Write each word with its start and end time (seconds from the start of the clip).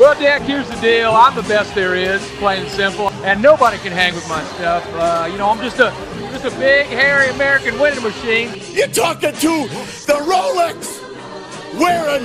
Well, 0.00 0.18
Dak, 0.18 0.42
here's 0.42 0.68
the 0.68 0.76
deal. 0.76 1.10
I'm 1.10 1.34
the 1.36 1.42
best 1.42 1.74
there 1.74 1.94
is, 1.94 2.26
plain 2.38 2.62
and 2.62 2.70
simple, 2.70 3.10
and 3.24 3.42
nobody 3.42 3.76
can 3.78 3.92
hang 3.92 4.14
with 4.14 4.26
my 4.28 4.42
stuff. 4.54 4.84
Uh, 4.94 5.28
you 5.30 5.36
know, 5.36 5.48
I'm 5.50 5.60
just 5.60 5.78
a 5.78 5.92
just 6.32 6.46
a 6.46 6.58
big, 6.58 6.86
hairy 6.86 7.28
American 7.28 7.78
winning 7.78 8.02
machine. 8.02 8.50
You're 8.72 8.88
talking 8.88 9.32
to 9.32 9.68
the 10.08 10.18
Rolex 10.24 11.02
wearing, 11.78 12.24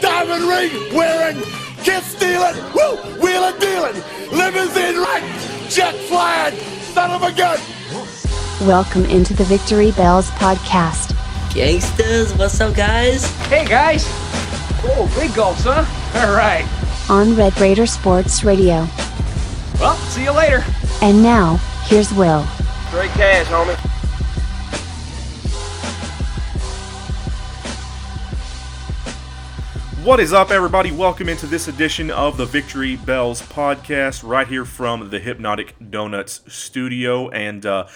diamond 0.00 0.44
ring 0.44 0.96
wearing, 0.96 1.42
kid 1.82 2.02
stealing, 2.04 2.54
woo, 2.72 2.96
wheeling 3.20 3.58
dealing, 3.58 4.00
limousine 4.30 4.96
right, 4.96 5.66
jet 5.68 5.94
flying, 6.08 6.56
son 6.94 7.10
of 7.10 7.22
a 7.22 7.32
gun. 7.32 7.58
Welcome 8.66 9.04
into 9.06 9.34
the 9.34 9.44
Victory 9.44 9.90
Bells 9.90 10.30
podcast. 10.30 11.12
Gangsters, 11.52 12.32
what's 12.38 12.60
up, 12.60 12.74
guys? 12.74 13.26
Hey, 13.48 13.66
guys. 13.66 14.04
Oh, 14.84 15.12
big 15.18 15.34
gulps, 15.34 15.64
huh? 15.64 15.84
All 16.14 16.34
right. 16.34 16.68
On 17.08 17.34
Red 17.34 17.58
Raider 17.58 17.86
Sports 17.86 18.44
Radio. 18.44 18.86
Well, 19.80 19.96
see 19.96 20.24
you 20.24 20.32
later. 20.32 20.62
And 21.00 21.22
now, 21.22 21.56
here's 21.84 22.12
Will. 22.12 22.44
Straight 22.88 23.10
cash, 23.12 23.46
homie. 23.46 23.78
What 30.04 30.20
is 30.20 30.34
up, 30.34 30.50
everybody? 30.50 30.92
Welcome 30.92 31.30
into 31.30 31.46
this 31.46 31.66
edition 31.66 32.10
of 32.10 32.36
the 32.36 32.44
Victory 32.44 32.96
Bells 32.96 33.40
podcast, 33.40 34.22
right 34.22 34.46
here 34.46 34.66
from 34.66 35.08
the 35.08 35.18
Hypnotic 35.18 35.74
Donuts 35.90 36.42
studio. 36.46 37.30
And 37.30 37.64
uh, 37.64 37.86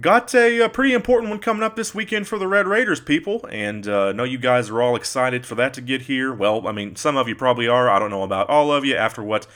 got 0.00 0.34
a, 0.34 0.60
a, 0.60 0.68
pretty 0.68 0.92
important 0.92 1.30
one 1.30 1.38
coming 1.38 1.62
up 1.62 1.76
this 1.76 1.94
weekend 1.94 2.28
for 2.28 2.38
the 2.38 2.48
Red 2.48 2.66
Raiders, 2.66 3.00
people. 3.00 3.46
And 3.50 3.88
uh, 3.88 4.12
know 4.12 4.24
you 4.24 4.38
guys 4.38 4.70
are 4.70 4.82
all 4.82 4.96
excited 4.96 5.46
for 5.46 5.54
that 5.54 5.74
to 5.74 5.80
get 5.80 6.02
here. 6.02 6.32
Well, 6.32 6.66
I 6.66 6.72
mean, 6.72 6.96
some 6.96 7.16
of 7.16 7.28
you 7.28 7.34
probably 7.34 7.68
are. 7.68 7.88
I 7.88 7.98
don't 7.98 8.10
know 8.10 8.22
about 8.22 8.48
all 8.48 8.72
of 8.72 8.84
you 8.84 8.94
after 8.94 9.22
what 9.22 9.46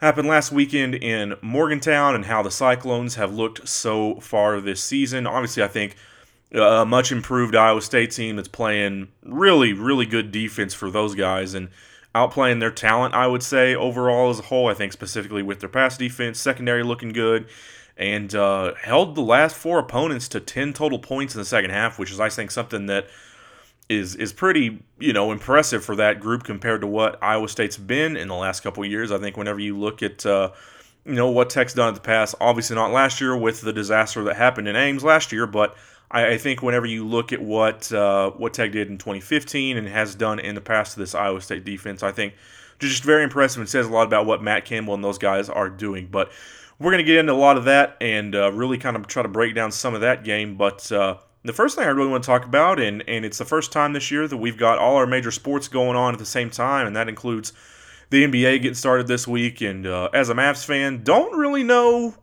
happened 0.00 0.28
last 0.28 0.52
weekend 0.52 0.94
in 0.94 1.34
Morgantown 1.40 2.14
and 2.14 2.26
how 2.26 2.42
the 2.42 2.50
Cyclones 2.50 3.14
have 3.14 3.34
looked 3.34 3.68
so 3.68 4.20
far 4.20 4.60
this 4.60 4.82
season. 4.82 5.26
Obviously, 5.26 5.62
I 5.62 5.68
think 5.68 5.96
a 6.52 6.86
much 6.86 7.12
improved 7.12 7.54
Iowa 7.54 7.82
State 7.82 8.12
team 8.12 8.36
that's 8.36 8.48
playing 8.48 9.08
really, 9.22 9.72
really 9.72 10.06
good 10.06 10.30
defense 10.30 10.74
for 10.74 10.90
those 10.90 11.14
guys 11.14 11.54
and 11.54 11.68
outplaying 12.14 12.60
their 12.60 12.70
talent, 12.70 13.14
I 13.14 13.26
would 13.26 13.42
say, 13.42 13.74
overall 13.74 14.30
as 14.30 14.38
a 14.38 14.42
whole. 14.42 14.68
I 14.68 14.74
think 14.74 14.92
specifically 14.92 15.42
with 15.42 15.60
their 15.60 15.68
pass 15.68 15.98
defense, 15.98 16.38
secondary 16.38 16.82
looking 16.82 17.10
good, 17.10 17.46
and 17.96 18.34
uh, 18.34 18.74
held 18.74 19.14
the 19.14 19.22
last 19.22 19.56
four 19.56 19.78
opponents 19.78 20.28
to 20.28 20.40
10 20.40 20.72
total 20.74 20.98
points 20.98 21.34
in 21.34 21.40
the 21.40 21.44
second 21.46 21.70
half, 21.70 21.98
which 21.98 22.10
is, 22.10 22.20
I 22.20 22.28
think, 22.28 22.50
something 22.50 22.86
that 22.86 23.06
is 23.88 24.16
is 24.16 24.32
pretty 24.32 24.82
you 24.98 25.12
know 25.12 25.30
impressive 25.30 25.84
for 25.84 25.94
that 25.96 26.18
group 26.18 26.42
compared 26.42 26.80
to 26.80 26.86
what 26.86 27.22
Iowa 27.22 27.48
State's 27.48 27.76
been 27.76 28.16
in 28.16 28.28
the 28.28 28.34
last 28.34 28.60
couple 28.60 28.84
years. 28.84 29.12
I 29.12 29.18
think 29.18 29.36
whenever 29.36 29.60
you 29.60 29.78
look 29.78 30.02
at 30.02 30.26
uh, 30.26 30.50
you 31.04 31.14
know 31.14 31.30
what 31.30 31.50
Tech's 31.50 31.74
done 31.74 31.88
in 31.88 31.94
the 31.94 32.00
past, 32.00 32.34
obviously 32.40 32.74
not 32.74 32.90
last 32.90 33.20
year 33.20 33.36
with 33.36 33.60
the 33.60 33.72
disaster 33.72 34.24
that 34.24 34.36
happened 34.36 34.66
in 34.68 34.74
Ames 34.74 35.04
last 35.04 35.30
year, 35.30 35.46
but 35.46 35.76
I, 36.10 36.32
I 36.32 36.38
think 36.38 36.62
whenever 36.62 36.86
you 36.86 37.06
look 37.06 37.32
at 37.32 37.40
what 37.40 37.92
uh, 37.92 38.30
what 38.30 38.54
Tech 38.54 38.72
did 38.72 38.88
in 38.88 38.98
2015 38.98 39.76
and 39.76 39.88
has 39.88 40.14
done 40.14 40.40
in 40.40 40.54
the 40.54 40.60
past 40.60 40.94
to 40.94 41.00
this 41.00 41.14
Iowa 41.14 41.40
State 41.40 41.64
defense, 41.64 42.02
I 42.02 42.12
think 42.12 42.34
just 42.78 43.04
very 43.04 43.22
impressive 43.22 43.60
and 43.60 43.68
says 43.68 43.86
a 43.86 43.90
lot 43.90 44.06
about 44.06 44.26
what 44.26 44.42
Matt 44.42 44.64
Campbell 44.64 44.94
and 44.94 45.04
those 45.04 45.18
guys 45.18 45.48
are 45.48 45.68
doing. 45.68 46.08
But 46.10 46.30
we're 46.78 46.90
going 46.90 47.04
to 47.04 47.04
get 47.04 47.18
into 47.18 47.32
a 47.32 47.34
lot 47.34 47.56
of 47.56 47.64
that 47.64 47.96
and 48.00 48.34
uh, 48.34 48.52
really 48.52 48.78
kind 48.78 48.96
of 48.96 49.06
try 49.06 49.22
to 49.22 49.28
break 49.28 49.54
down 49.54 49.72
some 49.72 49.94
of 49.94 50.02
that 50.02 50.24
game. 50.24 50.56
But 50.56 50.90
uh, 50.92 51.18
the 51.42 51.52
first 51.52 51.76
thing 51.76 51.86
I 51.86 51.90
really 51.90 52.10
want 52.10 52.22
to 52.24 52.26
talk 52.26 52.44
about, 52.44 52.80
and, 52.80 53.02
and 53.08 53.24
it's 53.24 53.38
the 53.38 53.44
first 53.44 53.72
time 53.72 53.92
this 53.92 54.10
year 54.10 54.28
that 54.28 54.36
we've 54.36 54.58
got 54.58 54.78
all 54.78 54.96
our 54.96 55.06
major 55.06 55.30
sports 55.30 55.68
going 55.68 55.96
on 55.96 56.12
at 56.12 56.18
the 56.18 56.26
same 56.26 56.50
time, 56.50 56.86
and 56.86 56.96
that 56.96 57.08
includes 57.08 57.52
the 58.10 58.24
NBA 58.24 58.62
getting 58.62 58.74
started 58.74 59.06
this 59.06 59.26
week. 59.26 59.60
And 59.60 59.86
uh, 59.86 60.10
as 60.12 60.28
a 60.28 60.34
Mavs 60.34 60.64
fan, 60.64 61.02
don't 61.02 61.36
really 61.36 61.62
know 61.62 62.14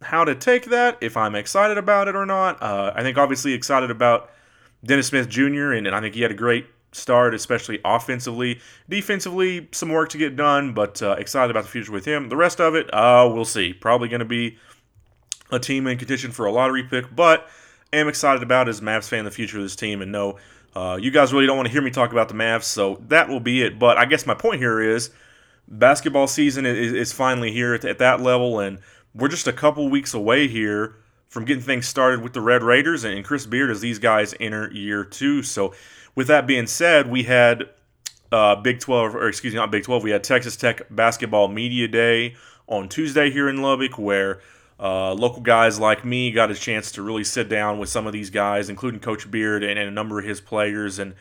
how 0.00 0.24
to 0.24 0.34
take 0.34 0.66
that, 0.66 0.98
if 1.00 1.16
I'm 1.16 1.34
excited 1.34 1.76
about 1.76 2.08
it 2.08 2.16
or 2.16 2.24
not. 2.24 2.62
Uh, 2.62 2.92
I 2.94 3.02
think 3.02 3.18
obviously 3.18 3.52
excited 3.52 3.90
about 3.90 4.30
Dennis 4.84 5.08
Smith 5.08 5.28
Jr., 5.28 5.72
and, 5.72 5.86
and 5.86 5.94
I 5.94 6.00
think 6.00 6.14
he 6.14 6.22
had 6.22 6.30
a 6.30 6.34
great 6.34 6.66
start, 6.92 7.34
especially 7.34 7.80
offensively. 7.84 8.60
Defensively, 8.88 9.68
some 9.72 9.90
work 9.90 10.08
to 10.10 10.18
get 10.18 10.36
done, 10.36 10.72
but 10.72 11.02
uh, 11.02 11.12
excited 11.12 11.50
about 11.50 11.64
the 11.64 11.70
future 11.70 11.92
with 11.92 12.04
him. 12.04 12.28
The 12.28 12.36
rest 12.36 12.60
of 12.60 12.74
it, 12.74 12.92
uh, 12.92 13.30
we'll 13.32 13.44
see. 13.44 13.72
Probably 13.72 14.08
going 14.08 14.20
to 14.20 14.26
be 14.26 14.58
a 15.50 15.58
team 15.58 15.86
in 15.86 15.98
contention 15.98 16.30
for 16.30 16.46
a 16.46 16.52
lottery 16.52 16.84
pick, 16.84 17.14
but 17.14 17.48
am 17.92 18.08
excited 18.08 18.42
about 18.42 18.68
as 18.68 18.80
Mavs 18.80 19.08
fan 19.08 19.24
the 19.24 19.30
future 19.30 19.58
of 19.58 19.62
this 19.62 19.76
team 19.76 20.02
and 20.02 20.12
no, 20.12 20.38
uh, 20.74 20.98
you 21.00 21.10
guys 21.10 21.32
really 21.32 21.46
don't 21.46 21.56
want 21.56 21.66
to 21.66 21.72
hear 21.72 21.82
me 21.82 21.90
talk 21.90 22.12
about 22.12 22.28
the 22.28 22.34
Mavs, 22.34 22.64
so 22.64 23.02
that 23.08 23.28
will 23.28 23.40
be 23.40 23.62
it. 23.62 23.78
But 23.78 23.96
I 23.96 24.04
guess 24.04 24.26
my 24.26 24.34
point 24.34 24.60
here 24.60 24.80
is 24.80 25.10
basketball 25.66 26.26
season 26.26 26.66
is, 26.66 26.92
is 26.92 27.12
finally 27.12 27.52
here 27.52 27.74
at, 27.74 27.84
at 27.84 27.98
that 27.98 28.20
level, 28.20 28.60
and– 28.60 28.78
we're 29.14 29.28
just 29.28 29.48
a 29.48 29.52
couple 29.52 29.88
weeks 29.88 30.14
away 30.14 30.48
here 30.48 30.94
from 31.28 31.44
getting 31.44 31.62
things 31.62 31.86
started 31.86 32.22
with 32.22 32.32
the 32.32 32.40
Red 32.40 32.62
Raiders 32.62 33.04
and 33.04 33.24
Chris 33.24 33.46
Beard 33.46 33.70
as 33.70 33.80
these 33.80 33.98
guys 33.98 34.34
enter 34.40 34.70
year 34.70 35.04
two. 35.04 35.42
So, 35.42 35.74
with 36.18 36.26
that 36.26 36.48
being 36.48 36.66
said, 36.66 37.08
we 37.08 37.22
had 37.22 37.68
uh, 38.32 38.56
Big 38.56 38.80
12, 38.80 39.14
or 39.14 39.28
excuse 39.28 39.54
me, 39.54 39.60
not 39.60 39.70
Big 39.70 39.84
12, 39.84 40.02
we 40.02 40.10
had 40.10 40.24
Texas 40.24 40.56
Tech 40.56 40.82
Basketball 40.90 41.46
Media 41.46 41.86
Day 41.86 42.34
on 42.66 42.88
Tuesday 42.88 43.30
here 43.30 43.48
in 43.48 43.62
Lubbock, 43.62 44.00
where 44.00 44.40
uh, 44.80 45.12
local 45.12 45.42
guys 45.42 45.78
like 45.78 46.04
me 46.04 46.32
got 46.32 46.50
a 46.50 46.56
chance 46.56 46.90
to 46.90 47.02
really 47.02 47.22
sit 47.22 47.48
down 47.48 47.78
with 47.78 47.88
some 47.88 48.04
of 48.04 48.12
these 48.12 48.30
guys, 48.30 48.68
including 48.68 48.98
Coach 48.98 49.30
Beard 49.30 49.62
and, 49.62 49.78
and 49.78 49.88
a 49.88 49.92
number 49.92 50.18
of 50.18 50.24
his 50.24 50.40
players, 50.40 50.98
and 50.98 51.14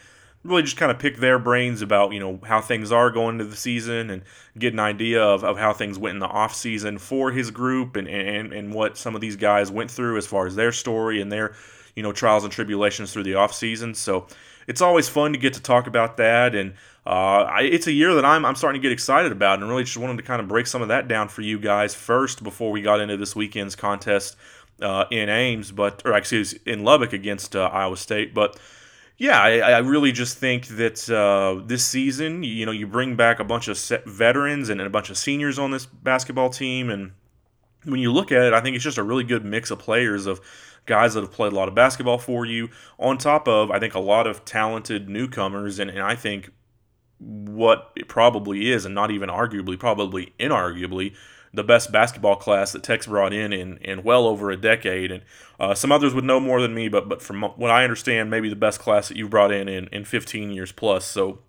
really 0.43 0.63
just 0.63 0.77
kind 0.77 0.89
of 0.89 0.97
pick 0.97 1.17
their 1.17 1.37
brains 1.37 1.83
about 1.83 2.11
you 2.11 2.19
know 2.19 2.39
how 2.43 2.59
things 2.59 2.91
are 2.91 3.11
going 3.11 3.35
into 3.35 3.45
the 3.45 3.55
season 3.55 4.09
and 4.09 4.23
get 4.57 4.73
an 4.73 4.79
idea 4.79 5.21
of, 5.21 5.43
of 5.43 5.59
how 5.59 5.73
things 5.73 5.99
went 5.99 6.15
in 6.15 6.19
the 6.19 6.25
off 6.25 6.55
season 6.55 6.97
for 6.97 7.31
his 7.31 7.51
group 7.51 7.95
and, 7.97 8.07
and 8.07 8.51
and 8.51 8.73
what 8.73 8.97
some 8.97 9.13
of 9.13 9.21
these 9.21 9.35
guys 9.35 9.69
went 9.69 9.91
through 9.91 10.17
as 10.17 10.25
far 10.25 10.47
as 10.47 10.55
their 10.55 10.71
story 10.71 11.21
and 11.21 11.31
their 11.31 11.53
you 11.95 12.01
know 12.01 12.11
trials 12.11 12.43
and 12.43 12.51
tribulations 12.51 13.13
through 13.13 13.23
the 13.23 13.35
off 13.35 13.53
season. 13.53 13.93
So 13.93 14.25
it's 14.67 14.81
always 14.81 15.09
fun 15.09 15.33
to 15.33 15.39
get 15.39 15.53
to 15.53 15.61
talk 15.61 15.87
about 15.87 16.17
that 16.17 16.55
and 16.55 16.73
uh, 17.05 17.43
I, 17.43 17.61
it's 17.61 17.87
a 17.87 17.91
year 17.91 18.13
that 18.15 18.25
I'm, 18.25 18.43
I'm 18.43 18.55
starting 18.55 18.81
to 18.81 18.85
get 18.85 18.91
excited 18.91 19.31
about 19.31 19.59
and 19.59 19.69
really 19.69 19.85
just 19.85 19.97
wanted 19.97 20.17
to 20.17 20.23
kind 20.23 20.41
of 20.41 20.47
break 20.47 20.67
some 20.67 20.81
of 20.81 20.89
that 20.89 21.07
down 21.07 21.29
for 21.29 21.41
you 21.41 21.57
guys 21.57 21.95
first 21.95 22.43
before 22.43 22.71
we 22.71 22.81
got 22.81 22.99
into 22.99 23.15
this 23.15 23.35
weekend's 23.35 23.75
contest 23.75 24.35
uh, 24.81 25.05
in 25.09 25.29
Ames 25.29 25.71
but 25.71 26.01
or 26.05 26.13
excuse 26.13 26.53
in 26.65 26.83
Lubbock 26.83 27.13
against 27.13 27.55
uh, 27.55 27.69
Iowa 27.71 27.97
State 27.97 28.33
but 28.33 28.59
yeah, 29.17 29.41
I, 29.41 29.59
I, 29.59 29.77
really 29.79 30.11
just 30.11 30.37
think 30.37 30.67
that 30.67 31.09
uh, 31.09 31.63
this 31.65 31.83
season, 31.85 32.43
you 32.43 32.67
know, 32.67 32.71
you 32.71 32.85
bring 32.85 33.15
back 33.15 33.39
a 33.39 33.43
bunch 33.43 33.67
of 33.67 33.79
veterans 34.05 34.69
and 34.69 34.79
a 34.79 34.89
bunch 34.91 35.09
of 35.09 35.17
seniors 35.17 35.57
on 35.57 35.71
this 35.71 35.87
basketball 35.87 36.51
team, 36.51 36.91
and 36.91 37.13
when 37.83 37.99
you 37.99 38.13
look 38.13 38.31
at 38.31 38.43
it, 38.43 38.53
I 38.53 38.61
think 38.61 38.75
it's 38.75 38.83
just 38.83 38.99
a 38.99 39.03
really 39.03 39.23
good 39.23 39.43
mix 39.43 39.71
of 39.71 39.79
players 39.79 40.27
of 40.27 40.39
guys 40.87 41.13
that 41.13 41.21
have 41.21 41.31
played 41.31 41.53
a 41.53 41.55
lot 41.55 41.67
of 41.67 41.75
basketball 41.75 42.17
for 42.17 42.45
you, 42.45 42.69
on 42.97 43.17
top 43.17 43.47
of 43.47 43.69
I 43.69 43.79
think 43.79 43.93
a 43.93 43.99
lot 43.99 44.25
of 44.25 44.43
talented 44.43 45.07
newcomers, 45.07 45.77
and, 45.77 45.91
and 45.91 46.01
I 46.01 46.15
think 46.15 46.49
what 47.19 47.91
it 47.95 48.07
probably 48.07 48.71
is, 48.71 48.85
and 48.85 48.95
not 48.95 49.11
even 49.11 49.29
arguably, 49.29 49.77
probably 49.79 50.33
inarguably, 50.39 51.15
the 51.53 51.63
best 51.63 51.91
basketball 51.91 52.35
class 52.35 52.71
that 52.71 52.83
Tech's 52.83 53.07
brought 53.07 53.33
in 53.33 53.53
in, 53.53 53.77
in 53.77 54.03
well 54.03 54.25
over 54.27 54.51
a 54.51 54.57
decade. 54.57 55.11
And 55.11 55.23
uh, 55.59 55.73
some 55.73 55.91
others 55.91 56.13
would 56.13 56.23
know 56.23 56.39
more 56.39 56.61
than 56.61 56.73
me, 56.73 56.87
but 56.87 57.09
but 57.09 57.21
from 57.21 57.41
what 57.41 57.71
I 57.71 57.83
understand, 57.83 58.29
maybe 58.29 58.49
the 58.49 58.55
best 58.55 58.79
class 58.79 59.07
that 59.07 59.17
you've 59.17 59.29
brought 59.29 59.51
in 59.51 59.67
in, 59.67 59.87
in 59.87 60.05
15 60.05 60.51
years 60.51 60.71
plus. 60.71 61.05
So 61.05 61.39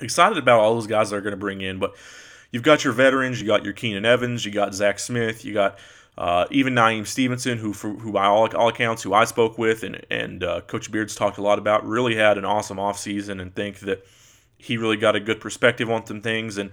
excited 0.00 0.38
about 0.38 0.60
all 0.60 0.74
those 0.74 0.86
guys 0.86 1.10
that 1.10 1.16
are 1.16 1.20
going 1.20 1.32
to 1.32 1.38
bring 1.38 1.60
in. 1.60 1.78
But 1.78 1.94
you've 2.50 2.62
got 2.62 2.84
your 2.84 2.92
veterans, 2.92 3.40
you 3.40 3.46
got 3.46 3.64
your 3.64 3.72
Keenan 3.72 4.04
Evans, 4.04 4.44
you 4.44 4.52
got 4.52 4.74
Zach 4.74 4.98
Smith, 4.98 5.44
you 5.44 5.52
got 5.52 5.78
uh, 6.18 6.46
even 6.50 6.74
Niem 6.74 7.06
Stevenson, 7.06 7.58
who 7.58 7.72
for, 7.72 7.90
who 7.90 8.12
by 8.12 8.24
all, 8.24 8.48
all 8.56 8.68
accounts, 8.68 9.02
who 9.02 9.12
I 9.12 9.24
spoke 9.24 9.58
with 9.58 9.82
and 9.82 10.04
and 10.10 10.42
uh, 10.42 10.60
Coach 10.62 10.90
Beards 10.90 11.14
talked 11.14 11.38
a 11.38 11.42
lot 11.42 11.58
about, 11.58 11.86
really 11.86 12.14
had 12.14 12.38
an 12.38 12.44
awesome 12.44 12.78
offseason 12.78 13.40
and 13.40 13.54
think 13.54 13.80
that 13.80 14.06
he 14.58 14.76
really 14.76 14.96
got 14.96 15.16
a 15.16 15.20
good 15.20 15.40
perspective 15.40 15.90
on 15.90 16.06
some 16.06 16.22
things 16.22 16.58
and 16.58 16.70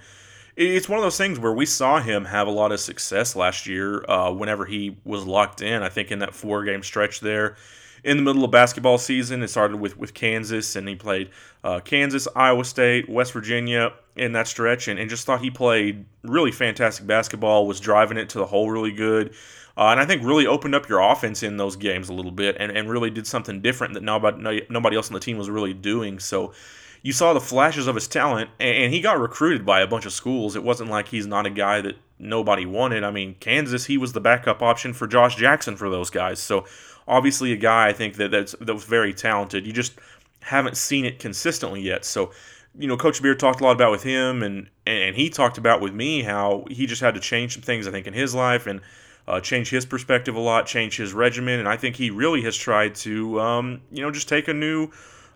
it's 0.55 0.87
one 0.87 0.99
of 0.99 1.03
those 1.03 1.17
things 1.17 1.39
where 1.39 1.51
we 1.51 1.65
saw 1.65 1.99
him 1.99 2.25
have 2.25 2.47
a 2.47 2.51
lot 2.51 2.71
of 2.71 2.79
success 2.79 3.35
last 3.35 3.65
year 3.65 4.05
uh, 4.07 4.31
whenever 4.31 4.65
he 4.65 4.95
was 5.03 5.25
locked 5.25 5.63
in. 5.63 5.81
I 5.81 5.89
think 5.89 6.11
in 6.11 6.19
that 6.19 6.35
four 6.35 6.63
game 6.63 6.83
stretch 6.83 7.21
there 7.21 7.55
in 8.03 8.17
the 8.17 8.23
middle 8.23 8.43
of 8.43 8.51
basketball 8.51 8.97
season, 8.97 9.41
it 9.43 9.47
started 9.47 9.79
with, 9.79 9.97
with 9.97 10.13
Kansas, 10.13 10.75
and 10.75 10.87
he 10.87 10.95
played 10.95 11.29
uh, 11.63 11.79
Kansas, 11.79 12.27
Iowa 12.35 12.65
State, 12.65 13.07
West 13.09 13.31
Virginia 13.31 13.93
in 14.15 14.33
that 14.33 14.47
stretch, 14.47 14.87
and, 14.87 14.99
and 14.99 15.09
just 15.09 15.25
thought 15.25 15.41
he 15.41 15.49
played 15.49 16.05
really 16.23 16.51
fantastic 16.51 17.07
basketball, 17.07 17.65
was 17.65 17.79
driving 17.79 18.17
it 18.17 18.29
to 18.29 18.37
the 18.37 18.45
hole 18.45 18.69
really 18.69 18.91
good. 18.91 19.33
Uh, 19.77 19.87
and 19.87 19.99
I 19.99 20.05
think 20.05 20.23
really 20.23 20.45
opened 20.45 20.75
up 20.75 20.87
your 20.87 20.99
offense 20.99 21.41
in 21.41 21.57
those 21.57 21.75
games 21.75 22.09
a 22.09 22.13
little 22.13 22.31
bit 22.31 22.57
and, 22.59 22.71
and 22.71 22.89
really 22.89 23.09
did 23.09 23.25
something 23.25 23.61
different 23.61 23.95
that 23.95 24.03
nobody, 24.03 24.65
nobody 24.69 24.95
else 24.95 25.09
on 25.09 25.15
the 25.15 25.19
team 25.19 25.37
was 25.37 25.49
really 25.49 25.73
doing. 25.73 26.19
So 26.19 26.53
you 27.01 27.11
saw 27.11 27.33
the 27.33 27.41
flashes 27.41 27.87
of 27.87 27.95
his 27.95 28.07
talent, 28.07 28.49
and 28.59 28.93
he 28.93 29.01
got 29.01 29.19
recruited 29.19 29.65
by 29.65 29.81
a 29.81 29.87
bunch 29.87 30.05
of 30.05 30.13
schools. 30.13 30.55
It 30.55 30.63
wasn't 30.63 30.89
like 30.89 31.09
he's 31.09 31.27
not 31.27 31.45
a 31.45 31.49
guy 31.49 31.81
that 31.81 31.95
nobody 32.17 32.65
wanted. 32.65 33.03
I 33.03 33.11
mean, 33.11 33.35
Kansas, 33.41 33.85
he 33.85 33.97
was 33.97 34.13
the 34.13 34.21
backup 34.21 34.61
option 34.61 34.93
for 34.93 35.05
Josh 35.05 35.35
Jackson 35.35 35.75
for 35.75 35.89
those 35.89 36.09
guys. 36.09 36.39
So 36.39 36.65
obviously, 37.07 37.53
a 37.53 37.57
guy 37.57 37.87
I 37.87 37.93
think 37.93 38.15
that 38.15 38.31
that's 38.31 38.53
that 38.59 38.73
was 38.73 38.83
very 38.83 39.13
talented. 39.13 39.65
You 39.65 39.73
just 39.73 39.93
haven't 40.41 40.77
seen 40.77 41.05
it 41.05 41.19
consistently 41.19 41.81
yet. 41.81 42.05
So 42.05 42.31
you 42.77 42.87
know, 42.87 42.97
Coach 42.97 43.21
Beard 43.21 43.39
talked 43.39 43.61
a 43.61 43.63
lot 43.63 43.73
about 43.73 43.91
with 43.91 44.03
him, 44.03 44.41
and 44.41 44.69
and 44.85 45.15
he 45.15 45.29
talked 45.29 45.57
about 45.57 45.81
with 45.81 45.93
me 45.93 46.23
how 46.23 46.65
he 46.69 46.85
just 46.85 47.01
had 47.01 47.13
to 47.15 47.19
change 47.19 47.53
some 47.53 47.61
things, 47.61 47.87
I 47.87 47.91
think, 47.91 48.07
in 48.07 48.13
his 48.13 48.33
life 48.33 48.67
and 48.67 48.81
uh, 49.27 49.39
change 49.39 49.69
his 49.69 49.85
perspective 49.85 50.35
a 50.35 50.39
lot, 50.39 50.65
change 50.65 50.97
his 50.97 51.13
regimen, 51.13 51.59
and 51.59 51.69
I 51.69 51.77
think 51.77 51.95
he 51.95 52.09
really 52.09 52.41
has 52.41 52.57
tried 52.57 52.95
to, 52.95 53.39
um, 53.39 53.81
you 53.91 54.01
know, 54.01 54.11
just 54.11 54.27
take 54.27 54.47
a 54.47 54.53
new. 54.53 54.89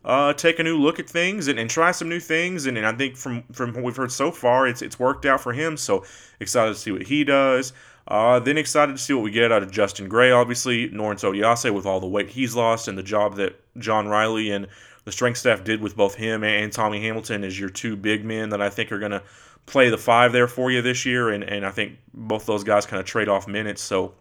Uh, 0.05 0.31
take 0.31 0.57
a 0.57 0.63
new 0.63 0.77
look 0.77 0.99
at 0.99 1.09
things 1.09 1.49
and, 1.49 1.59
and 1.59 1.69
try 1.69 1.91
some 1.91 2.07
new 2.07 2.19
things, 2.19 2.65
and, 2.65 2.77
and 2.77 2.87
I 2.87 2.93
think 2.93 3.17
from 3.17 3.43
from 3.51 3.73
what 3.73 3.83
we've 3.83 3.95
heard 3.95 4.11
so 4.11 4.31
far, 4.31 4.65
it's 4.65 4.81
it's 4.81 4.97
worked 4.97 5.25
out 5.25 5.41
for 5.41 5.51
him. 5.51 5.75
So 5.75 6.05
excited 6.39 6.73
to 6.73 6.79
see 6.79 6.91
what 6.91 7.01
he 7.01 7.25
does. 7.25 7.73
Uh, 8.07 8.39
then 8.39 8.57
excited 8.57 8.95
to 8.95 9.01
see 9.01 9.13
what 9.13 9.23
we 9.23 9.31
get 9.31 9.51
out 9.51 9.63
of 9.63 9.71
Justin 9.71 10.07
Gray, 10.07 10.31
obviously. 10.31 10.89
Norense 10.89 11.23
Odiase 11.23 11.73
with 11.73 11.85
all 11.85 11.99
the 11.99 12.07
weight 12.07 12.29
he's 12.29 12.55
lost 12.55 12.87
and 12.87 12.97
the 12.97 13.03
job 13.03 13.35
that 13.35 13.59
John 13.77 14.07
Riley 14.07 14.51
and 14.51 14.67
the 15.03 15.11
strength 15.11 15.37
staff 15.37 15.63
did 15.63 15.81
with 15.81 15.95
both 15.97 16.15
him 16.15 16.43
and 16.43 16.71
Tommy 16.71 17.01
Hamilton 17.01 17.43
as 17.43 17.59
your 17.59 17.69
two 17.69 17.95
big 17.97 18.23
men 18.23 18.49
that 18.49 18.61
I 18.61 18.69
think 18.69 18.91
are 18.91 18.99
going 18.99 19.11
to 19.11 19.23
play 19.65 19.89
the 19.89 19.97
five 19.97 20.31
there 20.31 20.47
for 20.47 20.71
you 20.71 20.81
this 20.81 21.05
year. 21.05 21.29
And, 21.29 21.43
and 21.43 21.65
I 21.65 21.71
think 21.71 21.97
both 22.13 22.45
those 22.45 22.63
guys 22.63 22.85
kind 22.85 22.99
of 22.99 23.05
trade 23.05 23.27
off 23.27 23.47
minutes. 23.47 23.81
So, 23.81 24.13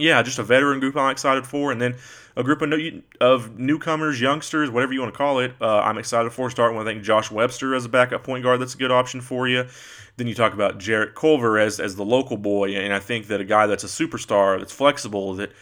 yeah, 0.00 0.22
just 0.22 0.38
a 0.38 0.42
veteran 0.42 0.80
group 0.80 0.96
I'm 0.96 1.10
excited 1.10 1.46
for. 1.46 1.72
And 1.72 1.80
then 1.80 1.96
a 2.36 2.42
group 2.42 2.62
of, 2.62 2.68
new, 2.68 3.02
of 3.20 3.58
newcomers, 3.58 4.20
youngsters, 4.20 4.70
whatever 4.70 4.92
you 4.92 5.00
want 5.00 5.12
to 5.12 5.18
call 5.18 5.40
it, 5.40 5.54
uh, 5.60 5.80
I'm 5.80 5.98
excited 5.98 6.30
for. 6.32 6.50
Starting 6.50 6.76
with, 6.76 6.86
I 6.86 6.92
think, 6.92 7.04
Josh 7.04 7.30
Webster 7.30 7.74
as 7.74 7.84
a 7.84 7.88
backup 7.88 8.24
point 8.24 8.44
guard. 8.44 8.60
That's 8.60 8.74
a 8.74 8.78
good 8.78 8.90
option 8.90 9.20
for 9.20 9.48
you. 9.48 9.66
Then 10.16 10.26
you 10.26 10.34
talk 10.34 10.52
about 10.52 10.78
Jarrett 10.78 11.14
Culver 11.14 11.58
as, 11.58 11.80
as 11.80 11.96
the 11.96 12.04
local 12.04 12.36
boy, 12.36 12.74
and 12.74 12.92
I 12.92 12.98
think 12.98 13.28
that 13.28 13.40
a 13.40 13.44
guy 13.44 13.66
that's 13.66 13.84
a 13.84 13.86
superstar, 13.86 14.58
that's 14.58 14.72
flexible, 14.72 15.34
that 15.34 15.52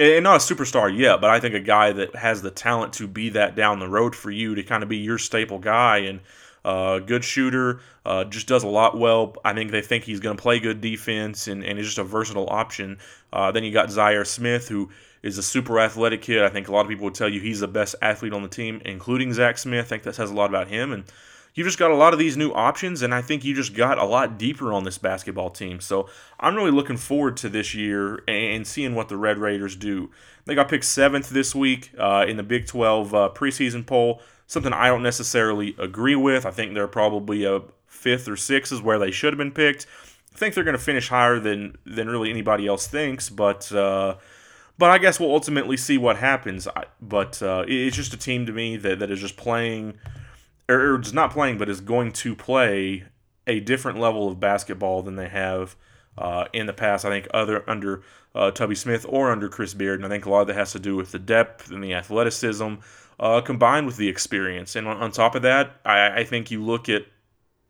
and 0.00 0.24
not 0.24 0.36
a 0.36 0.54
superstar 0.54 0.96
yet, 0.96 1.20
but 1.20 1.30
I 1.30 1.40
think 1.40 1.54
a 1.54 1.60
guy 1.60 1.92
that 1.92 2.16
has 2.16 2.40
the 2.40 2.50
talent 2.50 2.94
to 2.94 3.06
be 3.06 3.28
that 3.30 3.54
down 3.54 3.80
the 3.80 3.88
road 3.88 4.16
for 4.16 4.30
you 4.30 4.54
to 4.54 4.62
kind 4.62 4.82
of 4.82 4.88
be 4.88 4.96
your 4.96 5.18
staple 5.18 5.58
guy 5.58 5.98
and 5.98 6.20
uh, 6.64 6.98
good 6.98 7.24
shooter, 7.24 7.80
uh, 8.04 8.24
just 8.24 8.46
does 8.46 8.64
a 8.64 8.68
lot 8.68 8.98
well. 8.98 9.34
I 9.44 9.54
think 9.54 9.70
they 9.70 9.82
think 9.82 10.04
he's 10.04 10.20
going 10.20 10.36
to 10.36 10.42
play 10.42 10.58
good 10.58 10.80
defense 10.80 11.48
and, 11.48 11.64
and 11.64 11.78
is 11.78 11.86
just 11.86 11.98
a 11.98 12.04
versatile 12.04 12.48
option. 12.50 12.98
Uh, 13.32 13.50
then 13.52 13.64
you 13.64 13.72
got 13.72 13.88
Zhaire 13.88 14.26
Smith, 14.26 14.68
who 14.68 14.90
is 15.22 15.38
a 15.38 15.42
super 15.42 15.78
athletic 15.78 16.22
kid. 16.22 16.42
I 16.42 16.48
think 16.48 16.68
a 16.68 16.72
lot 16.72 16.82
of 16.82 16.88
people 16.88 17.04
would 17.04 17.14
tell 17.14 17.28
you 17.28 17.40
he's 17.40 17.60
the 17.60 17.68
best 17.68 17.94
athlete 18.02 18.32
on 18.32 18.42
the 18.42 18.48
team, 18.48 18.80
including 18.84 19.32
Zach 19.32 19.58
Smith. 19.58 19.86
I 19.86 19.88
think 19.88 20.02
that 20.04 20.14
says 20.14 20.30
a 20.30 20.34
lot 20.34 20.48
about 20.48 20.68
him. 20.68 20.92
And 20.92 21.04
you've 21.54 21.66
just 21.66 21.78
got 21.78 21.90
a 21.90 21.96
lot 21.96 22.12
of 22.12 22.18
these 22.18 22.36
new 22.36 22.52
options, 22.52 23.02
and 23.02 23.14
I 23.14 23.22
think 23.22 23.44
you 23.44 23.54
just 23.54 23.74
got 23.74 23.98
a 23.98 24.04
lot 24.04 24.38
deeper 24.38 24.72
on 24.72 24.84
this 24.84 24.98
basketball 24.98 25.50
team. 25.50 25.80
So 25.80 26.08
I'm 26.38 26.56
really 26.56 26.70
looking 26.70 26.96
forward 26.96 27.36
to 27.38 27.48
this 27.48 27.74
year 27.74 28.22
and 28.26 28.66
seeing 28.66 28.94
what 28.94 29.08
the 29.08 29.16
Red 29.16 29.38
Raiders 29.38 29.76
do. 29.76 30.10
They 30.46 30.54
got 30.54 30.68
picked 30.68 30.84
seventh 30.84 31.30
this 31.30 31.54
week 31.54 31.90
uh, 31.98 32.24
in 32.26 32.36
the 32.36 32.42
Big 32.42 32.66
12 32.66 33.14
uh, 33.14 33.30
preseason 33.34 33.86
poll, 33.86 34.22
something 34.50 34.72
I 34.72 34.88
don't 34.88 35.04
necessarily 35.04 35.76
agree 35.78 36.16
with. 36.16 36.44
I 36.44 36.50
think 36.50 36.74
they're 36.74 36.88
probably 36.88 37.44
a 37.44 37.62
fifth 37.86 38.28
or 38.28 38.36
sixth 38.36 38.72
is 38.72 38.82
where 38.82 38.98
they 38.98 39.12
should 39.12 39.32
have 39.32 39.38
been 39.38 39.52
picked. 39.52 39.86
I 40.34 40.38
think 40.38 40.54
they're 40.54 40.64
going 40.64 40.76
to 40.76 40.82
finish 40.82 41.08
higher 41.08 41.38
than 41.38 41.76
than 41.86 42.08
really 42.08 42.30
anybody 42.30 42.66
else 42.66 42.86
thinks, 42.86 43.30
but. 43.30 43.72
Uh, 43.72 44.16
but 44.78 44.88
I 44.88 44.96
guess 44.96 45.20
we'll 45.20 45.34
ultimately 45.34 45.76
see 45.76 45.98
what 45.98 46.16
happens. 46.16 46.66
But 47.02 47.42
uh, 47.42 47.66
it's 47.68 47.94
just 47.94 48.14
a 48.14 48.16
team 48.16 48.46
to 48.46 48.52
me 48.52 48.78
that, 48.78 48.98
that 49.00 49.10
is 49.10 49.20
just 49.20 49.36
playing 49.36 49.98
or 50.70 50.98
is 50.98 51.12
not 51.12 51.32
playing, 51.32 51.58
but 51.58 51.68
is 51.68 51.82
going 51.82 52.12
to 52.12 52.34
play 52.34 53.04
a 53.46 53.60
different 53.60 53.98
level 53.98 54.26
of 54.26 54.40
basketball 54.40 55.02
than 55.02 55.16
they 55.16 55.28
have 55.28 55.76
uh, 56.16 56.46
in 56.54 56.64
the 56.64 56.72
past. 56.72 57.04
I 57.04 57.10
think 57.10 57.28
other 57.34 57.62
under 57.68 58.02
uh, 58.34 58.50
Tubby 58.50 58.74
Smith 58.74 59.04
or 59.08 59.30
under 59.32 59.48
Chris 59.48 59.74
Beard, 59.74 59.98
and 59.98 60.06
I 60.06 60.08
think 60.08 60.26
a 60.26 60.30
lot 60.30 60.42
of 60.42 60.46
that 60.48 60.56
has 60.56 60.72
to 60.72 60.78
do 60.78 60.96
with 60.96 61.12
the 61.12 61.18
depth 61.18 61.70
and 61.70 61.82
the 61.82 61.94
athleticism 61.94 62.74
uh, 63.18 63.40
combined 63.40 63.86
with 63.86 63.96
the 63.96 64.08
experience. 64.08 64.76
And 64.76 64.86
on, 64.86 64.96
on 64.98 65.12
top 65.12 65.34
of 65.34 65.42
that, 65.42 65.76
I, 65.84 66.20
I, 66.20 66.24
think 66.24 66.50
you 66.50 66.62
look 66.62 66.88
at 66.88 67.02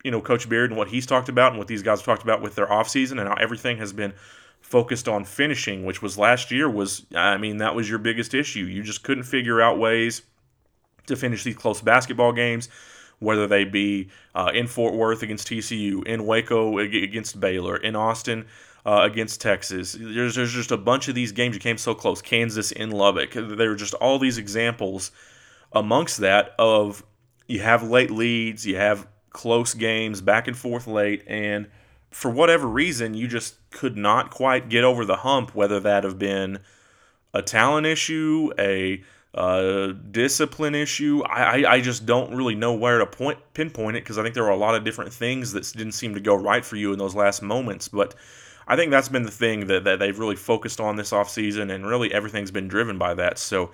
you 0.04 0.10
know 0.10 0.20
Coach 0.20 0.48
Beard 0.48 0.70
and 0.70 0.78
what 0.78 0.88
he's 0.88 1.06
talked 1.06 1.28
about 1.28 1.52
and 1.52 1.58
what 1.58 1.66
these 1.66 1.82
guys 1.82 1.98
have 1.98 2.06
talked 2.06 2.22
about 2.22 2.40
with 2.40 2.54
their 2.54 2.66
offseason 2.66 3.18
and 3.18 3.28
how 3.28 3.34
everything 3.34 3.78
has 3.78 3.92
been 3.92 4.12
focused 4.60 5.08
on 5.08 5.24
finishing, 5.24 5.84
which 5.84 6.02
was 6.02 6.16
last 6.18 6.50
year 6.50 6.70
was 6.70 7.04
I 7.14 7.36
mean 7.38 7.56
that 7.58 7.74
was 7.74 7.88
your 7.88 7.98
biggest 7.98 8.34
issue. 8.34 8.64
You 8.64 8.82
just 8.82 9.02
couldn't 9.02 9.24
figure 9.24 9.60
out 9.60 9.78
ways 9.78 10.22
to 11.06 11.16
finish 11.16 11.42
these 11.42 11.56
close 11.56 11.80
basketball 11.80 12.32
games, 12.32 12.68
whether 13.18 13.46
they 13.46 13.64
be 13.64 14.10
uh, 14.34 14.52
in 14.54 14.66
Fort 14.66 14.94
Worth 14.94 15.22
against 15.22 15.48
TCU, 15.48 16.06
in 16.06 16.26
Waco 16.26 16.78
against 16.78 17.40
Baylor, 17.40 17.76
in 17.76 17.96
Austin 17.96 18.46
uh, 18.86 19.00
against 19.02 19.40
Texas. 19.40 19.96
There's, 19.98 20.34
there's 20.34 20.52
just 20.52 20.70
a 20.70 20.76
bunch 20.76 21.08
of 21.08 21.14
these 21.14 21.32
games 21.32 21.54
you 21.54 21.60
came 21.60 21.78
so 21.78 21.94
close. 21.94 22.22
Kansas 22.22 22.72
in 22.72 22.90
Lubbock. 22.90 23.32
There 23.32 23.70
are 23.70 23.76
just 23.76 23.94
all 23.94 24.18
these 24.18 24.38
examples 24.38 25.10
amongst 25.72 26.18
that 26.18 26.54
of 26.58 27.04
you 27.46 27.60
have 27.60 27.88
late 27.88 28.10
leads, 28.10 28.66
you 28.66 28.76
have 28.76 29.06
close 29.30 29.74
games, 29.74 30.20
back 30.20 30.48
and 30.48 30.56
forth 30.56 30.86
late, 30.86 31.24
and 31.26 31.68
for 32.10 32.30
whatever 32.30 32.66
reason, 32.66 33.14
you 33.14 33.28
just 33.28 33.56
could 33.70 33.96
not 33.96 34.30
quite 34.30 34.68
get 34.68 34.84
over 34.84 35.04
the 35.04 35.16
hump, 35.16 35.54
whether 35.54 35.78
that 35.80 36.04
have 36.04 36.18
been 36.18 36.58
a 37.32 37.42
talent 37.42 37.86
issue, 37.86 38.50
a 38.58 39.02
uh, 39.34 39.92
discipline 40.10 40.74
issue. 40.74 41.22
I, 41.22 41.42
I, 41.62 41.72
I, 41.74 41.80
just 41.80 42.04
don't 42.04 42.34
really 42.34 42.56
know 42.56 42.74
where 42.74 42.98
to 42.98 43.06
point 43.06 43.38
pinpoint 43.54 43.96
it 43.96 44.02
because 44.02 44.18
I 44.18 44.24
think 44.24 44.34
there 44.34 44.42
were 44.42 44.50
a 44.50 44.56
lot 44.56 44.74
of 44.74 44.82
different 44.82 45.12
things 45.12 45.52
that 45.52 45.72
didn't 45.76 45.92
seem 45.92 46.14
to 46.14 46.20
go 46.20 46.34
right 46.34 46.64
for 46.64 46.74
you 46.74 46.92
in 46.92 46.98
those 46.98 47.14
last 47.14 47.40
moments. 47.40 47.86
But 47.86 48.16
I 48.70 48.76
think 48.76 48.92
that's 48.92 49.08
been 49.08 49.24
the 49.24 49.32
thing 49.32 49.66
that, 49.66 49.82
that 49.82 49.98
they've 49.98 50.16
really 50.16 50.36
focused 50.36 50.80
on 50.80 50.94
this 50.94 51.10
offseason, 51.10 51.74
and 51.74 51.84
really 51.84 52.14
everything's 52.14 52.52
been 52.52 52.68
driven 52.68 52.98
by 52.98 53.14
that. 53.14 53.36
So 53.36 53.72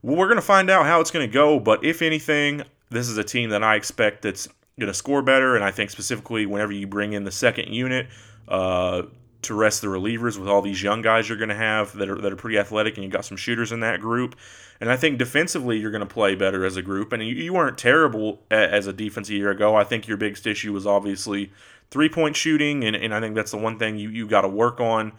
we're 0.00 0.28
going 0.28 0.36
to 0.36 0.42
find 0.42 0.70
out 0.70 0.86
how 0.86 0.98
it's 1.00 1.10
going 1.10 1.28
to 1.28 1.32
go. 1.32 1.60
But 1.60 1.84
if 1.84 2.00
anything, 2.00 2.62
this 2.88 3.10
is 3.10 3.18
a 3.18 3.22
team 3.22 3.50
that 3.50 3.62
I 3.62 3.76
expect 3.76 4.22
that's 4.22 4.48
going 4.78 4.88
to 4.88 4.94
score 4.94 5.20
better. 5.20 5.56
And 5.56 5.62
I 5.62 5.70
think 5.70 5.90
specifically 5.90 6.46
whenever 6.46 6.72
you 6.72 6.86
bring 6.86 7.12
in 7.12 7.24
the 7.24 7.30
second 7.30 7.68
unit, 7.68 8.08
uh, 8.48 9.02
to 9.42 9.54
rest 9.54 9.80
the 9.80 9.88
relievers 9.88 10.38
with 10.38 10.48
all 10.48 10.62
these 10.62 10.82
young 10.82 11.02
guys 11.02 11.28
you're 11.28 11.38
going 11.38 11.48
to 11.48 11.54
have 11.54 11.94
that 11.96 12.08
are 12.08 12.20
that 12.20 12.32
are 12.32 12.36
pretty 12.36 12.58
athletic, 12.58 12.96
and 12.96 13.04
you've 13.04 13.12
got 13.12 13.24
some 13.24 13.36
shooters 13.36 13.72
in 13.72 13.80
that 13.80 14.00
group. 14.00 14.36
And 14.80 14.90
I 14.90 14.96
think 14.96 15.18
defensively 15.18 15.78
you're 15.78 15.90
going 15.90 16.06
to 16.06 16.06
play 16.06 16.34
better 16.34 16.64
as 16.64 16.76
a 16.76 16.82
group. 16.82 17.12
And 17.12 17.22
you, 17.22 17.34
you 17.34 17.52
weren't 17.52 17.76
terrible 17.76 18.42
as 18.50 18.86
a 18.86 18.92
defense 18.94 19.28
a 19.28 19.34
year 19.34 19.50
ago. 19.50 19.76
I 19.76 19.84
think 19.84 20.08
your 20.08 20.16
biggest 20.16 20.46
issue 20.46 20.72
was 20.72 20.86
obviously 20.86 21.52
three 21.90 22.08
point 22.08 22.36
shooting, 22.36 22.84
and, 22.84 22.96
and 22.96 23.14
I 23.14 23.20
think 23.20 23.34
that's 23.34 23.50
the 23.50 23.58
one 23.58 23.78
thing 23.78 23.98
you 23.98 24.10
you 24.10 24.26
got 24.26 24.42
to 24.42 24.48
work 24.48 24.80
on. 24.80 25.12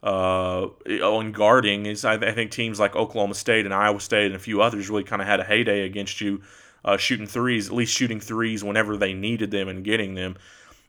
Uh, 0.00 0.68
on 1.02 1.32
guarding 1.32 1.84
is 1.84 2.04
I, 2.04 2.14
I, 2.14 2.30
think 2.30 2.52
teams 2.52 2.78
like 2.78 2.94
Oklahoma 2.94 3.34
State 3.34 3.64
and 3.64 3.74
Iowa 3.74 3.98
State 3.98 4.26
and 4.26 4.36
a 4.36 4.38
few 4.38 4.62
others 4.62 4.88
really 4.88 5.02
kind 5.02 5.20
of 5.20 5.26
had 5.26 5.40
a 5.40 5.44
heyday 5.44 5.80
against 5.80 6.20
you, 6.20 6.40
uh, 6.84 6.96
shooting 6.96 7.26
threes, 7.26 7.66
at 7.66 7.74
least 7.74 7.96
shooting 7.96 8.20
threes 8.20 8.62
whenever 8.62 8.96
they 8.96 9.12
needed 9.12 9.50
them 9.50 9.66
and 9.66 9.82
getting 9.82 10.14
them 10.14 10.36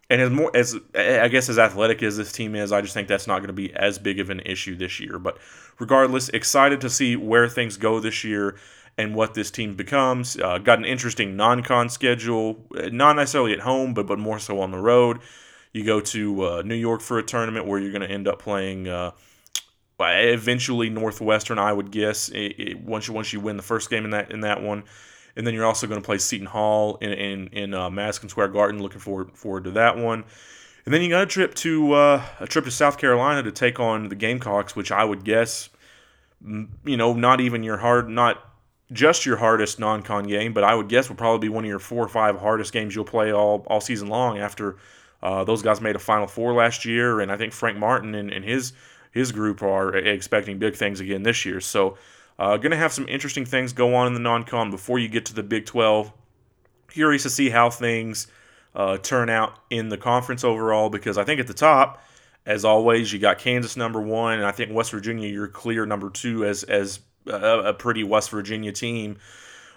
and 0.09 0.21
as 0.21 0.29
more 0.31 0.51
as 0.55 0.75
I 0.95 1.27
guess 1.27 1.49
as 1.49 1.59
athletic 1.59 2.01
as 2.01 2.17
this 2.17 2.31
team 2.31 2.55
is, 2.55 2.71
I 2.71 2.81
just 2.81 2.93
think 2.93 3.07
that's 3.07 3.27
not 3.27 3.39
going 3.39 3.47
to 3.47 3.53
be 3.53 3.73
as 3.73 3.99
big 3.99 4.19
of 4.19 4.29
an 4.29 4.39
issue 4.39 4.75
this 4.75 4.99
year. 4.99 5.19
But 5.19 5.37
regardless, 5.77 6.29
excited 6.29 6.81
to 6.81 6.89
see 6.89 7.15
where 7.15 7.47
things 7.47 7.77
go 7.77 7.99
this 7.99 8.23
year 8.23 8.55
and 8.99 9.15
what 9.15 9.33
this 9.33 9.49
team 9.49 9.75
becomes. 9.75 10.37
Uh, 10.37 10.57
got 10.57 10.77
an 10.77 10.85
interesting 10.85 11.37
non-con 11.37 11.89
schedule, 11.89 12.65
not 12.91 13.15
necessarily 13.15 13.53
at 13.53 13.61
home, 13.61 13.93
but 13.93 14.05
but 14.05 14.19
more 14.19 14.39
so 14.39 14.59
on 14.59 14.71
the 14.71 14.77
road. 14.77 15.19
You 15.71 15.85
go 15.85 16.01
to 16.01 16.45
uh, 16.45 16.61
New 16.63 16.75
York 16.75 17.01
for 17.01 17.17
a 17.17 17.23
tournament 17.23 17.65
where 17.65 17.79
you're 17.79 17.91
going 17.91 18.07
to 18.07 18.11
end 18.11 18.27
up 18.27 18.39
playing. 18.39 18.87
Uh, 18.87 19.11
eventually, 19.99 20.89
Northwestern, 20.89 21.59
I 21.59 21.71
would 21.71 21.91
guess. 21.91 22.29
It, 22.29 22.55
it, 22.59 22.81
once 22.81 23.07
you 23.07 23.13
once 23.13 23.31
you 23.31 23.39
win 23.39 23.55
the 23.55 23.63
first 23.63 23.89
game 23.89 24.03
in 24.03 24.11
that 24.11 24.31
in 24.31 24.41
that 24.41 24.61
one, 24.61 24.83
and 25.35 25.47
then 25.47 25.53
you're 25.53 25.65
also 25.65 25.87
going 25.87 26.01
to 26.01 26.05
play 26.05 26.17
Seton 26.17 26.47
Hall 26.47 26.97
in 26.97 27.13
in, 27.13 27.47
in 27.47 27.73
uh, 27.73 27.89
Madison 27.89 28.27
Square 28.27 28.49
Garden. 28.49 28.81
Looking 28.81 28.99
forward 28.99 29.31
forward 29.37 29.63
to 29.63 29.71
that 29.71 29.97
one. 29.97 30.25
And 30.85 30.93
then 30.93 31.01
you 31.01 31.09
got 31.09 31.21
a 31.21 31.27
trip 31.27 31.53
to 31.55 31.93
uh, 31.93 32.25
a 32.39 32.47
trip 32.47 32.65
to 32.65 32.71
South 32.71 32.97
Carolina 32.97 33.43
to 33.43 33.51
take 33.51 33.79
on 33.79 34.09
the 34.09 34.15
Gamecocks, 34.15 34.75
which 34.75 34.91
I 34.91 35.05
would 35.05 35.23
guess, 35.23 35.69
you 36.41 36.97
know, 36.97 37.13
not 37.13 37.39
even 37.41 37.63
your 37.63 37.77
hard, 37.77 38.09
not 38.09 38.48
just 38.91 39.25
your 39.25 39.37
hardest 39.37 39.79
non-con 39.79 40.23
game, 40.23 40.53
but 40.53 40.63
I 40.63 40.73
would 40.73 40.89
guess 40.89 41.09
will 41.09 41.15
probably 41.15 41.47
be 41.47 41.53
one 41.53 41.63
of 41.63 41.69
your 41.69 41.79
four 41.79 42.03
or 42.03 42.07
five 42.07 42.39
hardest 42.39 42.73
games 42.73 42.95
you'll 42.95 43.05
play 43.05 43.31
all 43.31 43.65
all 43.67 43.81
season 43.81 44.07
long. 44.07 44.37
After 44.39 44.77
uh, 45.21 45.43
those 45.43 45.61
guys 45.61 45.81
made 45.81 45.95
a 45.95 45.99
Final 45.99 46.27
Four 46.27 46.53
last 46.53 46.85
year, 46.85 47.19
and 47.19 47.31
I 47.31 47.37
think 47.37 47.53
Frank 47.53 47.77
Martin 47.77 48.15
and, 48.15 48.31
and 48.31 48.43
his 48.43 48.73
his 49.11 49.31
group 49.31 49.61
are 49.61 49.95
expecting 49.95 50.59
big 50.59 50.75
things 50.75 50.99
again 50.99 51.23
this 51.23 51.45
year. 51.45 51.59
So 51.59 51.97
uh, 52.37 52.57
going 52.57 52.71
to 52.71 52.77
have 52.77 52.93
some 52.93 53.07
interesting 53.07 53.45
things 53.45 53.73
go 53.73 53.95
on 53.95 54.07
in 54.07 54.13
the 54.13 54.19
non-con 54.19 54.71
before 54.71 54.99
you 54.99 55.07
get 55.07 55.25
to 55.25 55.33
the 55.33 55.43
Big 55.43 55.65
12. 55.65 56.13
Curious 56.89 57.23
to 57.23 57.29
see 57.29 57.49
how 57.49 57.69
things 57.69 58.27
uh, 58.75 58.97
turn 58.97 59.29
out 59.29 59.59
in 59.69 59.89
the 59.89 59.97
conference 59.97 60.43
overall 60.43 60.89
because 60.89 61.17
I 61.17 61.23
think 61.23 61.39
at 61.39 61.47
the 61.47 61.53
top, 61.53 62.03
as 62.45 62.63
always, 62.63 63.11
you 63.11 63.19
got 63.19 63.39
Kansas 63.39 63.75
number 63.75 63.99
one, 63.99 64.35
and 64.35 64.45
I 64.45 64.51
think 64.51 64.71
West 64.71 64.91
Virginia 64.91 65.27
you're 65.27 65.47
clear 65.47 65.85
number 65.85 66.09
two 66.09 66.45
as 66.45 66.63
as 66.63 66.99
a, 67.29 67.69
a 67.69 67.73
pretty 67.73 68.03
West 68.03 68.29
Virginia 68.29 68.71
team. 68.71 69.17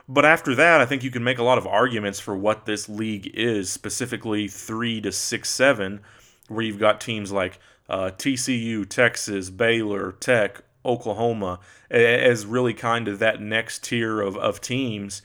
But 0.08 0.24
after 0.24 0.54
that, 0.56 0.80
I 0.80 0.86
think 0.86 1.04
you 1.04 1.10
can 1.10 1.24
make 1.24 1.38
a 1.38 1.44
lot 1.44 1.58
of 1.58 1.66
arguments 1.66 2.18
for 2.18 2.36
what 2.36 2.66
this 2.66 2.88
league 2.88 3.30
is, 3.34 3.70
specifically 3.70 4.48
three 4.48 5.00
to 5.00 5.12
six, 5.12 5.48
seven, 5.48 6.00
where 6.48 6.64
you've 6.64 6.80
got 6.80 7.00
teams 7.00 7.30
like 7.30 7.58
uh, 7.88 8.10
TCU, 8.16 8.88
Texas, 8.88 9.50
Baylor, 9.50 10.12
Tech, 10.12 10.62
Oklahoma 10.84 11.60
as 11.90 12.44
really 12.46 12.74
kind 12.74 13.06
of 13.06 13.18
that 13.20 13.40
next 13.40 13.84
tier 13.84 14.20
of, 14.20 14.36
of 14.36 14.60
teams. 14.60 15.22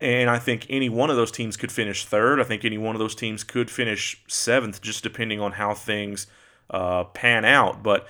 And 0.00 0.28
I 0.28 0.38
think 0.38 0.66
any 0.68 0.88
one 0.88 1.10
of 1.10 1.16
those 1.16 1.30
teams 1.30 1.56
could 1.56 1.72
finish 1.72 2.04
third. 2.04 2.40
I 2.40 2.44
think 2.44 2.64
any 2.64 2.78
one 2.78 2.94
of 2.94 2.98
those 2.98 3.14
teams 3.14 3.44
could 3.44 3.70
finish 3.70 4.22
seventh, 4.26 4.80
just 4.80 5.02
depending 5.02 5.40
on 5.40 5.52
how 5.52 5.74
things 5.74 6.26
uh, 6.70 7.04
pan 7.04 7.44
out. 7.44 7.82
But 7.82 8.06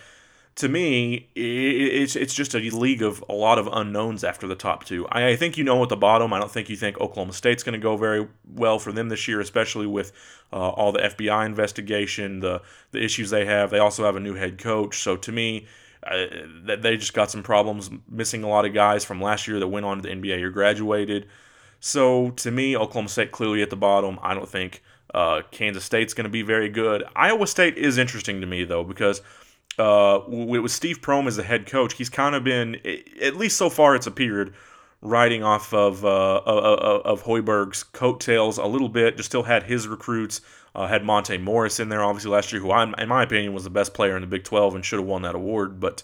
to 0.57 0.69
me, 0.69 1.29
it's 1.35 2.15
it's 2.15 2.33
just 2.33 2.55
a 2.55 2.59
league 2.59 3.03
of 3.03 3.25
a 3.29 3.33
lot 3.33 3.59
of 3.59 3.69
unknowns 3.73 4.23
after 4.23 4.47
the 4.47 4.55
top 4.55 4.85
two. 4.85 5.07
I 5.11 5.35
think 5.35 5.59
you 5.59 5.65
know 5.65 5.83
at 5.83 5.89
the 5.89 5.97
bottom. 5.97 6.33
I 6.33 6.39
don't 6.39 6.51
think 6.51 6.69
you 6.69 6.77
think 6.77 7.01
Oklahoma 7.01 7.33
State's 7.33 7.65
going 7.65 7.73
to 7.73 7.83
go 7.83 7.97
very 7.97 8.29
well 8.55 8.79
for 8.79 8.93
them 8.93 9.09
this 9.09 9.27
year, 9.27 9.41
especially 9.41 9.89
with 9.89 10.13
uh, 10.53 10.69
all 10.71 10.93
the 10.93 11.01
FBI 11.01 11.45
investigation, 11.45 12.39
the 12.39 12.63
the 12.93 13.03
issues 13.03 13.31
they 13.31 13.45
have. 13.47 13.71
They 13.71 13.81
also 13.81 14.05
have 14.05 14.15
a 14.15 14.21
new 14.21 14.35
head 14.35 14.59
coach. 14.59 15.03
So 15.03 15.17
to 15.17 15.33
me, 15.33 15.67
uh, 16.07 16.27
they 16.79 16.97
just 16.97 17.15
got 17.15 17.33
some 17.33 17.43
problems, 17.43 17.91
missing 18.09 18.45
a 18.45 18.49
lot 18.49 18.65
of 18.65 18.73
guys 18.73 19.05
from 19.05 19.21
last 19.21 19.49
year 19.49 19.59
that 19.59 19.69
went 19.69 19.87
on 19.87 20.03
to 20.03 20.09
the 20.09 20.15
NBA 20.15 20.41
or 20.41 20.51
graduated. 20.51 21.27
So 21.81 22.31
to 22.31 22.53
me, 22.53 22.77
Oklahoma 22.77 23.09
State 23.09 23.33
clearly 23.33 23.61
at 23.61 23.71
the 23.71 23.77
bottom. 23.77 24.21
I 24.23 24.35
don't 24.35 24.49
think 24.49 24.83
uh, 25.13 25.43
Kansas 25.51 25.85
State's 25.85 26.15
going 26.15 26.25
to 26.25 26.31
be 26.31 26.43
very 26.43 26.69
good. 26.69 27.03
Iowa 27.17 27.49
State 27.49 27.77
is 27.77 27.99
interesting 27.99 28.41
to 28.41 28.47
me 28.47 28.65
though 28.65 28.85
because 28.85 29.21
uh, 29.79 30.21
with 30.29 30.71
Steve 30.71 31.01
Prohm 31.01 31.27
as 31.27 31.37
the 31.37 31.43
head 31.43 31.67
coach, 31.67 31.95
he's 31.95 32.11
kind 32.11 32.35
of 32.35 32.45
been, 32.45 32.77
at 33.21 33.37
least 33.37 33.57
so 33.57 33.69
far, 33.69 33.95
it's 33.97 34.07
appeared, 34.07 34.55
riding 35.01 35.43
off 35.43 35.73
of 35.75 36.05
uh, 36.05 36.41
of 36.45 37.23
Hoiberg's 37.25 37.83
coattails 37.83 38.59
a 38.59 38.67
little 38.67 38.89
bit. 38.89 39.17
Just 39.17 39.29
still 39.29 39.43
had 39.43 39.65
his 39.65 39.89
recruits. 39.89 40.41
Uh, 40.77 40.89
had 40.89 41.05
Monte 41.05 41.39
Morris 41.39 41.79
in 41.79 41.89
there, 41.89 42.03
obviously 42.03 42.33
last 42.33 42.53
year, 42.53 42.61
who, 42.61 42.73
I, 42.73 42.93
in 42.99 43.09
my 43.09 43.23
opinion, 43.23 43.53
was 43.53 43.63
the 43.63 43.71
best 43.71 43.95
player 43.95 44.17
in 44.17 44.23
the 44.23 44.27
Big 44.27 44.43
12 44.43 44.75
and 44.75 44.85
should 44.85 44.99
have 44.99 45.07
won 45.07 45.23
that 45.23 45.37
award. 45.37 45.79
But 45.79 46.03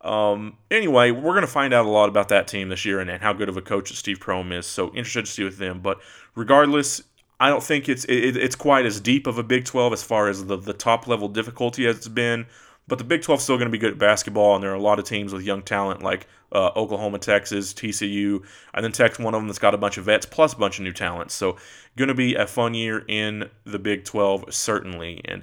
um, 0.00 0.58
anyway, 0.70 1.10
we're 1.10 1.32
going 1.32 1.40
to 1.40 1.48
find 1.48 1.74
out 1.74 1.86
a 1.86 1.88
lot 1.88 2.08
about 2.08 2.28
that 2.28 2.46
team 2.46 2.68
this 2.68 2.84
year 2.84 3.00
and, 3.00 3.10
and 3.10 3.20
how 3.20 3.32
good 3.32 3.48
of 3.48 3.56
a 3.56 3.62
coach 3.62 3.92
Steve 3.96 4.20
Prohm 4.20 4.52
is. 4.52 4.64
So 4.64 4.88
interested 4.94 5.26
to 5.26 5.30
see 5.32 5.42
with 5.42 5.58
them. 5.58 5.80
But 5.80 5.98
regardless, 6.36 7.02
I 7.40 7.48
don't 7.48 7.64
think 7.64 7.88
it's 7.88 8.04
it, 8.04 8.36
it's 8.36 8.54
quite 8.54 8.86
as 8.86 9.00
deep 9.00 9.26
of 9.26 9.38
a 9.38 9.42
Big 9.42 9.64
12 9.64 9.92
as 9.92 10.04
far 10.04 10.28
as 10.28 10.44
the, 10.44 10.56
the 10.56 10.72
top 10.72 11.08
level 11.08 11.28
difficulty 11.28 11.86
as 11.86 11.96
it's 11.96 12.08
been. 12.08 12.46
But 12.88 12.98
the 12.98 13.04
Big 13.04 13.22
12 13.22 13.40
is 13.40 13.44
still 13.44 13.56
going 13.56 13.66
to 13.66 13.72
be 13.72 13.78
good 13.78 13.92
at 13.92 13.98
basketball, 13.98 14.54
and 14.54 14.62
there 14.62 14.70
are 14.70 14.74
a 14.74 14.80
lot 14.80 15.00
of 15.00 15.04
teams 15.04 15.32
with 15.32 15.42
young 15.42 15.62
talent 15.62 16.02
like 16.02 16.28
uh, 16.52 16.70
Oklahoma, 16.76 17.18
Texas, 17.18 17.74
TCU, 17.74 18.44
and 18.74 18.84
then 18.84 18.92
Tech's 18.92 19.18
one 19.18 19.34
of 19.34 19.40
them 19.40 19.48
that's 19.48 19.58
got 19.58 19.74
a 19.74 19.78
bunch 19.78 19.98
of 19.98 20.04
vets 20.04 20.24
plus 20.24 20.52
a 20.52 20.56
bunch 20.56 20.78
of 20.78 20.84
new 20.84 20.92
talents. 20.92 21.34
So, 21.34 21.56
going 21.96 22.08
to 22.08 22.14
be 22.14 22.36
a 22.36 22.46
fun 22.46 22.74
year 22.74 23.04
in 23.08 23.50
the 23.64 23.80
Big 23.80 24.04
12, 24.04 24.54
certainly. 24.54 25.20
And 25.24 25.42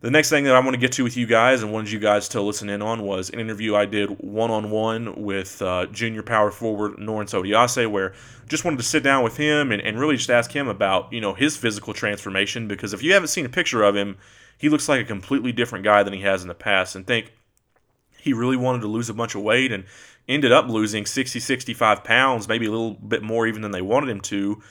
the 0.00 0.10
next 0.10 0.30
thing 0.30 0.44
that 0.44 0.56
I 0.56 0.60
want 0.60 0.72
to 0.72 0.80
get 0.80 0.92
to 0.92 1.04
with 1.04 1.16
you 1.16 1.26
guys 1.26 1.62
and 1.62 1.72
wanted 1.72 1.92
you 1.92 1.98
guys 1.98 2.28
to 2.30 2.40
listen 2.40 2.70
in 2.70 2.80
on 2.80 3.02
was 3.02 3.30
an 3.30 3.38
interview 3.38 3.76
I 3.76 3.84
did 3.84 4.08
one 4.18 4.50
on 4.50 4.70
one 4.70 5.22
with 5.22 5.60
uh, 5.60 5.86
junior 5.86 6.22
power 6.22 6.50
forward 6.50 6.94
Norense 6.94 7.38
Odiase, 7.38 7.88
where 7.88 8.14
just 8.48 8.64
wanted 8.64 8.78
to 8.78 8.82
sit 8.82 9.02
down 9.02 9.22
with 9.22 9.36
him 9.36 9.70
and, 9.70 9.80
and 9.82 10.00
really 10.00 10.16
just 10.16 10.30
ask 10.30 10.50
him 10.50 10.68
about 10.68 11.12
you 11.12 11.20
know 11.20 11.34
his 11.34 11.56
physical 11.56 11.92
transformation 11.92 12.66
because 12.66 12.94
if 12.94 13.02
you 13.02 13.12
haven't 13.12 13.28
seen 13.28 13.44
a 13.44 13.50
picture 13.50 13.82
of 13.82 13.94
him 13.94 14.16
he 14.60 14.68
looks 14.68 14.90
like 14.90 15.00
a 15.00 15.04
completely 15.04 15.52
different 15.52 15.86
guy 15.86 16.02
than 16.02 16.12
he 16.12 16.20
has 16.20 16.42
in 16.42 16.48
the 16.48 16.54
past. 16.54 16.94
And 16.94 17.06
think 17.06 17.32
he 18.18 18.34
really 18.34 18.58
wanted 18.58 18.82
to 18.82 18.88
lose 18.88 19.08
a 19.08 19.14
bunch 19.14 19.34
of 19.34 19.40
weight 19.40 19.72
and 19.72 19.84
ended 20.28 20.52
up 20.52 20.68
losing 20.68 21.06
60, 21.06 21.40
65 21.40 22.04
pounds, 22.04 22.46
maybe 22.46 22.66
a 22.66 22.70
little 22.70 22.92
bit 22.92 23.22
more 23.22 23.46
even 23.46 23.62
than 23.62 23.70
they 23.70 23.80
wanted 23.80 24.10
him 24.10 24.20
to. 24.20 24.62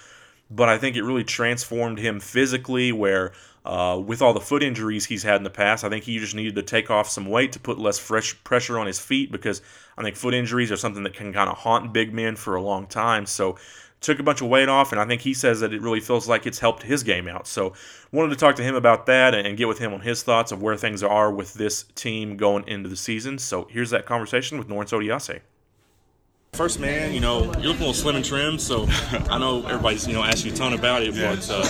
But 0.51 0.69
I 0.69 0.77
think 0.77 0.96
it 0.96 1.01
really 1.01 1.24
transformed 1.24 1.98
him 1.98 2.19
physically, 2.19 2.91
where 2.91 3.34
uh, 3.65 4.00
with 4.05 4.22
all 4.22 4.34
the 4.34 4.39
foot 4.39 4.62
injuries 4.62 5.05
he's 5.05 5.24
had 5.24 5.38
in 5.38 5.43
the 5.43 5.50
past, 5.50 5.84
I 5.84 5.89
think 5.89 6.03
he 6.03 6.19
just 6.19 6.36
needed 6.36 6.53
to 6.55 6.63
take 6.63 6.91
off 6.91 7.10
some 7.10 7.25
weight 7.25 7.53
to 7.53 7.60
put 7.60 7.79
less 7.79 7.98
fresh 7.98 8.41
pressure 8.43 8.77
on 8.77 8.86
his 8.86 9.00
feet 9.00 9.31
because 9.31 9.63
I 9.98 10.03
think 10.03 10.15
foot 10.15 10.36
injuries 10.36 10.72
are 10.72 10.77
something 10.77 11.01
that 11.01 11.15
can 11.15 11.34
kind 11.34 11.50
of 11.50 11.58
haunt 11.58 11.93
big 11.93 12.13
men 12.13 12.36
for 12.36 12.55
a 12.55 12.62
long 12.62 12.86
time. 12.86 13.25
So 13.25 13.58
took 14.01 14.20
a 14.20 14.24
bunch 14.24 14.41
of 14.41 14.48
weight 14.48 14.70
off, 14.70 14.91
and 14.91 15.01
I 15.01 15.06
think 15.06 15.22
he 15.22 15.34
says 15.34 15.60
that 15.60 15.74
it 15.74 15.82
really 15.82 16.00
feels 16.00 16.27
like 16.27 16.46
it's 16.46 16.60
helped 16.60 16.84
his 16.84 17.03
game 17.03 17.27
out. 17.27 17.48
So, 17.48 17.74
wanted 18.12 18.29
to 18.29 18.36
talk 18.36 18.56
to 18.56 18.63
him 18.63 18.75
about 18.75 19.06
that 19.08 19.34
and 19.34 19.58
get 19.58 19.68
with 19.68 19.79
him 19.79 19.94
on 19.94 20.01
his 20.01 20.24
thoughts 20.24 20.51
of 20.51 20.62
where 20.62 20.77
things 20.77 21.03
are 21.03 21.32
with 21.32 21.53
this 21.53 21.84
team 21.96 22.38
going 22.38 22.68
into 22.68 22.89
the 22.89 22.96
season. 22.96 23.38
So, 23.38 23.68
here's 23.70 23.89
that 23.89 24.06
conversation 24.06 24.58
with 24.58 24.68
Norense 24.68 24.91
Odiase. 24.91 25.41
First, 26.53 26.79
man, 26.82 27.13
you 27.13 27.22
know, 27.22 27.44
you're 27.44 27.51
looking 27.51 27.63
a 27.63 27.72
little 27.72 27.94
slim 27.94 28.18
and 28.18 28.25
trim, 28.25 28.60
so 28.60 28.86
I 29.29 29.38
know 29.38 29.65
everybody's, 29.65 30.06
you 30.06 30.13
know, 30.13 30.24
asked 30.24 30.44
you 30.44 30.51
a 30.51 30.56
ton 30.56 30.74
about 30.74 31.03
it, 31.03 31.15
yeah. 31.15 31.36
but 31.36 31.50
uh, 31.50 31.65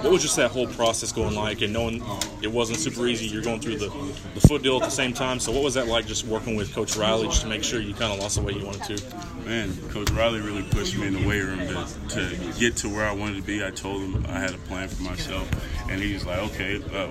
what 0.00 0.12
was 0.12 0.22
just 0.22 0.36
that 0.36 0.50
whole 0.50 0.66
process 0.66 1.12
going 1.12 1.34
like 1.34 1.60
and 1.60 1.74
knowing 1.74 2.02
it 2.40 2.50
wasn't 2.50 2.78
super 2.78 3.06
easy? 3.06 3.26
You're 3.26 3.42
going 3.42 3.60
through 3.60 3.76
the, 3.76 3.88
the 4.34 4.40
foot 4.40 4.62
deal 4.62 4.76
at 4.76 4.82
the 4.82 4.88
same 4.88 5.12
time, 5.12 5.40
so 5.40 5.52
what 5.52 5.62
was 5.62 5.74
that 5.74 5.88
like 5.88 6.06
just 6.06 6.26
working 6.26 6.56
with 6.56 6.74
Coach 6.74 6.96
Riley 6.96 7.26
just 7.26 7.42
to 7.42 7.48
make 7.48 7.62
sure 7.62 7.80
you 7.80 7.92
kind 7.92 8.14
of 8.14 8.18
lost 8.18 8.36
the 8.36 8.42
weight 8.42 8.56
you 8.56 8.64
wanted 8.64 8.96
to? 8.96 9.16
Man, 9.44 9.76
Coach 9.90 10.10
Riley 10.12 10.40
really 10.40 10.62
pushed 10.62 10.96
me 10.96 11.08
in 11.08 11.14
the 11.20 11.28
weight 11.28 11.42
room 11.42 11.58
to, 11.58 11.86
to 12.08 12.58
get 12.58 12.76
to 12.78 12.88
where 12.88 13.06
I 13.06 13.12
wanted 13.12 13.36
to 13.36 13.42
be. 13.42 13.62
I 13.62 13.70
told 13.70 14.00
him 14.00 14.24
I 14.26 14.38
had 14.38 14.54
a 14.54 14.58
plan 14.58 14.88
for 14.88 15.02
myself, 15.02 15.50
and 15.90 16.00
he 16.00 16.14
was 16.14 16.24
like, 16.24 16.38
okay, 16.52 16.82
uh, 16.94 17.10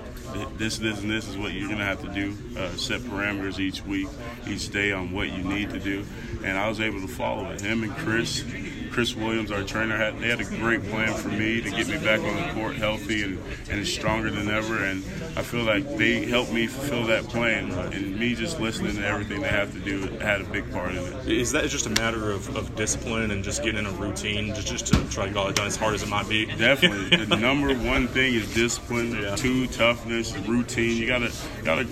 this, 0.56 0.78
this, 0.78 1.00
and 1.00 1.10
this 1.10 1.28
is 1.28 1.36
what 1.36 1.52
you're 1.52 1.68
going 1.68 1.78
to 1.78 1.84
have 1.84 2.00
to 2.02 2.08
do. 2.08 2.36
Uh, 2.58 2.68
set 2.76 3.00
parameters 3.02 3.58
each 3.58 3.84
week, 3.84 4.08
each 4.46 4.70
day 4.70 4.92
on 4.92 5.12
what 5.12 5.30
you 5.30 5.42
need 5.42 5.70
to 5.70 5.78
do. 5.78 6.04
And 6.44 6.56
I 6.58 6.68
was 6.68 6.80
able 6.80 7.00
to 7.00 7.08
follow 7.08 7.50
it. 7.50 7.60
Him 7.60 7.82
and 7.82 7.92
Chris, 7.96 8.44
Chris 8.90 9.14
Williams, 9.14 9.50
our 9.50 9.62
trainer, 9.62 9.96
had 9.96 10.18
they 10.18 10.28
had 10.28 10.40
a 10.40 10.44
great 10.44 10.82
plan 10.84 11.14
for 11.14 11.28
me 11.28 11.60
to 11.60 11.70
get 11.70 11.86
me 11.86 11.98
back 11.98 12.20
on 12.20 12.36
the 12.36 12.52
court 12.54 12.76
healthy 12.76 13.22
and, 13.22 13.38
and 13.70 13.86
stronger 13.86 14.30
than 14.30 14.48
ever. 14.50 14.84
And 14.84 15.04
I 15.36 15.42
feel 15.42 15.64
like 15.64 15.96
they 15.96 16.26
helped 16.26 16.52
me 16.52 16.66
fulfill 16.66 17.06
that 17.06 17.24
plan. 17.24 17.70
And 17.70 18.18
me 18.18 18.34
just 18.34 18.60
listening 18.60 18.96
to 18.96 19.06
everything 19.06 19.40
they 19.40 19.48
have 19.48 19.72
to 19.72 19.78
do 19.78 20.06
had 20.18 20.40
a 20.40 20.44
big 20.44 20.70
part 20.72 20.90
in 20.92 20.98
it. 20.98 21.28
Is 21.28 21.52
that 21.52 21.68
just 21.68 21.86
a 21.86 21.90
matter 21.90 22.30
of, 22.30 22.54
of 22.56 22.74
discipline 22.74 23.30
and 23.30 23.44
just 23.44 23.62
getting 23.62 23.78
in 23.78 23.86
a 23.86 23.92
routine, 23.92 24.54
just, 24.54 24.68
just 24.68 24.86
to 24.88 25.08
try 25.08 25.26
to 25.26 25.32
get 25.32 25.48
it 25.48 25.56
done 25.56 25.66
as 25.66 25.76
hard 25.76 25.94
as 25.94 26.02
it 26.02 26.08
might 26.08 26.28
be? 26.28 26.46
Definitely. 26.46 27.24
the 27.24 27.36
number 27.36 27.74
one 27.74 28.08
thing 28.08 28.34
is 28.34 28.52
discipline. 28.54 29.12
Yeah. 29.12 29.36
Two, 29.36 29.66
toughness, 29.68 30.36
routine. 30.38 30.96
You 30.96 31.06
gotta 31.06 31.32
gotta 31.64 31.86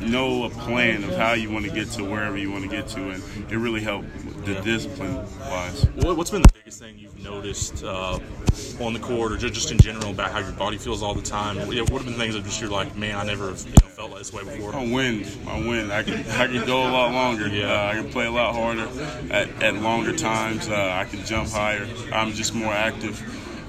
know 0.00 0.44
a 0.44 0.50
plan 0.50 1.04
of 1.04 1.16
how 1.16 1.32
you 1.32 1.50
want 1.50 1.64
to 1.64 1.70
get 1.70 1.90
to 1.90 2.04
wherever 2.04 2.36
you 2.36 2.50
want 2.50 2.64
to 2.64 2.70
get 2.70 2.88
to, 2.88 3.10
and 3.10 3.22
it 3.50 3.56
really 3.56 3.80
helped 3.80 4.08
the 4.46 4.60
discipline 4.60 5.16
wise. 5.40 5.86
What's 5.96 6.30
been 6.30 6.42
the 6.42 6.52
biggest 6.54 6.78
thing 6.78 6.96
you've 6.96 7.22
noticed 7.22 7.82
uh, 7.82 8.20
on 8.80 8.92
the 8.92 9.00
court, 9.00 9.32
or 9.32 9.36
just 9.36 9.72
in 9.72 9.78
general 9.78 10.10
about 10.10 10.30
how 10.30 10.38
your 10.38 10.52
body 10.52 10.78
feels 10.78 11.02
all 11.02 11.14
the 11.14 11.22
time? 11.22 11.56
What 11.56 11.76
have 11.76 12.04
been 12.04 12.14
things 12.14 12.34
that 12.34 12.44
just 12.44 12.60
you're 12.60 12.70
like, 12.70 12.96
man, 12.96 13.16
I 13.16 13.24
never 13.24 13.46
you 13.46 13.50
know, 13.50 13.88
felt 13.88 14.10
like 14.10 14.20
this 14.20 14.32
way 14.32 14.44
before? 14.44 14.72
My 14.72 14.88
wind, 14.90 15.44
my 15.44 15.58
wind. 15.58 15.92
I 15.92 16.04
can 16.04 16.20
I 16.30 16.46
can 16.46 16.64
go 16.64 16.88
a 16.88 16.90
lot 16.90 17.12
longer. 17.12 17.48
Yeah. 17.48 17.72
Uh, 17.72 17.86
I 17.86 17.94
can 17.94 18.10
play 18.10 18.26
a 18.26 18.30
lot 18.30 18.54
harder 18.54 18.88
at, 19.32 19.62
at 19.62 19.74
longer 19.74 20.16
times. 20.16 20.68
Uh, 20.68 20.90
I 20.92 21.04
can 21.04 21.24
jump 21.24 21.48
higher. 21.50 21.86
I'm 22.12 22.32
just 22.32 22.54
more 22.54 22.72
active. 22.72 23.20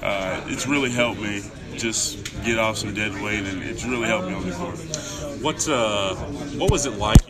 Uh, 0.04 0.44
it's 0.46 0.68
really 0.68 0.92
helped 0.92 1.20
me 1.20 1.42
just 1.76 2.24
get 2.44 2.60
off 2.60 2.78
some 2.78 2.94
dead 2.94 3.14
weight, 3.22 3.46
and 3.46 3.64
it's 3.64 3.84
really 3.84 4.08
helped 4.08 4.28
me 4.28 4.34
on 4.36 4.48
the 4.48 4.56
court. 4.56 4.78
What 5.42 5.68
uh, 5.68 6.16
what 6.60 6.70
was 6.70 6.86
it 6.86 7.00
like? 7.00 7.27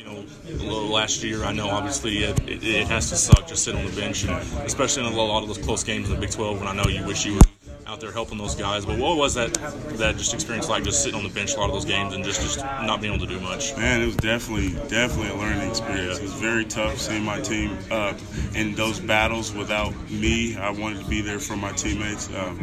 Last 0.68 1.24
year. 1.24 1.44
I 1.44 1.52
know 1.54 1.70
obviously 1.70 2.24
it, 2.24 2.40
it, 2.48 2.64
it, 2.64 2.88
has 2.88 3.10
to 3.10 3.16
suck 3.16 3.48
just 3.48 3.64
sitting 3.64 3.80
on 3.80 3.86
the 3.86 3.96
bench, 4.00 4.26
and 4.26 4.32
especially 4.66 5.06
in 5.06 5.14
a 5.14 5.16
lot 5.16 5.42
of 5.42 5.48
those 5.48 5.58
close 5.58 5.84
games 5.84 6.10
in 6.10 6.16
the 6.16 6.20
Big 6.20 6.32
12. 6.32 6.60
When 6.60 6.68
I 6.68 6.74
know 6.74 6.90
you 6.90 7.06
wish 7.06 7.26
you 7.26 7.36
were 7.36 7.42
out 7.88 8.02
there 8.02 8.12
helping 8.12 8.38
those 8.38 8.56
guys. 8.56 8.86
But 8.86 9.00
what 9.00 9.18
was 9.18 9.34
that 9.36 9.54
that 9.54 10.18
just 10.18 10.34
experience 10.34 10.68
like, 10.68 10.84
just 10.84 11.02
sitting 11.02 11.18
on 11.18 11.24
the 11.24 11.34
bench 11.34 11.56
a 11.56 11.60
lot 11.60 11.70
of 11.70 11.74
those 11.74 11.86
games 11.86 12.14
and 12.14 12.24
just 12.24 12.42
just 12.42 12.60
not 12.60 13.02
being 13.02 13.14
able 13.14 13.26
to 13.26 13.34
do 13.34 13.40
much? 13.40 13.76
Man, 13.78 14.02
it 14.02 14.06
was 14.06 14.18
definitely 14.18 14.70
definitely 14.90 15.30
a 15.30 15.36
learning 15.36 15.70
experience. 15.70 16.18
Yeah. 16.18 16.20
It 16.20 16.22
was 16.24 16.34
very 16.34 16.66
tough 16.66 16.98
seeing 16.98 17.24
my 17.24 17.40
team 17.40 17.78
uh, 17.90 18.14
in 18.54 18.76
those 18.76 19.00
battles 19.00 19.54
without 19.54 19.94
me. 20.10 20.58
I 20.58 20.70
wanted 20.72 21.04
to 21.04 21.10
be 21.10 21.22
there 21.22 21.40
for 21.40 21.56
my 21.56 21.72
teammates. 21.72 22.30
Um, 22.36 22.60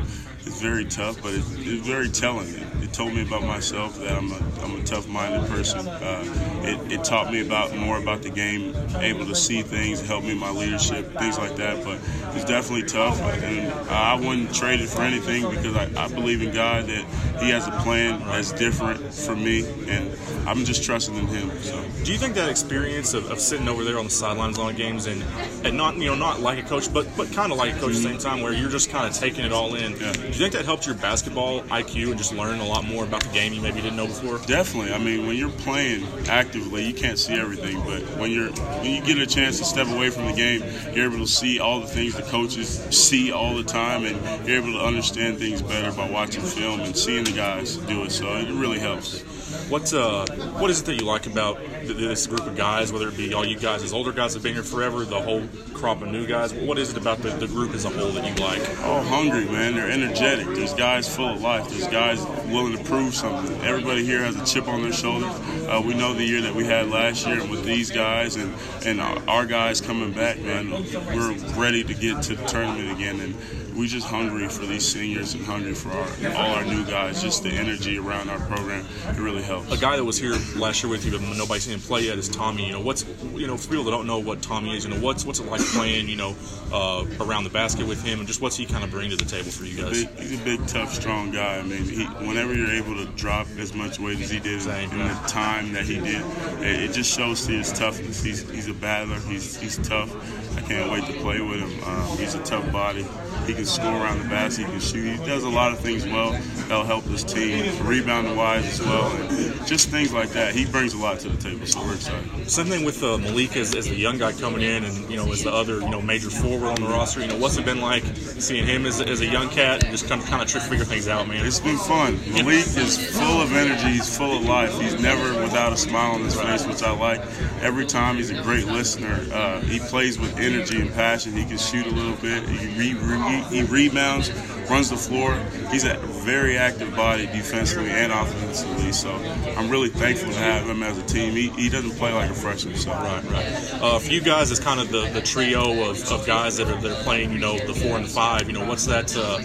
it's 0.47 0.61
very 0.61 0.85
tough, 0.85 1.23
but 1.23 1.33
it's 1.33 1.49
very 1.49 2.11
telling. 2.11 2.55
Told 2.95 3.13
me 3.13 3.23
about 3.23 3.43
myself 3.43 3.99
that 3.99 4.13
I'm 4.13 4.31
a, 4.31 4.37
I'm 4.63 4.81
a 4.81 4.85
tough-minded 4.85 5.51
person. 5.51 5.89
Uh, 5.89 6.63
it, 6.63 6.93
it, 6.93 7.03
taught 7.03 7.33
me 7.33 7.45
about 7.45 7.75
more 7.75 7.99
about 7.99 8.23
the 8.23 8.31
game, 8.31 8.73
able 8.99 9.27
to 9.27 9.35
see 9.35 9.63
things, 9.63 10.01
help 10.01 10.23
me 10.23 10.31
in 10.31 10.39
my 10.39 10.53
leadership, 10.53 11.13
things 11.19 11.37
like 11.37 11.57
that. 11.57 11.83
But 11.85 11.99
it's 12.37 12.45
definitely 12.45 12.87
tough, 12.87 13.21
and 13.21 13.73
I 13.91 14.15
wouldn't 14.15 14.55
trade 14.55 14.81
it 14.81 14.89
for 14.89 15.03
anything 15.03 15.43
because 15.51 15.75
I, 15.75 16.05
I 16.05 16.07
believe 16.07 16.41
in 16.41 16.55
God 16.55 16.87
that 16.87 17.05
He 17.43 17.51
has 17.51 17.67
a 17.67 17.73
plan 17.83 18.21
that's 18.21 18.53
different 18.53 19.13
for 19.13 19.35
me, 19.35 19.67
and 19.89 20.13
I'm 20.47 20.65
just 20.65 20.85
trusting 20.85 21.15
in 21.15 21.27
Him. 21.27 21.51
So. 21.63 21.85
Do 22.05 22.13
you 22.13 22.19
think 22.19 22.35
that 22.35 22.49
experience 22.49 23.15
of, 23.15 23.31
of 23.31 23.41
sitting 23.41 23.69
over 23.69 23.85
there 23.85 23.99
on 23.99 24.05
the 24.05 24.11
sidelines 24.11 24.59
on 24.59 24.75
games 24.75 25.07
and, 25.07 25.23
and 25.65 25.77
not 25.77 25.97
you 25.97 26.07
know 26.07 26.15
not 26.15 26.41
like 26.41 26.59
a 26.59 26.69
coach, 26.69 26.93
but 26.93 27.07
but 27.17 27.33
kind 27.33 27.53
of 27.53 27.59
like 27.59 27.75
a 27.75 27.79
coach 27.79 27.93
mm-hmm. 27.93 28.07
at 28.07 28.13
the 28.15 28.21
same 28.21 28.33
time, 28.33 28.43
where 28.43 28.53
you're 28.53 28.71
just 28.71 28.91
kind 28.91 29.07
of 29.07 29.15
taking 29.15 29.45
it 29.45 29.53
all 29.53 29.75
in? 29.75 29.93
Yeah 29.93 30.13
you 30.35 30.41
think 30.41 30.53
that 30.53 30.65
helped 30.65 30.85
your 30.85 30.97
basketball 30.97 31.63
IQ 31.63 32.09
and 32.09 32.19
just 32.19 32.35
learn 32.35 32.59
a 32.59 32.67
lot 32.67 32.85
more 32.85 33.05
about 33.05 33.23
the 33.23 33.29
game 33.31 33.53
you 33.53 33.61
maybe 33.61 33.81
didn't 33.81 33.97
know 33.97 34.09
before? 34.09 34.39
Definitely. 34.39 34.93
I 34.93 34.99
mean, 34.99 35.27
when 35.29 35.37
you're 35.37 35.49
playing 35.49 36.07
actively, 36.29 36.85
you 36.85 36.93
can't 36.93 37.19
see 37.19 37.35
everything, 37.35 37.81
but 37.85 38.03
when 38.19 38.33
you're 38.33 38.51
when 38.51 38.87
you 38.87 39.03
get 39.03 39.19
a 39.19 39.27
chance 39.27 39.59
to 39.59 39.65
step 39.65 39.87
away 39.87 40.11
from 40.11 40.27
the 40.27 40.33
game, 40.33 40.63
you're 40.93 41.07
able 41.07 41.19
to 41.19 41.27
see 41.27 41.61
all 41.61 41.81
the 41.81 41.87
things 41.87 42.17
the 42.17 42.23
coaches 42.23 42.85
see 42.91 43.31
all 43.31 43.55
the 43.55 43.63
time, 43.63 44.05
and 44.05 44.47
you're 44.47 44.59
able 44.59 44.73
to 44.73 44.85
understand 44.85 45.39
things 45.39 45.63
better 45.63 45.93
by 45.93 46.11
watching 46.11 46.43
film 46.43 46.81
and 46.81 46.97
seeing 46.97 47.23
the 47.23 47.33
guys 47.33 47.77
do 47.77 48.03
it. 48.03 48.11
So 48.11 48.27
it 48.35 48.51
really 48.51 48.81
helps. 48.81 49.23
What 49.69 49.93
uh, 49.95 50.27
what 50.59 50.71
is 50.71 50.83
it 50.83 50.87
that 50.87 50.95
you 50.95 51.07
like 51.07 51.27
about 51.27 51.59
th- 51.59 51.97
this 51.97 52.27
group 52.27 52.47
of 52.47 52.55
guys? 52.55 52.93
Whether 52.93 53.09
it 53.09 53.17
be 53.17 53.33
all 53.33 53.47
you 53.47 53.59
guys 53.59 53.83
as 53.83 53.95
older 53.95 54.13
guys 54.13 54.35
have 54.35 54.43
been 54.43 54.53
here 54.53 54.63
forever, 54.63 55.05
the 55.05 55.21
whole 55.21 55.47
crop 55.73 56.03
of 56.03 56.09
new 56.09 56.27
guys. 56.27 56.53
What 56.53 56.79
is 56.79 56.91
it 56.91 56.99
about 56.99 57.19
the, 57.19 57.31
the 57.31 57.47
group 57.47 57.73
as 57.75 57.87
a 57.87 57.89
whole 57.89 58.11
that 58.13 58.25
you 58.25 58.45
like? 58.45 58.61
Oh, 58.81 59.03
hungry, 59.03 59.47
man. 59.47 59.75
They're 59.75 59.91
energetic. 59.91 60.47
There's 60.49 60.75
guys 60.75 61.15
full 61.15 61.31
of 61.31 61.41
life. 61.41 61.69
There's 61.71 61.89
guys 61.89 62.23
willing 62.49 62.77
to 62.77 62.85
prove 62.85 63.15
something. 63.15 63.57
Everybody 63.63 64.05
here 64.05 64.23
has 64.23 64.37
a 64.37 64.45
chip 64.45 64.69
on 64.69 64.83
their 64.83 64.93
shoulder. 64.93 65.27
Uh, 65.27 65.81
we 65.81 65.95
know 65.95 66.13
the 66.13 66.25
year 66.25 66.43
that 66.43 66.55
we 66.55 66.65
had 66.65 66.91
last 66.91 67.27
year, 67.27 67.41
and 67.41 67.51
with 67.51 67.65
these 67.65 67.91
guys 67.91 68.37
and 68.37 68.55
and 68.85 69.01
our 69.01 69.47
guys 69.47 69.81
coming 69.81 70.13
back, 70.13 70.39
man, 70.41 70.71
we're 70.71 71.33
ready 71.55 71.83
to 71.83 71.95
get 71.95 72.23
to 72.25 72.37
the 72.37 72.45
tournament 72.45 72.93
again. 72.93 73.19
And 73.19 73.35
we 73.75 73.89
just 73.89 74.07
hungry 74.07 74.49
for 74.49 74.67
these 74.67 74.87
seniors 74.87 75.35
and 75.35 75.45
hungry 75.45 75.75
for 75.75 75.91
our, 75.91 76.35
all 76.35 76.55
our 76.55 76.65
new 76.65 76.85
guys. 76.85 77.21
Just 77.23 77.43
the 77.43 77.51
energy 77.51 77.99
around 77.99 78.31
our 78.31 78.39
program, 78.41 78.87
it 79.09 79.19
really 79.19 79.43
helps. 79.43 79.73
A 79.73 79.77
guy 79.77 79.97
that 79.97 80.05
was 80.05 80.19
here 80.19 80.37
last 80.57 80.83
year 80.83 80.91
with 80.91 81.05
you, 81.05 81.13
but 81.13 81.21
nobody's 81.37 81.65
seen 81.65 81.75
him 81.75 81.81
play 81.81 82.03
yet, 82.03 82.19
is 82.19 82.29
Tommy. 82.29 82.67
You 82.67 82.73
know, 82.73 82.81
what's 82.81 83.05
you 83.35 83.47
know 83.47 83.57
for 83.57 83.69
people 83.69 83.85
that 83.85 83.91
don't 83.91 84.07
know 84.07 84.19
what 84.19 84.43
Tommy 84.43 84.77
is, 84.77 84.85
you 84.85 84.91
know, 84.91 85.01
what's 85.01 85.25
what's 85.25 85.41
it 85.41 85.47
like 85.47 85.61
playing, 85.61 86.09
you 86.09 86.17
know, 86.17 86.37
uh, 86.73 87.05
around 87.21 87.45
the 87.45 87.51
basket 87.51 87.87
with 87.87 88.03
him, 88.03 88.19
and 88.19 88.29
just 88.29 88.41
what's 88.41 88.57
he 88.57 88.67
kind 88.67 88.85
of 88.85 88.91
bring 88.91 89.11
to 89.11 89.17
the 89.17 89.25
table 89.25 89.51
for 89.51 89.65
you 89.65 89.83
guys? 89.83 89.97
He's 89.97 90.05
a 90.05 90.09
big, 90.09 90.19
he's 90.19 90.41
a 90.41 90.45
big 90.45 90.67
tough, 90.67 90.93
strong 90.93 91.31
guy. 91.31 91.59
I 91.59 91.63
mean, 91.63 91.85
he, 91.85 92.05
whenever 92.05 92.55
you're 92.55 92.71
able 92.71 92.95
to 92.97 93.07
drop 93.17 93.47
as 93.59 93.75
much 93.75 93.99
weight 93.99 94.21
as 94.21 94.31
he 94.31 94.41
did 94.41 94.63
Same, 94.63 94.91
in 94.91 94.99
the 94.99 95.15
time 95.27 95.73
that 95.73 95.85
he 95.85 95.97
did, 95.97 96.23
it, 96.61 96.91
it 96.91 96.93
just 96.93 97.15
shows 97.17 97.47
to 97.47 97.53
his 97.53 97.73
toughness. 97.73 98.23
He's 98.23 98.49
he's 98.51 98.69
a 98.69 98.75
battler. 98.75 99.19
He's 99.21 99.57
he's 99.57 99.77
tough. 99.87 100.15
I 100.57 100.61
can't 100.61 100.91
wait 100.91 101.05
to 101.07 101.13
play 101.21 101.41
with 101.41 101.61
him. 101.61 101.85
Um, 101.85 102.19
he's 102.19 102.35
a 102.35 102.43
tough 102.45 102.71
body. 102.73 103.05
He 103.47 103.55
can 103.55 103.65
score 103.65 103.93
around 103.93 104.23
the 104.23 104.29
basket. 104.29 104.67
He 104.67 104.71
can 104.71 104.81
shoot. 104.81 105.19
He 105.19 105.27
does 105.27 105.45
a 105.45 105.49
lot 105.49 105.73
of 105.73 105.81
things 105.81 106.05
well. 106.07 106.33
That'll 106.69 106.85
help 106.85 107.05
this 107.05 107.23
team 107.23 107.65
rebounding 107.87 108.37
wise 108.37 108.65
as 108.65 108.87
well, 108.87 109.11
and 109.13 109.67
just 109.67 109.91
things 109.91 110.13
like 110.13 110.31
that. 110.31 110.55
He 110.55 110.65
brings 110.65 110.95
a 110.95 110.99
lot 110.99 111.21
to 111.21 111.29
the 111.29 111.37
table, 111.37 111.67
so 111.67 111.81
we're 111.83 111.95
excited. 111.95 112.51
Same 112.51 112.67
thing 112.67 112.85
with 112.85 113.03
uh, 113.03 113.19
Malik 113.19 113.57
as, 113.57 113.75
as 113.75 113.87
the 113.87 113.95
young 113.95 114.19
guy 114.19 114.33
coming 114.33 114.63
in, 114.63 114.85
and 114.85 115.11
you 115.11 115.17
know 115.17 115.31
as 115.33 115.43
the 115.45 115.53
other 115.53 115.81
you 115.81 115.91
know 115.91 116.01
major 116.01 116.31
forward 116.31 116.69
on 116.69 116.77
the 116.77 116.89
roster. 116.89 117.21
You 117.21 117.29
know 117.29 117.39
what's 117.39 117.57
it 117.57 117.65
been 117.65 117.81
like 117.81 118.05
seeing 118.15 118.67
him 118.67 118.87
as, 118.87 119.01
as 119.01 119.21
a 119.21 119.27
young 119.27 119.51
cat 119.51 119.83
and 119.83 119.93
just 119.93 120.09
kind 120.09 120.23
of 120.23 120.29
kind 120.29 120.43
of 120.43 120.49
try 120.49 120.61
to 120.61 120.67
figure 120.67 120.85
things 120.85 121.09
out, 121.09 121.29
man. 121.29 121.45
It's 121.45 121.61
been 121.61 121.79
fun. 121.79 122.19
Malik 122.33 122.67
is 122.77 123.17
full 123.17 123.41
of 123.43 123.53
energy. 123.53 123.89
He's 123.89 124.17
full 124.17 124.39
of 124.39 124.45
life. 124.45 124.79
He's 124.81 125.01
never 125.01 125.41
without 125.43 125.73
a 125.73 125.77
smile 125.77 126.13
on 126.13 126.23
his 126.23 126.35
face, 126.35 126.67
which 126.67 126.83
I 126.83 126.93
like. 126.93 127.21
Every 127.61 127.87
time 127.87 128.17
he's 128.17 128.31
a 128.31 128.43
great 128.43 128.67
listener. 128.67 129.27
Uh, 129.33 129.61
he 129.61 129.79
plays 129.79 130.19
with 130.19 130.39
energy 130.39 130.81
and 130.81 130.93
passion. 130.93 131.33
He 131.33 131.45
can 131.45 131.59
shoot 131.59 131.87
a 131.87 131.91
little 131.91 132.17
bit. 132.17 132.49
He, 132.49 132.67
re- 132.79 132.95
re- 132.95 133.34
he 133.43 133.63
rebounds, 133.63 134.31
runs 134.71 134.91
the 134.91 134.97
floor. 134.97 135.35
He's 135.71 135.85
a 135.85 135.97
very 135.99 136.57
active 136.57 136.95
body 136.97 137.27
defensively 137.27 137.91
and 137.91 138.13
offensively. 138.13 138.93
So 138.93 139.13
I'm 139.57 139.69
really 139.69 139.89
thankful 139.89 140.33
to 140.33 140.39
have 140.39 140.67
him 140.69 140.83
as 140.83 140.99
a 140.99 141.03
team. 141.03 141.33
He, 141.33 141.51
he 141.51 141.69
doesn't 141.69 141.93
play 141.93 142.13
like 142.13 142.31
a 142.31 142.35
freshman. 142.35 142.77
So 142.77 142.91
Right, 142.93 143.25
right. 143.25 143.75
Uh, 143.83 143.99
for 143.99 144.11
you 144.11 144.21
guys, 144.21 144.51
it's 144.51 144.61
kind 144.61 144.81
of 144.81 144.91
the, 144.91 145.09
the 145.11 145.21
trio 145.21 145.91
of, 145.91 146.11
of 146.11 146.27
guys 146.27 146.57
that 146.57 146.69
are, 146.69 146.81
that 146.81 146.91
are 146.99 147.03
playing, 147.03 147.33
you 147.33 147.39
know, 147.39 147.59
the 147.59 147.75
four 147.75 147.97
and 147.97 148.05
the 148.05 148.09
five. 148.09 148.47
You 148.47 148.53
know, 148.53 148.67
what's 148.67 148.87
that, 148.87 149.15
uh, 149.17 149.39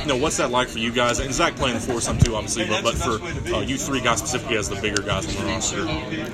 you 0.00 0.06
know, 0.06 0.16
what's 0.16 0.36
that 0.36 0.50
like 0.50 0.68
for 0.68 0.78
you 0.78 0.92
guys? 0.92 1.18
And 1.18 1.32
Zach 1.32 1.56
playing 1.56 1.74
the 1.74 1.80
four 1.80 2.00
some 2.00 2.18
too, 2.18 2.34
obviously, 2.36 2.66
but, 2.66 2.82
but 2.84 2.94
for 2.94 3.22
uh, 3.54 3.60
you 3.60 3.76
three 3.78 4.00
guys 4.00 4.18
specifically 4.18 4.56
as 4.56 4.68
the 4.68 4.76
bigger 4.76 5.02
guys 5.02 5.26
on 5.28 5.44
the 5.44 5.50
roster. 5.50 5.82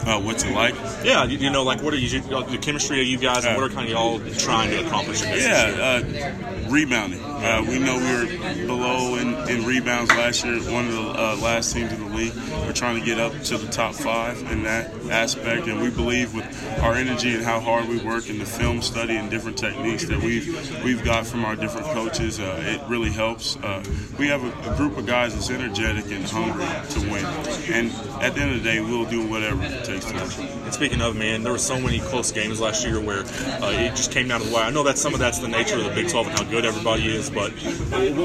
uh, 0.09 0.21
what's 0.21 0.45
it 0.45 0.53
like? 0.53 0.75
Yeah, 1.05 1.25
you, 1.25 1.39
you 1.39 1.51
know, 1.51 1.63
like 1.63 1.83
what 1.83 1.95
are 1.95 1.99
you, 1.99 2.21
the 2.21 2.59
chemistry 2.61 3.01
of 3.01 3.07
you 3.07 3.19
guys, 3.19 3.45
and 3.45 3.57
what 3.57 3.71
are 3.71 3.75
kind 3.75 3.87
of 3.87 3.93
y'all 3.93 4.19
trying 4.39 4.71
to 4.71 4.85
accomplish 4.87 5.23
in 5.23 5.31
this 5.31 5.45
year? 5.45 5.53
Yeah, 5.53 6.65
uh, 6.67 6.69
rebounding. 6.71 7.23
Uh, 7.23 7.65
we 7.69 7.79
know 7.79 7.97
we 7.97 8.03
were 8.03 8.32
below 8.39 9.17
in, 9.17 9.35
in 9.49 9.65
rebounds 9.65 10.11
last 10.11 10.45
year, 10.45 10.59
one 10.73 10.87
of 10.87 10.93
the 10.93 11.01
uh, 11.01 11.37
last 11.37 11.73
teams 11.73 11.93
in 11.93 12.01
the 12.01 12.17
league. 12.17 12.35
We're 12.67 12.73
trying 12.73 12.99
to 12.99 13.05
get 13.05 13.19
up 13.19 13.33
to 13.45 13.59
the 13.59 13.71
top 13.71 13.95
five 13.95 14.41
in 14.51 14.63
that 14.65 14.93
aspect, 15.11 15.67
and 15.67 15.81
we 15.81 15.91
believe 15.91 16.35
with 16.35 16.81
our 16.81 16.95
energy 16.95 17.35
and 17.35 17.45
how 17.45 17.61
hard 17.61 17.89
we 17.89 17.99
work 17.99 18.29
and 18.29 18.41
the 18.41 18.47
film 18.47 18.83
study 18.83 19.17
and 19.17 19.31
different 19.31 19.59
techniques 19.59 20.07
that 20.07 20.21
we've 20.21 20.83
we've 20.85 21.05
got 21.05 21.27
from 21.27 21.45
our 21.45 21.57
different 21.57 21.87
coaches, 21.89 22.41
uh, 22.41 22.63
it 22.65 22.81
really 22.89 23.11
helps. 23.11 23.57
Uh, 23.57 23.83
we 24.19 24.29
have 24.29 24.43
a, 24.43 24.73
a 24.73 24.77
group 24.77 24.97
of 24.97 25.07
guys 25.07 25.35
that's 25.35 25.51
energetic 25.51 26.11
and 26.11 26.25
hungry 26.25 26.67
to 26.91 27.01
win, 27.11 27.25
and 27.73 27.91
at 28.23 28.35
the 28.35 28.41
end 28.41 28.55
of 28.55 28.63
the 28.63 28.69
day, 28.69 28.81
we'll 28.81 29.05
do 29.05 29.27
whatever 29.29 29.63
it 29.65 29.85
takes 29.85 30.07
to 30.07 30.15
win. 30.15 30.49
And 30.65 30.75
speaking 30.75 31.01
of, 31.01 31.17
man, 31.17 31.43
there 31.43 31.53
were 31.53 31.59
so 31.59 31.81
many 31.81 32.01
close 32.01 32.33
games 32.33 32.61
last 32.61 32.85
year 32.85 33.01
where 33.01 33.21
uh, 33.21 33.71
it 33.73 33.91
just 33.97 34.13
came 34.13 34.29
down 34.29 34.41
to 34.41 34.47
the 34.47 34.55
wire. 34.55 34.65
I 34.65 34.71
know 34.71 34.83
that 34.85 34.99
some 34.99 35.15
of 35.15 35.21
that's 35.21 35.39
the 35.39 35.49
nature 35.49 35.77
of 35.77 35.85
the 35.85 35.91
Big 35.91 36.09
12 36.09 36.29
and 36.29 36.39
how 36.39 36.45
good 36.45 36.65
everybody 36.65 37.07
is, 37.15 37.31
but 37.31 37.53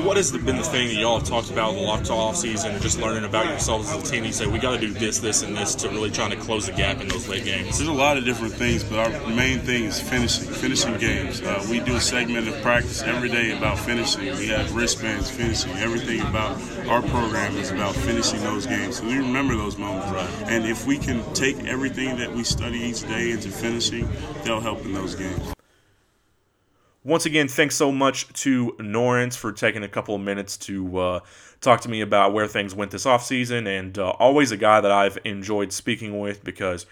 wh- 0.02 0.06
what 0.06 0.18
has 0.18 0.32
been 0.32 0.58
the 0.58 0.64
thing 0.64 0.88
that 0.88 0.96
y'all 0.96 1.20
have 1.20 1.28
talked 1.28 1.50
about 1.50 1.72
in 1.72 1.76
the 1.78 1.82
locked 1.82 2.10
off 2.10 2.36
season 2.36 2.72
and 2.72 2.82
just 2.82 3.00
learning 3.00 3.24
about 3.24 3.46
yourselves 3.46 3.90
as 3.90 4.04
a 4.04 4.12
team? 4.12 4.24
You 4.24 4.32
say 4.32 4.48
we 4.48 4.60
got 4.60 4.72
to 4.72 4.80
do 4.80 4.94
this, 4.94 5.20
this, 5.20 5.44
and 5.44 5.56
this 5.56 5.76
to 5.76 5.90
really 5.90 6.12
trying 6.12 6.32
to 6.32 6.38
close 6.38 6.68
the 6.68 6.74
gap 6.74 7.02
in 7.02 7.08
those 7.08 7.28
late 7.28 7.46
games. 7.46 7.78
There's 7.78 7.90
a 7.90 7.94
lot 7.94 8.18
of 8.18 8.26
different 8.26 8.54
things, 8.54 8.84
but 8.84 9.00
our 9.00 9.30
main 9.30 9.60
thing 9.60 9.86
is 9.86 10.00
finishing, 10.00 10.48
finishing 10.48 10.98
games. 10.98 11.42
Uh, 11.42 11.66
we 11.70 11.80
do 11.80 11.96
a 11.96 12.02
segment 12.02 12.48
of 12.48 12.62
practice 12.62 13.02
every 13.02 13.30
day 13.30 13.58
about 13.58 13.80
finishing. 13.80 14.26
We 14.38 14.48
have 14.48 14.76
wristbands 14.76 15.30
finishing. 15.30 15.72
Everything 15.78 16.22
about 16.22 16.62
our 16.88 17.02
program 17.02 17.56
is 17.58 17.72
about 17.72 17.96
finishing 17.96 18.42
those 18.42 18.66
games. 18.66 18.98
So 18.98 19.06
we 19.06 19.18
remember 19.18 19.56
those 19.56 19.78
moments. 19.78 20.12
Right. 20.12 20.30
And 20.52 20.66
if 20.66 20.86
we 20.86 20.98
can 20.98 21.24
take 21.34 21.58
everything 21.66 22.18
that 22.18 22.34
we 22.34 22.44
study 22.44 22.80
each 22.80 23.02
day 23.02 23.32
into 23.32 23.50
finishing, 23.50 24.08
they'll 24.44 24.62
help 24.62 24.86
in 24.86 24.94
those 24.94 25.16
games. 25.16 25.57
Once 27.08 27.26
again, 27.26 27.48
thanks 27.48 27.74
so 27.74 27.90
much 27.90 28.28
to 28.34 28.74
Norense 28.80 29.38
for 29.38 29.54
taking 29.54 29.82
a 29.82 29.88
couple 29.88 30.14
of 30.14 30.20
minutes 30.20 30.58
to 30.58 30.98
uh, 30.98 31.20
talk 31.62 31.80
to 31.80 31.88
me 31.88 32.02
about 32.02 32.34
where 32.34 32.48
things 32.48 32.76
went 32.76 32.92
this 32.92 33.06
offseason, 33.06 33.66
and 33.66 33.98
uh, 33.98 34.10
always 34.20 34.52
a 34.52 34.58
guy 34.58 34.82
that 34.82 34.92
I've 34.92 35.18
enjoyed 35.24 35.72
speaking 35.72 36.20
with 36.20 36.44
because 36.44 36.86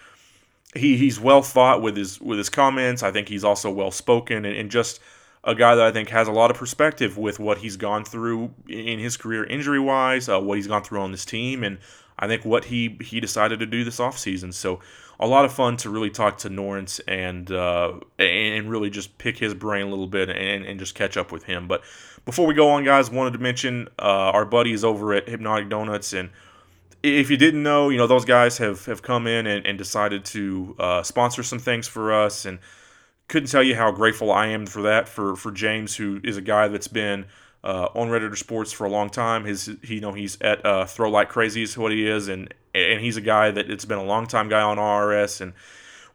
he, 0.74 0.96
he's 0.96 1.20
well 1.20 1.42
thought 1.42 1.82
with 1.82 1.98
his 1.98 2.18
with 2.18 2.38
his 2.38 2.48
comments. 2.48 3.02
I 3.02 3.10
think 3.10 3.28
he's 3.28 3.44
also 3.44 3.70
well 3.70 3.90
spoken 3.90 4.46
and, 4.46 4.56
and 4.56 4.70
just 4.70 5.00
a 5.44 5.54
guy 5.54 5.74
that 5.74 5.84
I 5.84 5.92
think 5.92 6.08
has 6.08 6.28
a 6.28 6.32
lot 6.32 6.50
of 6.50 6.56
perspective 6.56 7.18
with 7.18 7.38
what 7.38 7.58
he's 7.58 7.76
gone 7.76 8.02
through 8.02 8.54
in 8.70 8.98
his 8.98 9.18
career 9.18 9.44
injury 9.44 9.80
wise, 9.80 10.30
uh, 10.30 10.40
what 10.40 10.56
he's 10.56 10.66
gone 10.66 10.82
through 10.82 11.02
on 11.02 11.12
this 11.12 11.26
team, 11.26 11.62
and 11.62 11.76
I 12.18 12.26
think 12.26 12.42
what 12.46 12.64
he 12.64 12.96
he 13.02 13.20
decided 13.20 13.58
to 13.58 13.66
do 13.66 13.84
this 13.84 13.98
offseason. 13.98 14.54
So 14.54 14.80
a 15.18 15.26
lot 15.26 15.44
of 15.44 15.52
fun 15.52 15.76
to 15.78 15.90
really 15.90 16.10
talk 16.10 16.38
to 16.38 16.50
Norense 16.50 17.00
and 17.08 17.50
uh, 17.50 17.94
and 18.18 18.70
really 18.70 18.90
just 18.90 19.18
pick 19.18 19.38
his 19.38 19.54
brain 19.54 19.86
a 19.86 19.90
little 19.90 20.06
bit 20.06 20.28
and, 20.28 20.64
and 20.64 20.78
just 20.78 20.94
catch 20.94 21.16
up 21.16 21.32
with 21.32 21.44
him. 21.44 21.66
But 21.66 21.82
before 22.24 22.46
we 22.46 22.54
go 22.54 22.70
on, 22.70 22.84
guys, 22.84 23.10
wanted 23.10 23.32
to 23.34 23.38
mention 23.38 23.88
uh, 23.98 24.32
our 24.32 24.44
buddies 24.44 24.84
over 24.84 25.14
at 25.14 25.28
Hypnotic 25.28 25.68
Donuts 25.68 26.12
and 26.12 26.30
if 27.02 27.30
you 27.30 27.36
didn't 27.36 27.62
know, 27.62 27.88
you 27.88 27.98
know 27.98 28.06
those 28.06 28.24
guys 28.24 28.58
have, 28.58 28.84
have 28.86 29.02
come 29.02 29.26
in 29.26 29.46
and, 29.46 29.66
and 29.66 29.78
decided 29.78 30.24
to 30.26 30.74
uh, 30.78 31.02
sponsor 31.02 31.42
some 31.42 31.58
things 31.58 31.86
for 31.86 32.12
us, 32.12 32.44
and 32.44 32.58
couldn't 33.28 33.48
tell 33.48 33.62
you 33.62 33.76
how 33.76 33.90
grateful 33.92 34.32
I 34.32 34.48
am 34.48 34.66
for 34.66 34.82
that. 34.82 35.08
For 35.08 35.36
for 35.36 35.52
James, 35.52 35.96
who 35.96 36.20
is 36.24 36.36
a 36.36 36.42
guy 36.42 36.68
that's 36.68 36.88
been 36.88 37.26
uh, 37.62 37.88
on 37.94 38.08
Red 38.08 38.22
Raider 38.22 38.36
Sports 38.36 38.72
for 38.72 38.84
a 38.86 38.90
long 38.90 39.10
time. 39.10 39.44
His 39.44 39.70
he, 39.82 39.96
you 39.96 40.00
know 40.00 40.12
he's 40.12 40.40
at 40.40 40.64
uh, 40.64 40.86
Throw 40.86 41.10
Like 41.10 41.28
Crazy 41.28 41.62
is 41.62 41.76
what 41.78 41.92
he 41.92 42.08
is, 42.08 42.28
and 42.28 42.52
and 42.76 43.00
he's 43.00 43.16
a 43.16 43.20
guy 43.20 43.50
that 43.50 43.70
it's 43.70 43.84
been 43.84 43.98
a 43.98 44.04
long 44.04 44.26
time 44.26 44.48
guy 44.48 44.62
on 44.62 44.76
RRS 44.76 45.40
and 45.40 45.52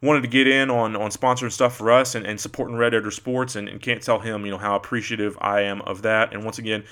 wanted 0.01 0.21
to 0.21 0.27
get 0.27 0.47
in 0.47 0.69
on 0.69 0.95
on 0.95 1.11
sponsoring 1.11 1.51
stuff 1.51 1.75
for 1.75 1.91
us 1.91 2.15
and, 2.15 2.25
and 2.25 2.39
supporting 2.39 2.75
Red 2.75 2.93
Raider 2.93 3.11
Sports, 3.11 3.55
and, 3.55 3.67
and 3.67 3.81
can't 3.81 4.01
tell 4.01 4.19
him 4.19 4.45
you 4.45 4.51
know 4.51 4.57
how 4.57 4.75
appreciative 4.75 5.37
I 5.41 5.61
am 5.61 5.81
of 5.81 6.01
that. 6.03 6.33
And 6.33 6.43
once 6.43 6.57
again. 6.57 6.83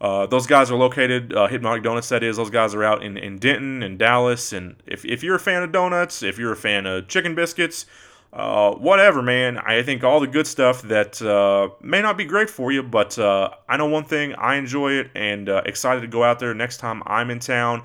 Uh, 0.00 0.26
those 0.26 0.46
guys 0.46 0.70
are 0.70 0.76
located, 0.76 1.34
uh, 1.34 1.48
Hypnotic 1.48 1.82
Donuts, 1.82 2.08
that 2.10 2.22
is. 2.22 2.36
Those 2.36 2.50
guys 2.50 2.72
are 2.72 2.84
out 2.84 3.02
in, 3.02 3.16
in 3.16 3.36
Denton 3.38 3.82
and 3.82 3.98
Dallas. 3.98 4.52
And 4.52 4.76
if, 4.86 5.04
if 5.04 5.24
you're 5.24 5.34
a 5.34 5.40
fan 5.40 5.64
of 5.64 5.72
donuts, 5.72 6.22
if 6.22 6.38
you're 6.38 6.52
a 6.52 6.56
fan 6.56 6.86
of 6.86 7.08
chicken 7.08 7.34
biscuits, 7.34 7.84
uh, 8.32 8.72
whatever, 8.72 9.22
man, 9.22 9.58
I 9.58 9.82
think 9.82 10.04
all 10.04 10.20
the 10.20 10.26
good 10.26 10.46
stuff 10.46 10.82
that 10.82 11.20
uh, 11.22 11.70
may 11.82 12.02
not 12.02 12.16
be 12.16 12.24
great 12.24 12.50
for 12.50 12.70
you, 12.70 12.82
but 12.82 13.18
uh, 13.18 13.50
I 13.68 13.76
know 13.76 13.86
one 13.86 14.04
thing, 14.04 14.34
I 14.34 14.56
enjoy 14.56 14.92
it 14.92 15.10
and 15.14 15.48
uh, 15.48 15.62
excited 15.64 16.02
to 16.02 16.06
go 16.06 16.22
out 16.22 16.38
there 16.38 16.54
next 16.54 16.76
time 16.76 17.02
I'm 17.06 17.30
in 17.30 17.40
town 17.40 17.84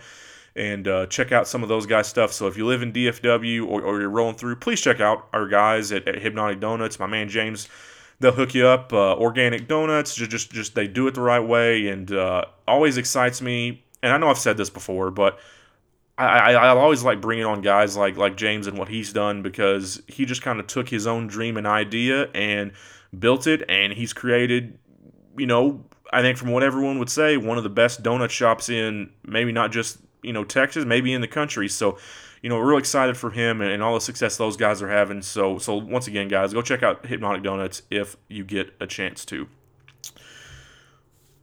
and 0.55 0.87
uh, 0.87 1.05
check 1.07 1.31
out 1.31 1.47
some 1.47 1.63
of 1.63 1.69
those 1.69 1.85
guys' 1.85 2.07
stuff. 2.07 2.31
So 2.31 2.47
if 2.47 2.57
you 2.57 2.65
live 2.65 2.81
in 2.81 2.93
DFW 2.93 3.67
or, 3.67 3.81
or 3.81 3.99
you're 3.99 4.09
rolling 4.09 4.35
through, 4.35 4.57
please 4.57 4.81
check 4.81 4.99
out 4.99 5.27
our 5.33 5.47
guys 5.47 5.91
at, 5.91 6.07
at 6.07 6.21
Hypnotic 6.21 6.59
Donuts. 6.59 6.99
My 6.99 7.07
man 7.07 7.29
James 7.29 7.67
they'll 8.19 8.31
hook 8.31 8.55
you 8.55 8.65
up 8.65 8.93
uh, 8.93 9.15
organic 9.15 9.67
donuts 9.67 10.15
just, 10.15 10.31
just 10.31 10.51
just 10.51 10.75
they 10.75 10.87
do 10.87 11.07
it 11.07 11.13
the 11.13 11.21
right 11.21 11.41
way 11.41 11.87
and 11.87 12.11
uh, 12.11 12.45
always 12.67 12.97
excites 12.97 13.41
me 13.41 13.83
and 14.01 14.11
i 14.11 14.17
know 14.17 14.29
i've 14.29 14.37
said 14.37 14.57
this 14.57 14.69
before 14.69 15.11
but 15.11 15.37
I, 16.17 16.25
I, 16.25 16.51
I 16.51 16.67
always 16.69 17.03
like 17.03 17.21
bringing 17.21 17.45
on 17.45 17.61
guys 17.61 17.97
like 17.97 18.17
like 18.17 18.37
james 18.37 18.65
and 18.67 18.77
what 18.77 18.87
he's 18.87 19.11
done 19.13 19.41
because 19.41 20.01
he 20.07 20.25
just 20.25 20.41
kind 20.41 20.59
of 20.59 20.67
took 20.67 20.89
his 20.89 21.05
own 21.05 21.27
dream 21.27 21.57
and 21.57 21.67
idea 21.67 22.29
and 22.33 22.71
built 23.17 23.45
it 23.45 23.63
and 23.67 23.93
he's 23.93 24.13
created 24.13 24.79
you 25.37 25.45
know 25.45 25.83
i 26.11 26.21
think 26.21 26.37
from 26.37 26.51
what 26.51 26.63
everyone 26.63 26.99
would 26.99 27.09
say 27.09 27.35
one 27.35 27.57
of 27.57 27.63
the 27.63 27.69
best 27.69 28.03
donut 28.03 28.29
shops 28.29 28.69
in 28.69 29.09
maybe 29.25 29.51
not 29.51 29.71
just 29.71 29.97
you 30.23 30.33
know 30.33 30.43
texas 30.43 30.86
maybe 30.86 31.13
in 31.13 31.21
the 31.21 31.27
country 31.27 31.67
so 31.67 31.97
you 32.43 32.49
know, 32.49 32.57
we're 32.57 32.71
real 32.71 32.77
excited 32.77 33.15
for 33.15 33.31
him 33.31 33.62
and, 33.62 33.71
and 33.71 33.81
all 33.81 33.93
the 33.93 34.01
success 34.01 34.36
those 34.36 34.57
guys 34.57 34.81
are 34.81 34.89
having. 34.89 35.21
So, 35.21 35.57
so 35.57 35.77
once 35.77 36.07
again, 36.07 36.27
guys, 36.27 36.53
go 36.53 36.62
check 36.62 36.83
out 36.83 37.05
Hypnotic 37.05 37.41
Donuts 37.41 37.83
if 37.89 38.17
you 38.27 38.43
get 38.43 38.73
a 38.81 38.86
chance 38.86 39.23
to. 39.25 39.47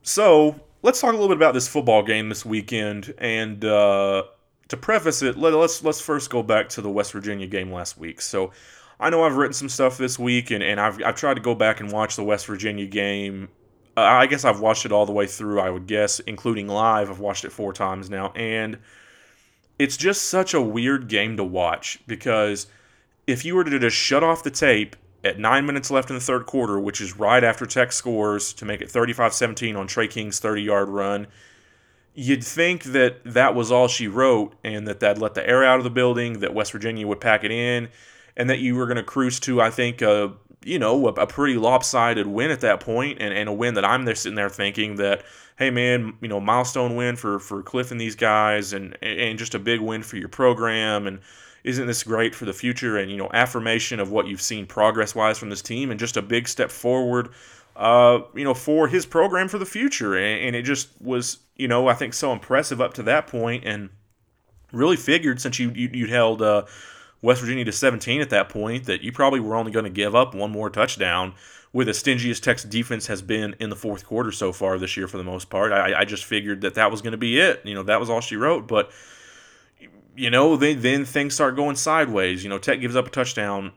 So, 0.03 0.61
let's 0.83 1.01
talk 1.01 1.09
a 1.09 1.13
little 1.13 1.27
bit 1.27 1.37
about 1.37 1.55
this 1.55 1.67
football 1.67 2.03
game 2.03 2.29
this 2.29 2.45
weekend 2.45 3.13
and 3.17 3.65
uh, 3.65 4.23
to 4.67 4.77
preface 4.77 5.23
it, 5.23 5.37
let, 5.37 5.53
us 5.53 5.83
let's 5.83 5.99
first 5.99 6.29
go 6.29 6.43
back 6.43 6.69
to 6.69 6.81
the 6.81 6.89
West 6.89 7.11
Virginia 7.13 7.47
game 7.47 7.71
last 7.71 7.97
week. 7.97 8.21
So 8.21 8.51
I 8.99 9.09
know 9.09 9.23
I've 9.23 9.35
written 9.35 9.53
some 9.53 9.69
stuff 9.69 9.97
this 9.97 10.19
week, 10.19 10.51
and, 10.51 10.63
and 10.63 10.79
I've, 10.79 11.01
I've 11.03 11.15
tried 11.15 11.33
to 11.33 11.41
go 11.41 11.55
back 11.55 11.79
and 11.79 11.91
watch 11.91 12.15
the 12.15 12.23
West 12.23 12.45
Virginia 12.45 12.85
game. 12.85 13.49
I 13.97 14.25
guess 14.27 14.45
I've 14.45 14.59
watched 14.59 14.85
it 14.85 14.91
all 14.91 15.05
the 15.05 15.11
way 15.11 15.27
through, 15.27 15.59
I 15.59 15.69
would 15.69 15.87
guess, 15.87 16.19
including 16.21 16.67
live. 16.67 17.09
I've 17.09 17.19
watched 17.19 17.45
it 17.45 17.51
four 17.51 17.73
times 17.73 18.09
now, 18.09 18.31
and 18.33 18.77
it's 19.77 19.97
just 19.97 20.23
such 20.23 20.53
a 20.53 20.61
weird 20.61 21.07
game 21.07 21.37
to 21.37 21.43
watch 21.43 21.99
because 22.07 22.67
if 23.27 23.43
you 23.43 23.55
were 23.55 23.63
to 23.63 23.79
just 23.79 23.97
shut 23.97 24.23
off 24.23 24.43
the 24.43 24.51
tape 24.51 24.95
at 25.23 25.39
nine 25.39 25.65
minutes 25.65 25.91
left 25.91 26.09
in 26.09 26.15
the 26.15 26.21
third 26.21 26.45
quarter, 26.45 26.79
which 26.79 27.01
is 27.01 27.17
right 27.17 27.43
after 27.43 27.65
Tech 27.65 27.91
scores 27.91 28.53
to 28.53 28.65
make 28.65 28.81
it 28.81 28.89
35 28.89 29.33
17 29.33 29.75
on 29.75 29.87
Tre 29.87 30.07
King's 30.07 30.39
30 30.39 30.61
yard 30.61 30.89
run, 30.89 31.27
you'd 32.13 32.43
think 32.43 32.83
that 32.85 33.23
that 33.23 33.55
was 33.55 33.71
all 33.71 33.87
she 33.87 34.07
wrote 34.07 34.53
and 34.63 34.87
that 34.87 34.99
that'd 34.99 35.21
let 35.21 35.33
the 35.33 35.47
air 35.47 35.63
out 35.63 35.77
of 35.77 35.83
the 35.83 35.89
building, 35.89 36.39
that 36.39 36.53
West 36.53 36.71
Virginia 36.71 37.07
would 37.07 37.21
pack 37.21 37.43
it 37.43 37.51
in, 37.51 37.89
and 38.35 38.49
that 38.49 38.59
you 38.59 38.75
were 38.75 38.85
going 38.85 38.97
to 38.97 39.03
cruise 39.03 39.39
to, 39.41 39.61
I 39.61 39.69
think, 39.69 40.01
a, 40.01 40.33
you 40.63 40.79
know, 40.79 41.07
a, 41.07 41.11
a, 41.13 41.27
pretty 41.27 41.57
lopsided 41.57 42.27
win 42.27 42.51
at 42.51 42.61
that 42.61 42.79
point 42.79 43.17
and, 43.21 43.33
and 43.33 43.49
a 43.49 43.53
win 43.53 43.73
that 43.75 43.85
I'm 43.85 44.05
there 44.05 44.15
sitting 44.15 44.35
there 44.35 44.49
thinking 44.49 44.95
that, 44.97 45.23
hey, 45.57 45.71
man, 45.71 46.13
you 46.21 46.27
know, 46.27 46.39
milestone 46.39 46.95
win 46.95 47.15
for, 47.15 47.39
for 47.39 47.63
Cliff 47.63 47.91
and 47.91 47.99
these 47.99 48.15
guys 48.15 48.73
and, 48.73 48.97
and 49.01 49.39
just 49.39 49.55
a 49.55 49.59
big 49.59 49.79
win 49.79 50.03
for 50.03 50.17
your 50.17 50.29
program. 50.29 51.07
And 51.07 51.19
isn't 51.63 51.87
this 51.87 52.03
great 52.03 52.35
for 52.35 52.45
the 52.45 52.53
future? 52.53 52.97
And, 52.97 53.11
you 53.11 53.17
know, 53.17 53.29
affirmation 53.33 53.99
of 53.99 54.11
what 54.11 54.27
you've 54.27 54.41
seen 54.41 54.65
progress 54.65 55.15
wise 55.15 55.39
from 55.39 55.49
this 55.49 55.61
team 55.61 55.89
and 55.89 55.99
just 55.99 56.17
a 56.17 56.21
big 56.21 56.47
step 56.47 56.69
forward 56.69 57.29
uh, 57.75 58.19
you 58.35 58.43
know, 58.43 58.53
for 58.53 58.87
his 58.87 59.05
program 59.05 59.47
for 59.47 59.57
the 59.57 59.65
future. 59.65 60.15
And, 60.15 60.47
and, 60.47 60.55
it 60.55 60.63
just 60.63 60.89
was, 61.01 61.39
you 61.55 61.67
know, 61.67 61.87
I 61.87 61.93
think 61.93 62.13
so 62.13 62.31
impressive 62.33 62.81
up 62.81 62.93
to 62.95 63.03
that 63.03 63.27
point, 63.27 63.63
and 63.65 63.89
really 64.71 64.97
figured 64.97 65.41
since 65.41 65.59
you, 65.59 65.71
you 65.71 66.01
would 66.01 66.09
held 66.09 66.41
uh, 66.41 66.65
West 67.21 67.41
Virginia 67.41 67.65
to 67.65 67.71
17 67.71 68.21
at 68.21 68.29
that 68.31 68.49
point 68.49 68.85
that 68.85 69.01
you 69.01 69.11
probably 69.11 69.39
were 69.39 69.55
only 69.55 69.71
going 69.71 69.85
to 69.85 69.91
give 69.91 70.15
up 70.15 70.33
one 70.33 70.51
more 70.51 70.69
touchdown. 70.69 71.33
With 71.73 71.87
as 71.87 71.99
stingy 71.99 72.29
as 72.29 72.41
Tech's 72.41 72.65
defense 72.65 73.07
has 73.07 73.21
been 73.21 73.55
in 73.59 73.69
the 73.69 73.77
fourth 73.77 74.05
quarter 74.05 74.33
so 74.33 74.51
far 74.51 74.77
this 74.77 74.97
year, 74.97 75.07
for 75.07 75.17
the 75.17 75.23
most 75.23 75.49
part, 75.49 75.71
I, 75.71 76.01
I 76.01 76.03
just 76.03 76.25
figured 76.25 76.59
that 76.61 76.73
that 76.73 76.91
was 76.91 77.01
going 77.01 77.13
to 77.13 77.17
be 77.17 77.39
it. 77.39 77.61
You 77.63 77.73
know, 77.73 77.83
that 77.83 77.97
was 77.97 78.09
all 78.09 78.19
she 78.19 78.35
wrote. 78.35 78.67
But 78.67 78.91
you 80.15 80.29
know, 80.29 80.57
then 80.57 80.81
then 80.81 81.05
things 81.05 81.33
start 81.33 81.55
going 81.55 81.77
sideways. 81.77 82.43
You 82.43 82.49
know, 82.49 82.57
Tech 82.57 82.81
gives 82.81 82.97
up 82.97 83.07
a 83.07 83.09
touchdown 83.09 83.71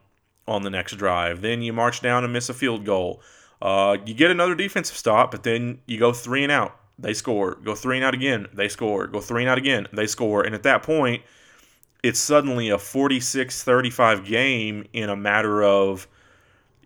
on 0.47 0.63
the 0.63 0.69
next 0.69 0.95
drive. 0.97 1.41
Then 1.41 1.61
you 1.61 1.71
march 1.71 2.01
down 2.01 2.25
and 2.25 2.33
miss 2.33 2.49
a 2.49 2.53
field 2.53 2.85
goal. 2.85 3.21
Uh, 3.61 3.97
you 4.05 4.13
get 4.13 4.29
another 4.31 4.55
defensive 4.55 4.97
stop, 4.97 5.31
but 5.31 5.43
then 5.43 5.79
you 5.85 5.97
go 5.97 6.11
three 6.11 6.43
and 6.43 6.51
out. 6.51 6.77
They 6.99 7.13
score. 7.13 7.55
Go 7.55 7.75
three 7.75 7.97
and 7.97 8.05
out 8.05 8.13
again. 8.13 8.47
They 8.53 8.69
score. 8.69 9.07
Go 9.07 9.21
three 9.21 9.43
and 9.43 9.49
out 9.49 9.57
again. 9.57 9.87
They 9.91 10.07
score. 10.07 10.43
And 10.43 10.53
at 10.53 10.63
that 10.63 10.83
point, 10.83 11.23
it's 12.05 12.19
suddenly 12.19 12.69
a 12.69 12.77
46-35 12.77 14.25
game 14.25 14.85
in 14.93 15.09
a 15.09 15.15
matter 15.15 15.63
of 15.63 16.07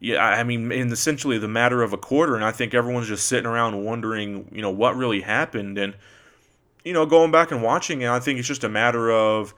yeah, 0.01 0.23
I 0.23 0.43
mean, 0.43 0.71
in 0.71 0.93
essentially 0.93 1.38
the 1.38 1.49
matter 1.49 1.84
of 1.84 1.91
a 1.91 1.97
quarter, 1.97 2.34
and 2.36 2.45
I 2.45 2.53
think 2.53 2.73
everyone's 2.73 3.10
just 3.10 3.25
sitting 3.25 3.45
around 3.45 3.84
wondering, 3.84 4.47
you 4.49 4.62
know, 4.62 4.69
what 4.69 4.95
really 4.95 5.19
happened, 5.19 5.77
and 5.77 5.93
you 6.86 6.93
know, 6.93 7.05
going 7.05 7.32
back 7.32 7.51
and 7.51 7.62
watching 7.62 8.01
it, 8.01 8.10
I 8.10 8.21
think 8.21 8.39
it's 8.39 8.47
just 8.47 8.63
a 8.63 8.69
matter 8.69 9.12
of 9.12 9.53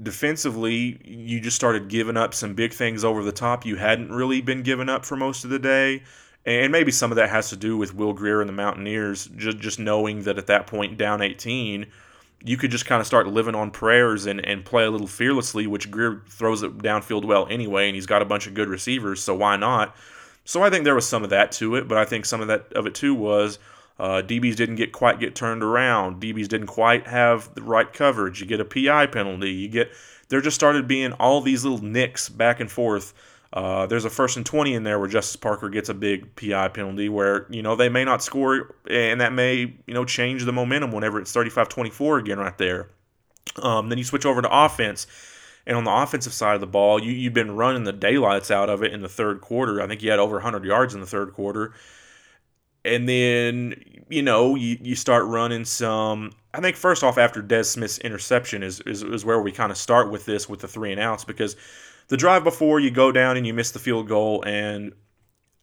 defensively, 0.00 1.00
you 1.04 1.40
just 1.40 1.56
started 1.56 1.88
giving 1.88 2.16
up 2.16 2.32
some 2.32 2.54
big 2.54 2.72
things 2.72 3.04
over 3.04 3.24
the 3.24 3.32
top 3.32 3.66
you 3.66 3.74
hadn't 3.74 4.12
really 4.12 4.40
been 4.40 4.62
giving 4.62 4.88
up 4.88 5.04
for 5.04 5.16
most 5.16 5.42
of 5.42 5.50
the 5.50 5.58
day. 5.58 6.04
And 6.46 6.70
maybe 6.70 6.92
some 6.92 7.10
of 7.10 7.16
that 7.16 7.30
has 7.30 7.50
to 7.50 7.56
do 7.56 7.76
with 7.76 7.94
Will 7.94 8.12
Grier 8.12 8.40
and 8.40 8.48
the 8.48 8.54
Mountaineers 8.54 9.26
just 9.36 9.58
just 9.58 9.78
knowing 9.80 10.22
that 10.22 10.38
at 10.38 10.46
that 10.46 10.68
point 10.68 10.96
down 10.96 11.22
18 11.22 11.86
you 12.44 12.56
could 12.56 12.70
just 12.70 12.86
kind 12.86 13.00
of 13.00 13.06
start 13.06 13.26
living 13.26 13.54
on 13.54 13.70
prayers 13.70 14.26
and, 14.26 14.44
and 14.44 14.64
play 14.64 14.84
a 14.84 14.90
little 14.90 15.06
fearlessly 15.06 15.66
which 15.66 15.90
Grier 15.90 16.22
throws 16.28 16.62
it 16.62 16.78
downfield 16.78 17.24
well 17.24 17.46
anyway 17.48 17.88
and 17.88 17.94
he's 17.94 18.06
got 18.06 18.22
a 18.22 18.26
bunch 18.26 18.46
of 18.46 18.54
good 18.54 18.68
receivers 18.68 19.22
so 19.22 19.34
why 19.34 19.56
not? 19.56 19.94
So 20.44 20.62
I 20.62 20.70
think 20.70 20.84
there 20.84 20.94
was 20.94 21.08
some 21.08 21.24
of 21.24 21.30
that 21.30 21.52
to 21.52 21.76
it 21.76 21.88
but 21.88 21.98
I 21.98 22.04
think 22.04 22.24
some 22.24 22.40
of 22.40 22.48
that 22.48 22.72
of 22.72 22.86
it 22.86 22.94
too 22.94 23.14
was 23.14 23.58
uh, 23.98 24.22
DBs 24.22 24.56
didn't 24.56 24.76
get 24.76 24.92
quite 24.92 25.20
get 25.20 25.34
turned 25.34 25.62
around. 25.62 26.20
DBs 26.20 26.48
didn't 26.48 26.66
quite 26.66 27.06
have 27.06 27.54
the 27.54 27.62
right 27.62 27.92
coverage. 27.92 28.40
You 28.40 28.46
get 28.46 28.60
a 28.60 28.64
PI 28.64 29.06
penalty. 29.06 29.52
You 29.52 29.68
get 29.68 29.92
there 30.28 30.40
just 30.40 30.56
started 30.56 30.88
being 30.88 31.12
all 31.14 31.40
these 31.40 31.62
little 31.62 31.86
nicks 31.86 32.28
back 32.28 32.58
and 32.58 32.70
forth 32.70 33.14
uh, 33.52 33.86
there's 33.86 34.06
a 34.06 34.10
first 34.10 34.36
and 34.36 34.46
20 34.46 34.74
in 34.74 34.82
there 34.82 34.98
where 34.98 35.08
Justus 35.08 35.36
Parker 35.36 35.68
gets 35.68 35.88
a 35.90 35.94
big 35.94 36.34
PI 36.36 36.68
penalty 36.68 37.08
where, 37.08 37.46
you 37.50 37.62
know, 37.62 37.76
they 37.76 37.90
may 37.90 38.04
not 38.04 38.22
score 38.22 38.74
and 38.88 39.20
that 39.20 39.32
may, 39.34 39.74
you 39.86 39.94
know, 39.94 40.04
change 40.04 40.44
the 40.44 40.52
momentum 40.52 40.90
whenever 40.90 41.20
it's 41.20 41.32
35 41.32 41.68
24 41.68 42.18
again 42.18 42.38
right 42.38 42.56
there. 42.56 42.88
Um, 43.56 43.90
then 43.90 43.98
you 43.98 44.04
switch 44.04 44.24
over 44.24 44.40
to 44.40 44.48
offense. 44.50 45.06
And 45.66 45.76
on 45.76 45.84
the 45.84 45.92
offensive 45.92 46.32
side 46.32 46.54
of 46.54 46.60
the 46.60 46.66
ball, 46.66 47.00
you, 47.00 47.12
you've 47.12 47.34
been 47.34 47.54
running 47.54 47.84
the 47.84 47.92
daylights 47.92 48.50
out 48.50 48.68
of 48.68 48.82
it 48.82 48.92
in 48.92 49.02
the 49.02 49.08
third 49.08 49.40
quarter. 49.40 49.80
I 49.80 49.86
think 49.86 50.02
you 50.02 50.10
had 50.10 50.18
over 50.18 50.36
100 50.36 50.64
yards 50.64 50.94
in 50.94 51.00
the 51.00 51.06
third 51.06 51.34
quarter. 51.34 51.74
And 52.84 53.08
then, 53.08 53.74
you 54.08 54.22
know, 54.22 54.56
you, 54.56 54.78
you 54.80 54.96
start 54.96 55.24
running 55.26 55.64
some. 55.64 56.32
I 56.52 56.60
think 56.60 56.74
first 56.74 57.04
off, 57.04 57.16
after 57.16 57.40
Des 57.42 57.64
Smith's 57.64 57.98
interception 57.98 58.62
is, 58.62 58.80
is, 58.80 59.02
is 59.04 59.24
where 59.24 59.40
we 59.40 59.52
kind 59.52 59.70
of 59.70 59.78
start 59.78 60.10
with 60.10 60.24
this 60.24 60.48
with 60.48 60.60
the 60.60 60.68
three 60.68 60.90
and 60.90 61.00
outs 61.00 61.22
because 61.22 61.54
the 62.12 62.18
drive 62.18 62.44
before 62.44 62.78
you 62.78 62.90
go 62.90 63.10
down 63.10 63.38
and 63.38 63.46
you 63.46 63.54
miss 63.54 63.70
the 63.70 63.78
field 63.78 64.06
goal 64.06 64.44
and 64.46 64.92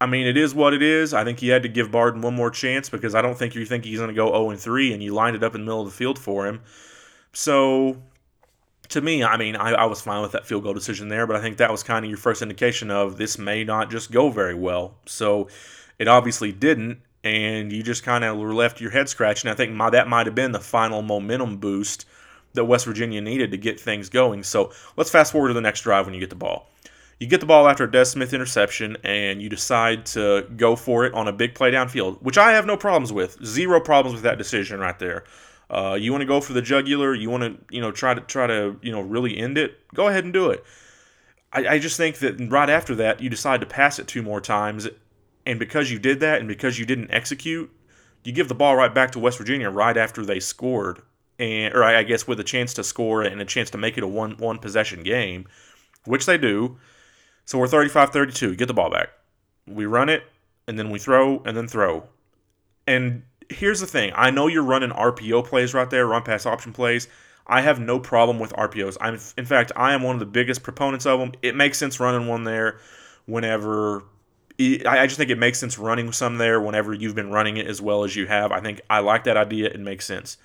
I 0.02 0.08
mean, 0.08 0.26
it 0.26 0.36
is 0.36 0.56
what 0.56 0.74
it 0.74 0.82
is. 0.82 1.14
I 1.14 1.24
think 1.24 1.44
you 1.44 1.52
had 1.52 1.62
to 1.62 1.70
give 1.70 1.92
Barden 1.92 2.22
one 2.22 2.34
more 2.34 2.50
chance 2.50 2.90
because 2.90 3.14
I 3.14 3.22
don't 3.22 3.38
think 3.38 3.54
you 3.54 3.66
think 3.68 3.86
he's 3.86 4.00
going 4.00 4.10
to 4.10 4.16
go 4.16 4.30
0 4.30 4.50
and 4.50 4.60
3, 4.60 4.94
and 4.94 5.04
you 5.04 5.14
lined 5.14 5.36
it 5.36 5.44
up 5.44 5.54
in 5.54 5.62
the 5.62 5.66
middle 5.66 5.82
of 5.82 5.86
the 5.86 5.94
field 5.94 6.18
for 6.18 6.48
him. 6.48 6.62
So, 7.34 8.02
to 8.88 9.02
me, 9.02 9.24
I 9.24 9.38
mean, 9.38 9.58
I, 9.58 9.74
I 9.74 9.86
was 9.86 10.02
fine 10.02 10.22
with 10.22 10.32
that 10.32 10.48
field 10.48 10.64
goal 10.64 10.74
decision 10.74 11.10
there, 11.10 11.28
but 11.28 11.36
I 11.36 11.42
think 11.42 11.58
that 11.58 11.70
was 11.70 11.84
kind 11.84 12.06
of 12.06 12.10
your 12.10 12.18
first 12.18 12.42
indication 12.42 12.90
of 12.90 13.18
this 13.18 13.38
may 13.38 13.66
not 13.66 13.92
just 13.92 14.10
go 14.10 14.30
very 14.30 14.56
well. 14.56 14.96
So, 15.06 15.50
it 16.00 16.08
obviously 16.08 16.54
didn't, 16.54 17.02
and 17.26 17.74
you 17.74 17.84
just 17.84 18.04
kind 18.04 18.24
of 18.24 18.38
left 18.38 18.80
your 18.80 18.92
head 18.92 19.10
scratching. 19.10 19.52
I 19.52 19.54
think 19.54 19.74
my, 19.74 19.90
that 19.90 20.08
might 20.08 20.28
have 20.28 20.36
been 20.36 20.54
the 20.54 20.60
final 20.62 21.02
momentum 21.02 21.58
boost 21.58 22.06
that 22.54 22.66
West 22.66 22.86
Virginia 22.86 23.22
needed 23.22 23.52
to 23.52 23.58
get 23.58 23.80
things 23.80 24.10
going. 24.10 24.44
So 24.44 24.72
let's 24.98 25.10
fast 25.10 25.32
forward 25.32 25.50
to 25.50 25.54
the 25.54 25.62
next 25.62 25.82
drive 25.82 26.06
when 26.06 26.14
you 26.14 26.20
get 26.20 26.30
the 26.30 26.36
ball. 26.36 26.70
You 27.20 27.28
get 27.28 27.42
the 27.42 27.46
ball 27.46 27.68
after 27.68 27.84
a 27.84 27.92
Des 27.92 28.06
Smith 28.06 28.34
interception, 28.34 28.96
and 29.04 29.42
you 29.42 29.50
decide 29.50 30.06
to 30.08 30.48
go 30.56 30.78
for 30.78 31.06
it 31.06 31.14
on 31.14 31.28
a 31.28 31.34
big 31.34 31.54
play 31.54 31.70
downfield, 31.70 32.22
which 32.22 32.38
I 32.38 32.52
have 32.54 32.66
no 32.66 32.78
problems 32.78 33.12
with. 33.12 33.44
Zero 33.46 33.82
problems 33.82 34.14
with 34.14 34.24
that 34.24 34.38
decision 34.38 34.80
right 34.80 34.98
there. 35.00 35.26
Uh, 35.70 35.98
you 36.00 36.12
want 36.12 36.22
to 36.22 36.26
go 36.26 36.40
for 36.40 36.54
the 36.54 36.62
jugular. 36.62 37.14
You 37.14 37.30
want 37.30 37.44
to, 37.44 37.76
you 37.76 37.82
know, 37.82 37.92
try 37.92 38.14
to 38.14 38.22
try 38.22 38.48
to, 38.48 38.78
you 38.82 38.92
know, 38.92 39.02
really 39.02 39.38
end 39.38 39.58
it. 39.58 39.80
Go 39.94 40.08
ahead 40.08 40.24
and 40.24 40.32
do 40.32 40.50
it. 40.50 40.64
I, 41.52 41.68
I 41.68 41.80
just 41.80 41.98
think 41.98 42.20
that 42.20 42.40
right 42.50 42.70
after 42.70 42.96
that, 42.96 43.22
you 43.22 43.30
decide 43.30 43.60
to 43.62 43.68
pass 43.68 44.00
it 44.00 44.08
two 44.08 44.24
more 44.24 44.40
times, 44.40 44.88
and 45.46 45.60
because 45.60 45.92
you 45.92 46.00
did 46.00 46.22
that, 46.22 46.40
and 46.40 46.48
because 46.48 46.80
you 46.80 46.86
didn't 46.86 47.12
execute, 47.12 47.70
you 48.24 48.32
give 48.32 48.48
the 48.48 48.56
ball 48.56 48.78
right 48.78 48.94
back 48.94 49.12
to 49.12 49.20
West 49.20 49.38
Virginia 49.38 49.70
right 49.70 49.98
after 49.98 50.26
they 50.26 50.40
scored 50.40 51.02
and 51.40 51.74
or 51.74 51.84
I 51.84 52.04
guess 52.04 52.28
with 52.28 52.40
a 52.40 52.44
chance 52.44 52.74
to 52.76 52.84
score 52.84 53.24
and 53.24 53.42
a 53.42 53.46
chance 53.46 53.70
to 53.72 53.78
make 53.78 53.98
it 53.98 54.04
a 54.04 54.08
one 54.08 54.38
one 54.38 54.60
possession 54.60 55.02
game, 55.02 55.48
which 56.06 56.26
they 56.26 56.38
do. 56.38 56.78
So 57.46 57.58
we're 57.58 57.68
35-32. 57.68 58.58
Get 58.58 58.68
the 58.68 58.74
ball 58.74 58.92
back. 58.92 59.10
We 59.66 59.86
run 59.86 60.10
it 60.10 60.24
and 60.68 60.78
then 60.78 60.92
we 60.92 61.00
throw 61.00 61.42
and 61.46 61.58
then 61.58 61.68
throw. 61.68 62.04
And 62.86 63.24
here's 63.50 63.80
the 63.80 63.88
thing. 63.88 64.12
I 64.16 64.30
know 64.30 64.48
you're 64.48 64.64
running 64.64 64.92
RPO 64.92 65.46
plays 65.46 65.74
right 65.74 65.90
there, 65.90 66.06
run 66.06 66.24
pass 66.24 66.46
option 66.46 66.74
plays. 66.74 67.08
I 67.48 67.62
have 67.62 67.80
no 67.80 68.00
problem 68.00 68.38
with 68.38 68.54
RPOs. 68.54 68.98
I'm 69.02 69.18
in 69.38 69.46
fact, 69.46 69.72
I 69.76 69.94
am 69.94 70.04
one 70.04 70.16
of 70.16 70.20
the 70.20 70.26
biggest 70.28 70.62
proponents 70.62 71.06
of 71.06 71.20
them. 71.20 71.32
It 71.42 71.56
makes 71.56 71.80
sense 71.80 72.00
running 72.00 72.28
one 72.28 72.44
there 72.44 72.80
whenever 73.26 74.04
I 74.60 75.08
just 75.08 75.18
think 75.18 75.30
it 75.30 75.38
makes 75.38 75.58
sense 75.58 75.80
running 75.80 76.12
some 76.12 76.38
there 76.38 76.60
whenever 76.60 76.94
you've 76.94 77.16
been 77.16 77.32
running 77.32 77.56
it 77.58 77.66
as 77.66 77.82
well 77.82 78.04
as 78.04 78.16
you 78.16 78.28
have. 78.28 78.52
I 78.52 78.60
think 78.60 78.82
I 78.90 79.00
like 79.00 79.24
that 79.24 79.38
idea. 79.38 79.70
It 79.70 79.80
makes 79.80 80.06
sense 80.06 80.38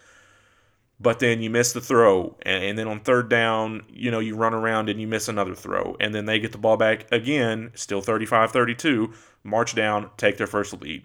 but 1.00 1.18
then 1.18 1.42
you 1.42 1.50
miss 1.50 1.72
the 1.72 1.80
throw 1.80 2.36
and, 2.42 2.78
then 2.78 2.86
on 2.86 3.00
third 3.00 3.28
down 3.28 3.82
you 3.88 4.10
know 4.10 4.20
you 4.20 4.36
run 4.36 4.54
around 4.54 4.88
and 4.88 5.00
you 5.00 5.06
miss 5.06 5.28
another 5.28 5.54
throw 5.54 5.96
and 6.00 6.14
then 6.14 6.24
they 6.24 6.38
get 6.38 6.52
the 6.52 6.58
ball 6.58 6.76
back 6.76 7.10
again 7.12 7.70
still 7.74 8.00
35-32 8.00 9.12
march 9.44 9.74
down 9.74 10.10
take 10.16 10.38
their 10.38 10.46
first 10.46 10.72
lead. 10.80 11.04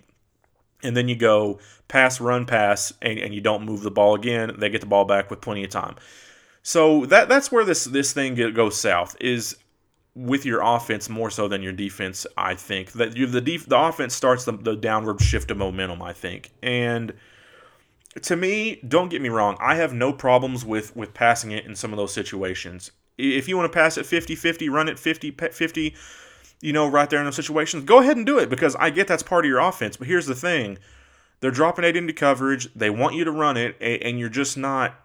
And 0.81 0.95
then 0.95 1.09
you 1.09 1.15
go 1.15 1.59
pass 1.89 2.21
run 2.21 2.45
pass 2.45 2.93
and, 3.01 3.19
and 3.19 3.33
you 3.33 3.41
don't 3.41 3.65
move 3.65 3.81
the 3.81 3.91
ball 3.91 4.15
again. 4.15 4.55
They 4.57 4.69
get 4.69 4.79
the 4.79 4.87
ball 4.87 5.03
back 5.03 5.29
with 5.29 5.41
plenty 5.41 5.65
of 5.65 5.69
time. 5.69 5.95
So 6.63 7.05
that 7.07 7.27
that's 7.29 7.51
where 7.51 7.65
this 7.65 7.83
this 7.83 8.13
thing 8.13 8.35
goes 8.53 8.79
south 8.79 9.15
is 9.19 9.57
with 10.15 10.45
your 10.45 10.61
offense 10.61 11.09
more 11.09 11.29
so 11.29 11.47
than 11.47 11.61
your 11.61 11.73
defense 11.73 12.25
i 12.37 12.53
think. 12.55 12.93
That 12.93 13.15
you 13.15 13.27
the 13.27 13.41
def, 13.41 13.67
the 13.67 13.79
offense 13.79 14.15
starts 14.15 14.45
the, 14.45 14.53
the 14.53 14.75
downward 14.75 15.21
shift 15.21 15.51
of 15.51 15.57
momentum 15.57 16.01
i 16.01 16.13
think. 16.13 16.51
And– 16.63 17.13
to 18.21 18.35
me, 18.35 18.81
don't 18.87 19.09
get 19.09 19.21
me 19.21 19.29
wrong, 19.29 19.57
I 19.59 19.75
have 19.75 19.93
no 19.93 20.13
problems 20.13 20.65
with 20.65 20.95
with 20.95 21.13
passing 21.13 21.51
it 21.51 21.65
in 21.65 21.75
some 21.75 21.91
of 21.93 21.97
those 21.97 22.13
situations. 22.13 22.91
If 23.17 23.47
you 23.47 23.57
want 23.57 23.71
to 23.71 23.77
pass 23.77 23.97
it 23.97 24.05
50-50, 24.05 24.69
run 24.69 24.87
it 24.87 24.95
50-50, 24.95 25.93
you 26.61 26.71
know, 26.71 26.87
right 26.87 27.09
there 27.09 27.19
in 27.19 27.25
those 27.25 27.35
situations, 27.35 27.83
go 27.83 27.99
ahead 27.99 28.15
and 28.15 28.25
do 28.25 28.39
it 28.39 28.49
because 28.49 28.75
I 28.77 28.89
get 28.89 29.07
that's 29.07 29.23
part 29.23 29.43
of 29.43 29.49
your 29.49 29.59
offense. 29.59 29.97
But 29.97 30.07
here's 30.07 30.25
the 30.25 30.35
thing. 30.35 30.77
They're 31.41 31.51
dropping 31.51 31.85
it 31.85 31.97
into 31.97 32.13
coverage. 32.13 32.73
They 32.73 32.89
want 32.89 33.15
you 33.15 33.25
to 33.25 33.31
run 33.31 33.57
it, 33.57 33.75
and 33.81 34.19
you're 34.19 34.29
just 34.29 34.57
not 34.57 34.95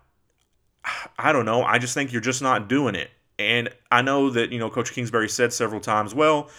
I 1.18 1.32
don't 1.32 1.44
know. 1.46 1.62
I 1.62 1.78
just 1.78 1.94
think 1.94 2.12
you're 2.12 2.20
just 2.20 2.42
not 2.42 2.68
doing 2.68 2.94
it. 2.94 3.10
And 3.38 3.68
I 3.90 4.02
know 4.02 4.30
that, 4.30 4.52
you 4.52 4.58
know, 4.58 4.70
Coach 4.70 4.92
Kingsbury 4.92 5.28
said 5.28 5.52
several 5.52 5.80
times, 5.80 6.14
well, 6.14 6.50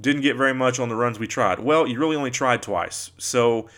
didn't 0.00 0.22
get 0.22 0.36
very 0.36 0.54
much 0.54 0.80
on 0.80 0.88
the 0.88 0.96
runs 0.96 1.18
we 1.18 1.26
tried. 1.26 1.60
Well, 1.60 1.86
you 1.86 1.98
really 1.98 2.16
only 2.16 2.30
tried 2.30 2.62
twice. 2.62 3.12
So, 3.18 3.68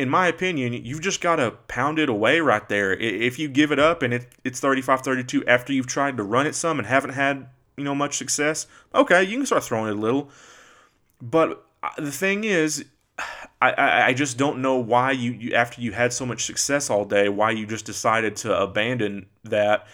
in 0.00 0.08
my 0.08 0.28
opinion, 0.28 0.72
you've 0.72 1.02
just 1.02 1.20
got 1.20 1.36
to 1.36 1.50
pound 1.68 1.98
it 1.98 2.08
away 2.08 2.40
right 2.40 2.66
there. 2.70 2.94
If 2.94 3.38
you 3.38 3.48
give 3.48 3.70
it 3.70 3.78
up 3.78 4.00
and 4.00 4.14
it, 4.14 4.28
it's 4.44 4.58
35 4.58 5.02
32 5.02 5.44
after 5.44 5.74
you've 5.74 5.86
tried 5.86 6.16
to 6.16 6.22
run 6.22 6.46
it 6.46 6.54
some 6.54 6.78
and 6.78 6.88
haven't 6.88 7.10
had, 7.10 7.46
you 7.76 7.84
know, 7.84 7.94
much 7.94 8.16
success, 8.16 8.66
okay, 8.94 9.22
you 9.22 9.36
can 9.36 9.44
start 9.44 9.62
throwing 9.62 9.90
it 9.90 9.98
a 9.98 10.00
little. 10.00 10.30
But 11.20 11.66
uh, 11.82 11.90
the 11.98 12.10
thing 12.10 12.44
is, 12.44 12.86
I, 13.60 13.72
I, 13.72 14.06
I 14.06 14.12
just 14.14 14.38
don't 14.38 14.62
know 14.62 14.76
why 14.76 15.10
you, 15.10 15.32
you, 15.32 15.52
after 15.52 15.82
you 15.82 15.92
had 15.92 16.14
so 16.14 16.24
much 16.24 16.46
success 16.46 16.88
all 16.88 17.04
day, 17.04 17.28
why 17.28 17.50
you 17.50 17.66
just 17.66 17.84
decided 17.84 18.36
to 18.36 18.58
abandon 18.58 19.26
that 19.44 19.86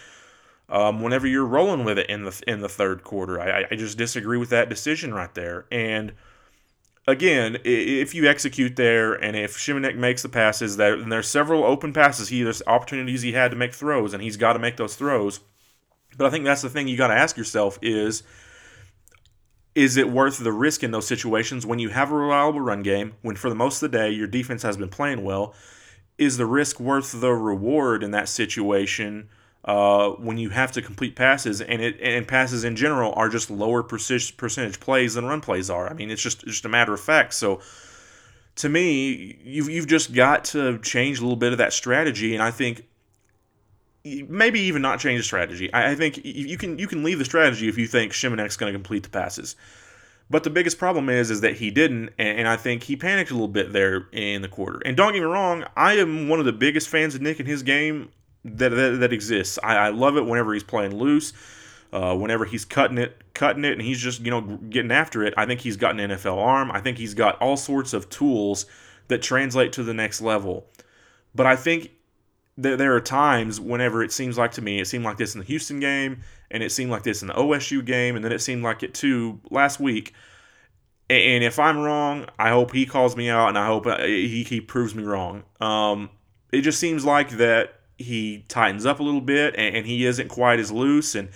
um, 0.69 1.01
whenever 1.01 1.27
you're 1.27 1.45
rolling 1.45 1.83
with 1.83 1.99
it 1.99 2.09
in 2.09 2.23
the 2.23 2.43
in 2.47 2.61
the 2.61 2.69
third 2.69 3.03
quarter. 3.03 3.41
I, 3.41 3.65
I 3.69 3.75
just 3.75 3.97
disagree 3.97 4.37
with 4.37 4.51
that 4.51 4.69
decision 4.69 5.13
right 5.13 5.33
there. 5.33 5.65
And 5.69 6.13
again, 7.07 7.57
if 7.63 8.13
you 8.13 8.27
execute 8.27 8.75
there, 8.75 9.13
and 9.13 9.35
if 9.35 9.57
Shimonek 9.57 9.95
makes 9.95 10.21
the 10.21 10.29
passes, 10.29 10.77
that 10.77 10.93
and 10.93 11.11
there's 11.11 11.27
several 11.27 11.63
open 11.63 11.93
passes, 11.93 12.29
he 12.29 12.43
there's 12.43 12.61
opportunities 12.67 13.21
he 13.21 13.31
had 13.31 13.51
to 13.51 13.57
make 13.57 13.73
throws, 13.73 14.13
and 14.13 14.21
he's 14.21 14.37
got 14.37 14.53
to 14.53 14.59
make 14.59 14.77
those 14.77 14.95
throws. 14.95 15.39
But 16.17 16.27
I 16.27 16.29
think 16.29 16.45
that's 16.45 16.61
the 16.61 16.69
thing 16.69 16.87
you 16.87 16.97
got 16.97 17.07
to 17.07 17.15
ask 17.15 17.37
yourself 17.37 17.79
is 17.81 18.23
is 19.73 19.95
it 19.95 20.09
worth 20.09 20.39
the 20.39 20.51
risk 20.51 20.83
in 20.83 20.89
those 20.89 21.07
situations 21.07 21.63
when 21.63 21.77
you 21.77 21.89
have 21.89 22.11
a 22.11 22.15
reliable 22.15 22.61
run 22.61 22.81
game, 22.81 23.13
when 23.21 23.35
for 23.35 23.47
the 23.47 23.55
most 23.55 23.81
of 23.81 23.91
the 23.91 23.97
day 23.97 24.09
your 24.09 24.25
defense 24.25 24.63
has 24.63 24.75
been 24.75 24.89
playing 24.89 25.23
well? 25.23 25.53
Is 26.17 26.37
the 26.37 26.47
risk 26.47 26.79
worth 26.79 27.21
the 27.21 27.31
reward 27.31 28.01
in 28.01 28.09
that 28.11 28.27
situation 28.27 29.29
uh, 29.67 30.11
when 30.11 30.37
you 30.37 30.49
have 30.49 30.71
to 30.71 30.81
complete 30.81 31.15
passes 31.15 31.59
and 31.59 31.81
it 31.81 31.99
and 32.01 32.25
passes 32.25 32.63
in 32.63 32.77
general 32.77 33.13
are 33.13 33.27
just 33.27 33.51
lower 33.51 33.83
percentage 33.83 34.79
plays 34.79 35.13
than 35.15 35.25
run 35.25 35.41
plays 35.41 35.69
are? 35.69 35.89
I 35.89 35.93
mean, 35.93 36.09
it's 36.09 36.21
just 36.21 36.45
just 36.45 36.65
a 36.65 36.69
matter 36.69 36.93
of 36.93 37.01
fact. 37.01 37.33
So 37.33 37.59
to 38.55 38.69
me, 38.69 39.37
you've 39.43 39.69
you've 39.69 39.87
just 39.87 40.13
got 40.13 40.45
to 40.45 40.79
change 40.79 41.19
a 41.19 41.21
little 41.21 41.35
bit 41.35 41.51
of 41.51 41.57
that 41.57 41.73
strategy, 41.73 42.33
and 42.33 42.41
I 42.41 42.49
think 42.49 42.87
maybe 44.05 44.61
even 44.61 44.81
not 44.81 45.01
change 45.01 45.19
the 45.19 45.23
strategy. 45.25 45.69
I, 45.73 45.95
think 45.95 46.21
you 46.23 46.57
can 46.57 46.79
you 46.79 46.87
can 46.87 47.03
leave 47.03 47.19
the 47.19 47.25
strategy 47.25 47.67
if 47.67 47.77
you 47.77 47.87
think 47.87 48.13
Shimonek's 48.13 48.55
going 48.55 48.71
to 48.71 48.77
complete 48.77 49.03
the 49.03 49.09
passes. 49.09 49.57
But 50.29 50.43
the 50.43 50.49
biggest 50.49 50.77
problem 50.77 51.09
is 51.09 51.29
is 51.29 51.41
that 51.41 51.55
he 51.55 51.71
didn't, 51.71 52.11
and 52.17 52.47
I 52.47 52.55
think 52.55 52.83
he 52.83 52.95
panicked 52.95 53.31
a 53.31 53.33
little 53.33 53.47
bit 53.49 53.73
there 53.73 54.07
in 54.13 54.41
the 54.41 54.47
quarter. 54.47 54.81
And 54.85 54.95
don't 54.95 55.11
get 55.13 55.19
me 55.19 55.25
wrong, 55.25 55.65
I 55.75 55.93
am 55.93 56.29
one 56.29 56.39
of 56.39 56.45
the 56.45 56.53
biggest 56.53 56.87
fans 56.87 57.15
of 57.15 57.21
Nick 57.21 57.39
and 57.39 57.47
his 57.47 57.63
game 57.63 58.11
that 58.47 58.69
that, 58.69 58.99
that 58.99 59.13
exists. 59.13 59.59
I, 59.63 59.75
I, 59.75 59.89
love 59.89 60.17
it 60.17 60.25
whenever 60.25 60.53
he's 60.53 60.63
playing 60.63 60.95
loose, 60.97 61.33
uh, 61.91 62.15
whenever 62.15 62.45
he's 62.45 62.65
cutting 62.65 62.97
it, 62.97 63.21
cutting 63.33 63.65
it, 63.65 63.73
and 63.73 63.81
he's 63.81 63.99
just 63.99 64.21
you 64.21 64.31
know 64.31 64.41
getting 64.41 64.91
after 64.91 65.23
it. 65.23 65.33
I 65.37 65.45
think 65.45 65.61
he's 65.61 65.77
got 65.77 65.99
an 65.99 66.09
NFL 66.11 66.37
arm. 66.37 66.71
I 66.71 66.79
think 66.79 66.97
he's 66.97 67.13
got 67.13 67.39
all 67.41 67.57
sorts 67.57 67.93
of 67.93 68.09
tools 68.09 68.65
that 69.07 69.21
translate 69.21 69.73
to 69.73 69.83
the 69.83 69.93
next 69.93 70.21
level. 70.21 70.67
But 71.33 71.45
I 71.45 71.55
think 71.55 71.91
there, 72.57 72.75
there 72.75 72.95
are 72.95 73.01
times 73.01 73.59
whenever 73.59 74.03
it 74.03 74.11
seems 74.11 74.37
like 74.37 74.51
to 74.53 74.61
me, 74.61 74.79
it 74.79 74.85
seemed 74.85 75.05
like 75.05 75.17
this 75.17 75.35
in 75.35 75.39
the 75.39 75.45
Houston 75.45 75.79
game, 75.79 76.23
and 76.51 76.63
it 76.63 76.71
seemed 76.71 76.91
like 76.91 77.03
this 77.03 77.21
in 77.21 77.27
the 77.27 77.33
OSU 77.33 77.85
game, 77.85 78.15
and 78.15 78.25
then 78.25 78.31
it 78.31 78.39
seemed 78.39 78.63
like 78.63 78.83
it 78.83 78.93
too 78.93 79.39
last 79.49 79.79
week. 79.79 80.13
And 81.09 81.43
if 81.43 81.57
I'm 81.57 81.77
wrong, 81.77 82.27
I 82.37 82.49
hope 82.49 82.73
he 82.73 82.85
calls 82.85 83.15
me 83.15 83.29
out, 83.29 83.47
and 83.49 83.57
I 83.57 83.67
hope 83.67 83.85
uh, 83.87 84.03
he, 84.03 84.43
he 84.43 84.59
proves 84.59 84.93
me 84.93 85.03
wrong. 85.03 85.43
Um, 85.61 86.09
it 86.51 86.61
just 86.61 86.79
seems 86.79 87.05
like 87.05 87.29
that 87.37 87.76
he 87.97 88.45
tightens 88.47 88.85
up 88.85 88.99
a 88.99 89.03
little 89.03 89.21
bit, 89.21 89.55
and, 89.57 89.75
and 89.75 89.87
he 89.87 90.05
isn't 90.05 90.29
quite 90.29 90.59
as 90.59 90.71
loose, 90.71 91.15
and 91.15 91.29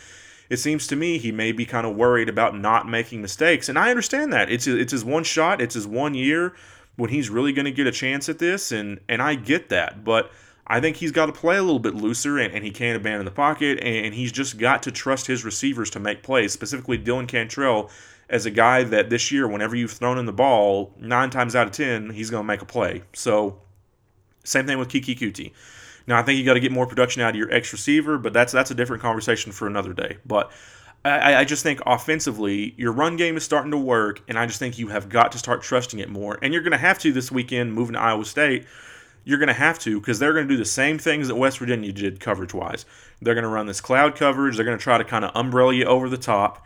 it 0.50 0.58
seems 0.58 0.88
to 0.88 0.96
me 0.96 1.18
he 1.18 1.32
may 1.32 1.52
be 1.52 1.66
kind 1.66 1.88
of 1.88 1.96
worried 1.96 2.30
about 2.30 2.58
not 2.58 2.88
making 2.88 3.22
mistakes, 3.22 3.70
and 3.70 3.78
I 3.78 3.90
understand 3.90 4.32
that. 4.34 4.52
It's 4.52 4.68
it's 4.68 4.92
his 4.92 5.06
one 5.06 5.24
shot, 5.24 5.62
it's 5.62 5.76
his 5.76 5.88
one 5.88 6.14
year 6.14 6.54
when 6.98 7.10
he's 7.10 7.30
really 7.30 7.54
going 7.54 7.66
to 7.66 7.72
get 7.72 7.88
a 7.88 7.92
chance 7.92 8.30
at 8.30 8.40
this, 8.40 8.72
and 8.72 9.00
and 9.08 9.22
I 9.22 9.36
get 9.36 9.70
that, 9.70 10.04
but 10.04 10.32
I 10.72 10.80
think 10.80 10.96
he's 10.96 11.12
got 11.12 11.26
to 11.26 11.34
play 11.34 11.58
a 11.58 11.62
little 11.62 11.80
bit 11.80 11.96
looser 11.96 12.38
and, 12.38 12.54
and 12.54 12.64
he 12.64 12.72
can't 12.72 12.96
abandon 12.96 13.26
the 13.26 13.32
pocket. 13.32 13.80
And 13.84 14.16
he's 14.16 14.32
just 14.32 14.58
got 14.58 14.84
to 14.84 14.92
trust 14.92 15.28
his 15.28 15.44
receivers 15.44 15.90
to 15.90 16.00
make 16.00 16.24
plays, 16.24 16.54
specifically 16.54 16.98
Dylan 16.98 17.28
Cantrell 17.28 17.90
as 18.30 18.46
a 18.46 18.52
guy 18.52 18.84
that 18.86 19.10
this 19.10 19.34
year, 19.34 19.50
whenever 19.50 19.76
you've 19.76 19.92
thrown 19.92 20.18
in 20.18 20.26
the 20.26 20.32
ball, 20.32 20.94
nine 20.98 21.30
times 21.30 21.58
out 21.58 21.68
of 21.68 21.74
10, 21.74 22.12
he's 22.12 22.30
going 22.30 22.44
to 22.44 22.48
make 22.48 22.62
a 22.62 22.66
play. 22.66 23.04
So, 23.12 23.60
same 24.46 24.66
thing 24.66 24.80
with 24.80 24.88
Keke 24.88 25.18
Coutee. 25.18 25.52
Now, 26.08 26.20
I 26.20 26.24
think 26.24 26.40
you 26.40 26.46
got 26.46 26.56
to 26.56 26.60
get 26.60 26.72
more 26.72 26.88
production 26.88 27.22
out 27.22 27.32
of 27.32 27.36
your 27.36 27.52
X 27.52 27.72
receiver, 27.72 28.18
but 28.18 28.34
that's 28.34 28.52
that's 28.52 28.72
a 28.72 28.76
different 28.76 29.02
conversation 29.02 29.52
for 29.52 29.68
another 29.68 29.94
day. 29.94 30.18
But 30.26 30.52
I, 31.04 31.36
I, 31.36 31.46
just 31.46 31.64
think 31.64 31.80
offensively, 31.86 32.76
your 32.78 32.92
run 32.92 33.18
game 33.18 33.36
is 33.38 33.44
starting 33.44 33.72
to 33.72 33.78
work, 33.78 34.22
and 34.28 34.38
I 34.38 34.46
just 34.46 34.60
think 34.60 34.78
you 34.78 34.90
have 34.90 35.10
got 35.10 35.32
to 35.32 35.40
start 35.40 35.64
trusting 35.64 36.00
it 36.00 36.10
more. 36.10 36.38
And 36.42 36.54
you're 36.54 36.62
going 36.62 36.74
to 36.74 36.78
have 36.78 37.00
to 37.00 37.12
this 37.12 37.32
weekend 37.32 37.74
moving 37.74 37.94
to 37.94 38.00
Iowa 38.00 38.26
State 38.26 38.66
you're 39.24 39.38
going 39.38 39.48
to 39.48 39.54
have 39.54 39.80
to 39.80 40.00
because 40.00 40.20
they're 40.20 40.34
going 40.34 40.48
to 40.48 40.54
do 40.54 40.58
the 40.58 40.66
same 40.66 40.98
things 40.98 41.28
that 41.28 41.36
West 41.36 41.60
Virginia 41.60 41.92
did 41.92 42.20
coverage 42.20 42.54
wise. 42.54 42.86
They're 43.22 43.36
going 43.36 43.44
to 43.44 43.50
run 43.50 43.68
this 43.68 43.82
cloud 43.82 44.16
coverage. 44.16 44.56
They're 44.56 44.66
going 44.66 44.78
to 44.78 44.84
try 44.84 44.98
to 44.98 45.04
kind 45.04 45.26
of 45.26 45.32
umbrella 45.36 45.74
you 45.74 45.86
over 45.86 46.10
the 46.10 46.18
top. 46.18 46.66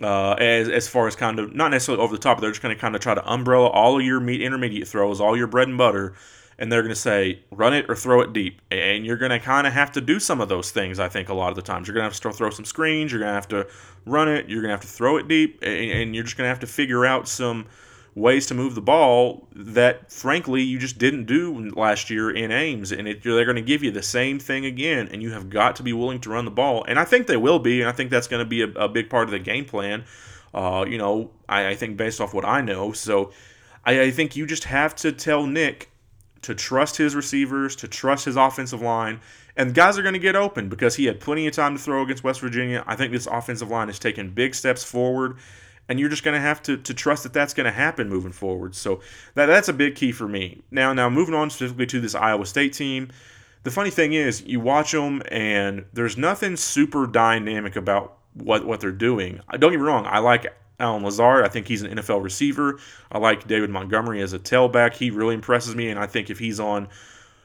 Uh, 0.00 0.32
as 0.32 0.68
as 0.68 0.88
far 0.88 1.06
as 1.06 1.14
kind 1.14 1.38
of 1.38 1.54
not 1.54 1.70
necessarily 1.70 2.02
over 2.02 2.16
the 2.16 2.20
top, 2.20 2.40
they're 2.40 2.50
just 2.50 2.62
going 2.62 2.74
to 2.74 2.80
kind 2.80 2.96
of 2.96 3.00
try 3.00 3.14
to 3.14 3.32
umbrella 3.32 3.68
all 3.68 4.00
of 4.00 4.04
your 4.04 4.18
meat 4.18 4.40
intermediate 4.40 4.88
throws, 4.88 5.20
all 5.20 5.36
your 5.36 5.46
bread 5.46 5.68
and 5.68 5.78
butter, 5.78 6.14
and 6.58 6.70
they're 6.70 6.82
going 6.82 6.94
to 6.94 7.00
say 7.00 7.40
run 7.50 7.74
it 7.74 7.86
or 7.88 7.96
throw 7.96 8.20
it 8.20 8.32
deep. 8.32 8.60
And 8.70 9.04
you're 9.04 9.16
going 9.16 9.30
to 9.30 9.38
kind 9.38 9.66
of 9.66 9.72
have 9.72 9.92
to 9.92 10.00
do 10.00 10.20
some 10.20 10.40
of 10.40 10.48
those 10.48 10.70
things. 10.70 10.98
I 10.98 11.08
think 11.08 11.28
a 11.28 11.34
lot 11.34 11.50
of 11.50 11.56
the 11.56 11.62
times 11.62 11.88
you're 11.88 11.94
going 11.94 12.02
to 12.02 12.14
have 12.14 12.20
to 12.20 12.32
throw 12.32 12.50
some 12.50 12.64
screens. 12.64 13.12
You're 13.12 13.20
going 13.20 13.30
to 13.30 13.34
have 13.34 13.48
to 13.48 13.66
run 14.04 14.28
it. 14.28 14.48
You're 14.48 14.62
going 14.62 14.70
to 14.70 14.74
have 14.74 14.80
to 14.82 14.86
throw 14.86 15.16
it 15.16 15.28
deep, 15.28 15.62
and, 15.62 16.14
you're 16.14 16.24
just 16.24 16.36
going 16.36 16.46
to 16.46 16.50
have 16.50 16.60
to 16.60 16.66
figure 16.66 17.06
out 17.06 17.28
some 17.28 17.66
ways 18.14 18.46
to 18.46 18.54
move 18.54 18.74
the 18.74 18.82
ball 18.82 19.48
that, 19.54 20.12
frankly, 20.12 20.62
you 20.62 20.78
just 20.78 20.98
didn't 20.98 21.24
do 21.24 21.70
last 21.70 22.10
year 22.10 22.30
in 22.30 22.52
Ames. 22.52 22.92
And 22.92 23.08
it, 23.08 23.22
they're 23.22 23.44
going 23.44 23.56
to 23.56 23.62
give 23.62 23.82
you 23.82 23.90
the 23.90 24.02
same 24.02 24.38
thing 24.38 24.66
again, 24.66 25.08
and 25.10 25.22
you 25.22 25.32
have 25.32 25.48
got 25.48 25.76
to 25.76 25.82
be 25.82 25.92
willing 25.92 26.20
to 26.20 26.30
run 26.30 26.44
the 26.44 26.50
ball. 26.50 26.84
And 26.86 26.98
I 26.98 27.04
think 27.04 27.26
they 27.26 27.38
will 27.38 27.58
be, 27.58 27.80
and 27.80 27.88
I 27.88 27.92
think 27.92 28.10
that's 28.10 28.28
going 28.28 28.44
to 28.44 28.48
be 28.48 28.62
a, 28.62 28.68
a, 28.72 28.88
big 28.88 29.08
part 29.08 29.24
of 29.24 29.30
the 29.30 29.38
game 29.38 29.64
plan. 29.64 30.04
Uh, 30.52 30.84
you 30.86 30.98
know, 30.98 31.30
I, 31.48 31.68
I, 31.68 31.74
think 31.74 31.96
based 31.96 32.20
off 32.20 32.34
what 32.34 32.44
I 32.44 32.60
know. 32.60 32.92
So 32.92 33.32
I 33.84 34.10
think 34.10 34.36
you 34.36 34.46
just 34.46 34.64
have 34.64 34.94
to 34.96 35.12
tell 35.12 35.46
Nick 35.46 35.91
to 36.42 36.54
trust 36.54 36.96
his 36.96 37.14
receivers, 37.14 37.76
to 37.76 37.88
trust 37.88 38.24
his 38.24 38.36
offensive 38.36 38.82
line. 38.82 39.20
And 39.56 39.74
guys 39.74 39.98
are 39.98 40.02
going 40.02 40.14
to 40.14 40.18
get 40.18 40.36
open 40.36 40.68
because 40.68 40.96
he 40.96 41.04
had 41.06 41.20
plenty 41.20 41.46
of 41.46 41.52
time 41.52 41.76
to 41.76 41.82
throw 41.82 42.02
against 42.02 42.24
West 42.24 42.40
Virginia. 42.40 42.82
I 42.86 42.96
think 42.96 43.12
this 43.12 43.26
offensive 43.26 43.70
line 43.70 43.88
has 43.88 43.98
taken 43.98 44.30
big 44.30 44.54
steps 44.54 44.82
forward 44.82 45.36
and 45.88 45.98
you're 46.00 46.08
just 46.08 46.24
going 46.24 46.34
to 46.34 46.40
have 46.40 46.62
to 46.62 46.76
to 46.76 46.94
trust 46.94 47.22
that 47.24 47.32
that's 47.32 47.54
going 47.54 47.66
to 47.66 47.72
happen 47.72 48.08
moving 48.08 48.32
forward. 48.32 48.74
So 48.74 49.00
that 49.34 49.46
that's 49.46 49.68
a 49.68 49.72
big 49.72 49.94
key 49.94 50.12
for 50.12 50.28
me. 50.28 50.62
Now 50.70 50.92
now 50.92 51.10
moving 51.10 51.34
on 51.34 51.50
specifically 51.50 51.86
to 51.86 52.00
this 52.00 52.14
Iowa 52.14 52.46
State 52.46 52.72
team. 52.72 53.10
The 53.64 53.70
funny 53.70 53.90
thing 53.90 54.12
is, 54.12 54.42
you 54.42 54.58
watch 54.58 54.90
them 54.90 55.22
and 55.30 55.84
there's 55.92 56.16
nothing 56.16 56.56
super 56.56 57.06
dynamic 57.06 57.76
about 57.76 58.18
what 58.34 58.66
what 58.66 58.80
they're 58.80 58.90
doing. 58.90 59.40
Don't 59.50 59.70
get 59.70 59.78
me 59.80 59.86
wrong, 59.86 60.06
I 60.06 60.18
like 60.18 60.46
Allen 60.82 61.02
Lazard. 61.02 61.44
I 61.44 61.48
think 61.48 61.68
he's 61.68 61.82
an 61.82 61.96
NFL 61.96 62.22
receiver. 62.22 62.78
I 63.10 63.18
like 63.18 63.46
David 63.46 63.70
Montgomery 63.70 64.20
as 64.20 64.32
a 64.32 64.38
tailback. 64.38 64.94
He 64.94 65.10
really 65.10 65.34
impresses 65.34 65.74
me, 65.74 65.88
and 65.88 65.98
I 65.98 66.06
think 66.06 66.28
if 66.28 66.38
he's 66.38 66.60
on 66.60 66.88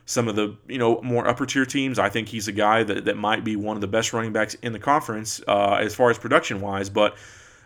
some 0.06 0.28
of 0.28 0.36
the 0.36 0.56
you 0.68 0.78
know 0.78 1.02
more 1.02 1.28
upper 1.28 1.46
tier 1.46 1.66
teams, 1.66 2.00
I 2.00 2.10
think 2.10 2.30
he's 2.30 2.48
a 2.48 2.52
guy 2.52 2.84
that, 2.84 3.06
that 3.06 3.18
might 3.18 3.44
be 3.44 3.56
one 3.56 3.78
of 3.78 3.82
the 3.82 3.88
best 3.88 4.12
running 4.12 4.34
backs 4.34 4.56
in 4.56 4.74
the 4.74 4.80
conference 4.80 5.42
uh, 5.48 5.78
as 5.80 5.94
far 5.94 6.10
as 6.10 6.18
production 6.18 6.60
wise. 6.60 6.90
But 6.90 7.16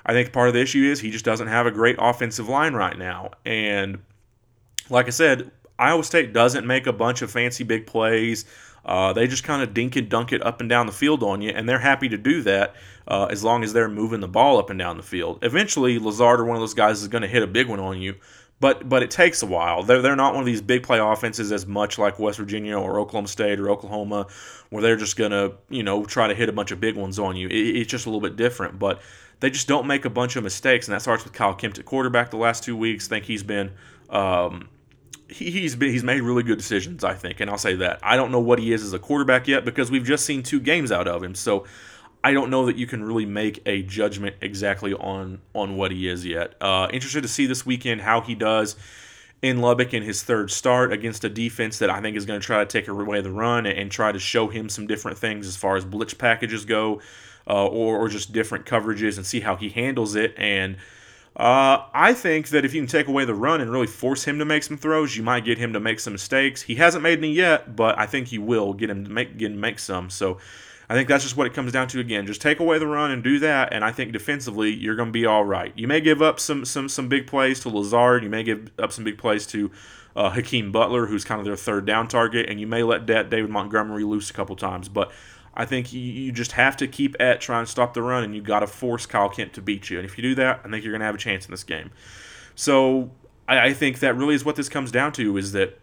I 0.05 0.13
think 0.13 0.33
part 0.33 0.47
of 0.47 0.53
the 0.53 0.61
issue 0.61 0.83
is 0.83 0.99
he 0.99 1.11
just 1.11 1.25
doesn't 1.25 1.47
have 1.47 1.65
a 1.65 1.71
great 1.71 1.95
offensive 1.99 2.49
line 2.49 2.73
right 2.73 2.97
now. 2.97 3.31
And 3.45 3.99
like 4.89 5.07
I 5.07 5.11
said, 5.11 5.51
Iowa 5.79 6.03
State 6.03 6.33
doesn't 6.33 6.67
make 6.67 6.87
a 6.87 6.93
bunch 6.93 7.21
of 7.21 7.31
fancy 7.31 7.63
big 7.63 7.87
plays. 7.87 8.45
Uh, 8.85 9.13
they 9.13 9.27
just 9.27 9.43
kind 9.43 9.61
of 9.61 9.73
dink 9.73 9.95
and 9.95 10.09
dunk 10.09 10.33
it 10.33 10.43
up 10.45 10.59
and 10.59 10.69
down 10.69 10.87
the 10.87 10.91
field 10.91 11.21
on 11.23 11.41
you, 11.41 11.49
and 11.49 11.69
they're 11.69 11.79
happy 11.79 12.09
to 12.09 12.17
do 12.17 12.41
that 12.41 12.75
uh, 13.07 13.27
as 13.29 13.43
long 13.43 13.63
as 13.63 13.73
they're 13.73 13.89
moving 13.89 14.19
the 14.19 14.27
ball 14.27 14.57
up 14.57 14.69
and 14.69 14.79
down 14.79 14.97
the 14.97 15.03
field. 15.03 15.39
Eventually, 15.43 15.99
Lazard 15.99 16.39
or 16.39 16.45
one 16.45 16.55
of 16.55 16.61
those 16.61 16.73
guys 16.73 17.01
is 17.01 17.07
going 17.07 17.21
to 17.21 17.27
hit 17.27 17.43
a 17.43 17.47
big 17.47 17.67
one 17.67 17.79
on 17.79 18.01
you, 18.01 18.15
but 18.59 18.87
but 18.89 19.03
it 19.03 19.11
takes 19.11 19.43
a 19.43 19.45
while. 19.45 19.83
They're 19.83 20.01
they're 20.01 20.15
not 20.15 20.33
one 20.33 20.41
of 20.41 20.47
these 20.47 20.61
big 20.61 20.83
play 20.83 20.99
offenses 20.99 21.51
as 21.51 21.67
much 21.67 21.99
like 21.99 22.17
West 22.17 22.39
Virginia 22.39 22.77
or 22.77 22.99
Oklahoma 22.99 23.27
State 23.27 23.59
or 23.59 23.69
Oklahoma, 23.69 24.27
where 24.69 24.81
they're 24.81 24.95
just 24.95 25.15
going 25.15 25.31
to 25.31 25.53
you 25.69 25.83
know 25.83 26.05
try 26.05 26.27
to 26.27 26.35
hit 26.35 26.49
a 26.49 26.53
bunch 26.53 26.71
of 26.71 26.79
big 26.79 26.95
ones 26.95 27.19
on 27.19 27.35
you. 27.35 27.47
It, 27.47 27.75
it's 27.77 27.91
just 27.91 28.07
a 28.07 28.09
little 28.09 28.21
bit 28.21 28.35
different, 28.35 28.79
but 28.79 29.01
they 29.41 29.49
just 29.49 29.67
don't 29.67 29.87
make 29.87 30.05
a 30.05 30.09
bunch 30.09 30.35
of 30.35 30.43
mistakes, 30.43 30.87
and 30.87 30.95
that 30.95 31.01
starts 31.01 31.23
with 31.23 31.33
Kyle 31.33 31.53
Kempt 31.53 31.79
at 31.79 31.85
quarterback 31.85 32.31
the 32.31 32.37
last 32.37 32.63
two 32.63 32.77
weeks. 32.77 33.07
I 33.07 33.09
think 33.09 33.25
he's 33.25 33.43
been 33.43 33.71
um, 34.09 34.69
he, 35.31 35.63
has 35.63 35.75
been 35.75 35.91
he's 35.91 36.03
made 36.03 36.21
really 36.21 36.43
good 36.43 36.57
decisions, 36.57 37.03
I 37.03 37.13
think, 37.13 37.39
and 37.39 37.49
I'll 37.49 37.57
say 37.57 37.75
that. 37.75 37.99
I 38.03 38.15
don't 38.15 38.31
know 38.31 38.39
what 38.39 38.59
he 38.59 38.73
is 38.73 38.83
as 38.83 38.93
a 38.93 38.99
quarterback 38.99 39.47
yet 39.47 39.65
because 39.65 39.89
we've 39.89 40.03
just 40.03 40.25
seen 40.25 40.43
two 40.43 40.59
games 40.59 40.91
out 40.91 41.07
of 41.07 41.23
him, 41.23 41.35
so 41.35 41.65
I 42.23 42.33
don't 42.33 42.49
know 42.49 42.65
that 42.67 42.75
you 42.75 42.85
can 42.85 43.03
really 43.03 43.25
make 43.25 43.61
a 43.65 43.81
judgment 43.81 44.35
exactly 44.41 44.93
on 44.93 45.41
on 45.53 45.77
what 45.77 45.91
he 45.91 46.07
is 46.07 46.25
yet. 46.25 46.55
Uh, 46.61 46.87
interested 46.91 47.21
to 47.21 47.29
see 47.29 47.45
this 47.45 47.65
weekend 47.65 48.01
how 48.01 48.21
he 48.21 48.35
does 48.35 48.75
in 49.41 49.59
Lubbock 49.59 49.93
in 49.93 50.03
his 50.03 50.21
third 50.21 50.51
start 50.51 50.93
against 50.93 51.23
a 51.23 51.29
defense 51.29 51.79
that 51.79 51.89
I 51.89 51.99
think 51.99 52.15
is 52.15 52.25
going 52.25 52.39
to 52.39 52.45
try 52.45 52.59
to 52.59 52.65
take 52.65 52.87
away 52.87 53.21
the 53.21 53.31
run 53.31 53.65
and, 53.65 53.91
try 53.91 54.11
to 54.11 54.19
show 54.19 54.47
him 54.47 54.69
some 54.69 54.85
different 54.85 55.17
things 55.17 55.47
as 55.47 55.57
far 55.57 55.75
as 55.75 55.83
blitz 55.83 56.13
packages 56.13 56.63
go, 56.63 57.01
uh, 57.47 57.65
or, 57.65 57.97
or 57.97 58.07
just 58.07 58.31
different 58.31 58.65
coverages 58.65 59.17
and 59.17 59.25
see 59.25 59.39
how 59.39 59.55
he 59.55 59.69
handles 59.69 60.15
it. 60.15 60.35
And 60.37 60.77
uh, 61.35 61.85
I 61.93 62.13
think 62.13 62.49
that 62.49 62.65
if 62.65 62.73
you 62.73 62.81
can 62.81 62.87
take 62.87 63.07
away 63.07 63.23
the 63.23 63.33
run 63.33 63.61
and 63.61 63.71
really 63.71 63.87
force 63.87 64.25
him 64.25 64.39
to 64.39 64.45
make 64.45 64.63
some 64.63 64.77
throws, 64.77 65.15
you 65.15 65.23
might 65.23 65.45
get 65.45 65.57
him 65.57 65.73
to 65.73 65.79
make 65.79 65.99
some 65.99 66.13
mistakes. 66.13 66.61
He 66.61 66.75
hasn't 66.75 67.03
made 67.03 67.19
any 67.19 67.31
yet, 67.31 67.75
but 67.75 67.97
I 67.97 68.05
think 68.05 68.31
you 68.31 68.41
will 68.41 68.73
get 68.73 68.89
him 68.89 69.05
to 69.05 69.09
make 69.09 69.37
get 69.37 69.51
him 69.51 69.59
make 69.59 69.79
some. 69.79 70.09
So 70.09 70.39
I 70.89 70.93
think 70.93 71.07
that's 71.07 71.23
just 71.23 71.37
what 71.37 71.47
it 71.47 71.53
comes 71.53 71.71
down 71.71 71.87
to 71.89 72.01
again. 72.01 72.27
Just 72.27 72.41
take 72.41 72.59
away 72.59 72.77
the 72.79 72.87
run 72.87 73.11
and 73.11 73.23
do 73.23 73.39
that, 73.39 73.71
and 73.71 73.85
I 73.85 73.93
think 73.93 74.11
defensively 74.11 74.71
you're 74.71 74.97
going 74.97 75.07
to 75.07 75.13
be 75.13 75.25
all 75.25 75.45
right. 75.45 75.71
You 75.73 75.87
may 75.87 76.01
give 76.01 76.21
up 76.21 76.37
some 76.37 76.65
some 76.65 76.89
some 76.89 77.07
big 77.07 77.27
plays 77.27 77.61
to 77.61 77.69
Lazard. 77.69 78.23
You 78.23 78.29
may 78.29 78.43
give 78.43 78.69
up 78.77 78.91
some 78.91 79.05
big 79.05 79.17
plays 79.17 79.47
to 79.47 79.71
uh, 80.17 80.31
Hakeem 80.31 80.73
Butler, 80.73 81.05
who's 81.05 81.23
kind 81.23 81.39
of 81.39 81.45
their 81.45 81.55
third 81.55 81.85
down 81.85 82.09
target, 82.09 82.49
and 82.49 82.59
you 82.59 82.67
may 82.67 82.83
let 82.83 83.05
David 83.05 83.49
Montgomery 83.49 84.03
loose 84.03 84.29
a 84.29 84.33
couple 84.33 84.57
times, 84.57 84.89
but 84.89 85.13
I 85.53 85.65
think 85.65 85.91
you, 85.91 86.31
just 86.31 86.53
have 86.53 86.77
to 86.77 86.87
keep 86.87 87.15
at 87.19 87.41
trying 87.41 87.65
to 87.65 87.71
stop 87.71 87.93
the 87.93 88.01
run, 88.01 88.23
and 88.23 88.33
you 88.33 88.41
got 88.41 88.61
to 88.61 88.67
force 88.67 89.05
Kyle 89.05 89.29
Kempt 89.29 89.55
to 89.55 89.61
beat 89.61 89.89
you. 89.89 89.97
And 89.97 90.05
if 90.05 90.17
you 90.17 90.21
do 90.21 90.35
that, 90.35 90.61
I 90.63 90.69
think 90.69 90.83
you're 90.83 90.93
going 90.93 91.01
to 91.01 91.05
have 91.05 91.15
a 91.15 91.19
chance 91.19 91.45
in 91.45 91.51
this 91.51 91.63
game. 91.63 91.91
So 92.55 93.11
I, 93.47 93.67
I, 93.67 93.73
think 93.73 93.99
that 93.99 94.15
really 94.15 94.35
is 94.35 94.45
what 94.45 94.55
this 94.55 94.69
comes 94.69 94.91
down 94.91 95.11
to: 95.13 95.35
is 95.37 95.51
that 95.51 95.79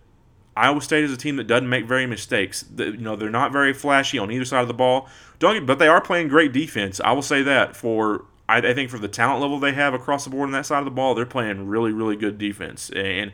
Iowa 0.57 0.81
State 0.81 1.05
is 1.05 1.13
a 1.13 1.17
team 1.17 1.37
that 1.37 1.47
doesn't 1.47 1.69
make 1.69 1.87
very 1.87 2.07
mistakes. 2.07 2.63
The, 2.63 2.87
you 2.87 2.97
know, 2.99 3.15
they're 3.15 3.31
not 3.31 3.53
very 3.53 3.75
flashy 3.75 4.19
on 4.19 4.31
either 4.31 4.45
side 4.45 4.63
of 4.63 4.69
the 4.69 4.75
ball. 4.75 5.09
Don't 5.39 5.55
get, 5.55 5.67
but 5.67 5.79
they 5.79 5.89
are 5.89 6.01
playing 6.01 6.29
great 6.29 6.53
defense. 6.53 7.01
I 7.05 7.13
will 7.13 7.23
say 7.23 7.43
that 7.43 7.77
for 7.77 8.25
I, 8.49 8.59
I 8.59 8.75
think 8.75 8.91
for 8.91 8.99
the 8.99 9.09
talent 9.09 9.43
level 9.43 9.61
they 9.61 9.73
have 9.73 9.93
across 9.93 10.25
the 10.25 10.31
board 10.31 10.47
on 10.47 10.53
that 10.53 10.65
side 10.65 10.79
of 10.79 10.87
the 10.87 10.91
ball, 10.91 11.15
they're 11.15 11.27
playing 11.27 11.69
really 11.69 11.93
really 11.93 12.17
good 12.17 12.39
defense 12.39 12.91
and 12.91 13.33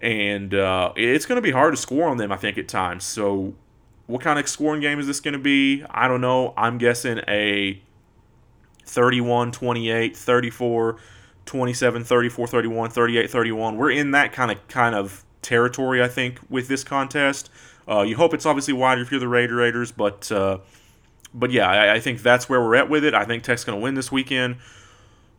and 0.00 0.54
uh, 0.54 0.92
it's 0.96 1.26
going 1.26 1.36
to 1.36 1.42
be 1.42 1.50
hard 1.50 1.74
to 1.74 1.76
score 1.76 2.08
on 2.08 2.16
them. 2.16 2.32
I 2.32 2.36
think 2.36 2.56
at 2.56 2.68
times. 2.68 3.04
So 3.04 3.54
what 4.08 4.22
kind 4.22 4.38
of 4.38 4.48
scoring 4.48 4.80
game 4.80 4.98
is 4.98 5.06
this 5.06 5.20
going 5.20 5.34
to 5.34 5.38
be? 5.38 5.84
I 5.90 6.08
don't 6.08 6.22
know. 6.22 6.54
I'm 6.56 6.78
guessing 6.78 7.20
a 7.28 7.80
31 8.84 9.52
28, 9.52 10.16
34 10.16 10.96
27, 11.44 12.04
34 12.04 12.46
31, 12.46 12.90
38 12.90 13.30
31. 13.30 13.76
We're 13.76 13.90
in 13.90 14.10
that 14.12 14.32
kind 14.32 14.50
of 14.50 14.66
kind 14.66 14.94
of 14.94 15.24
territory, 15.42 16.02
I 16.02 16.08
think, 16.08 16.40
with 16.48 16.68
this 16.68 16.82
contest. 16.82 17.50
Uh, 17.86 18.00
you 18.02 18.16
hope 18.16 18.32
it's 18.32 18.46
obviously 18.46 18.72
wider 18.72 19.02
if 19.02 19.10
you're 19.10 19.20
the 19.20 19.28
Raider 19.28 19.56
Raiders, 19.56 19.92
but 19.92 20.32
uh, 20.32 20.58
but 21.34 21.50
yeah, 21.50 21.68
I, 21.70 21.94
I, 21.94 22.00
think 22.00 22.22
that's 22.22 22.48
where 22.48 22.60
we're 22.60 22.76
at 22.76 22.88
with 22.88 23.04
it. 23.04 23.12
I 23.12 23.26
think 23.26 23.42
Tech's 23.42 23.64
going 23.64 23.78
to 23.78 23.82
win 23.82 23.94
this 23.94 24.10
weekend, 24.10 24.56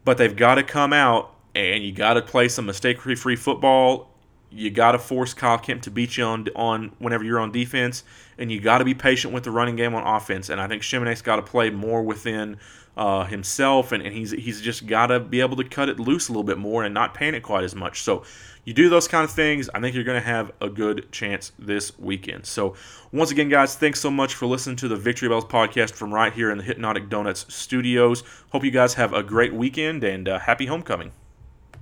but 0.06 0.20
they've 0.20 0.36
got 0.36 0.56
to 0.56 0.64
come 0.64 0.94
out 0.94 1.34
and 1.56 1.84
you 1.84 1.92
got 1.92 2.14
to 2.14 2.22
play 2.22 2.48
some 2.48 2.68
mistake-free 2.68 3.36
football 3.36 4.09
you 4.52 4.72
got 4.72 4.94
to 4.94 5.00
force 5.00 5.34
Kyle 5.34 5.58
Kempt 5.58 5.84
to 5.84 5.92
beat 5.92 6.18
you 6.18 6.24
on 6.24 6.48
on 6.56 6.92
whenever 7.00 7.24
you're 7.24 7.40
on 7.40 7.52
defense, 7.52 8.04
and 8.38 8.52
you 8.52 8.60
got 8.60 8.80
to 8.80 8.86
be 8.86 8.94
patient 8.94 9.34
with 9.34 9.44
the 9.44 9.52
running 9.52 9.76
game 9.76 9.94
on 9.94 10.06
offense. 10.06 10.50
And 10.50 10.60
I 10.60 10.68
think 10.68 10.82
Shimonek's 10.82 11.22
got 11.22 11.38
to 11.38 11.42
play 11.42 11.70
more 11.70 12.02
within 12.02 12.58
uh, 12.98 13.26
himself, 13.26 13.92
and, 13.92 14.04
and 14.04 14.14
he's 14.14 14.32
he's 14.32 14.62
just 14.62 14.88
got 14.88 15.08
to 15.08 15.20
be 15.20 15.40
able 15.42 15.58
to 15.58 15.64
cut 15.64 15.90
it 15.90 16.00
loose 16.00 16.30
a 16.30 16.32
little 16.32 16.44
bit 16.44 16.58
more 16.58 16.84
and 16.84 16.94
not 16.94 17.14
panic 17.14 17.44
quite 17.44 17.64
as 17.64 17.76
much. 17.76 18.02
So 18.02 18.24
you 18.66 18.74
do 18.74 18.90
those 18.90 19.08
kind 19.08 19.24
of 19.24 19.32
things, 19.32 19.70
I 19.74 19.80
think 19.80 19.96
you're 19.96 20.04
going 20.04 20.22
to 20.22 20.28
have 20.28 20.52
a 20.62 20.70
good 20.70 21.12
chance 21.12 21.52
this 21.58 21.98
weekend. 21.98 22.46
So 22.46 22.76
once 23.12 23.32
again, 23.32 23.50
guys, 23.50 23.76
thanks 23.76 24.00
so 24.00 24.12
much 24.12 24.36
for 24.36 24.46
listening 24.46 24.76
to 24.78 24.88
the 24.88 24.96
Victory 24.96 25.30
Bells 25.30 25.46
podcast 25.46 25.92
from 25.92 26.14
right 26.14 26.34
here 26.34 26.52
in 26.52 26.58
the 26.58 26.64
Hypnotic 26.64 27.10
Donuts 27.10 27.52
studios. 27.54 28.24
Hope 28.52 28.64
you 28.64 28.72
guys 28.72 28.96
have 28.96 29.14
a 29.14 29.24
great 29.24 29.54
weekend 29.54 30.04
and 30.04 30.28
uh, 30.28 30.40
happy 30.40 30.66
homecoming. 30.66 31.12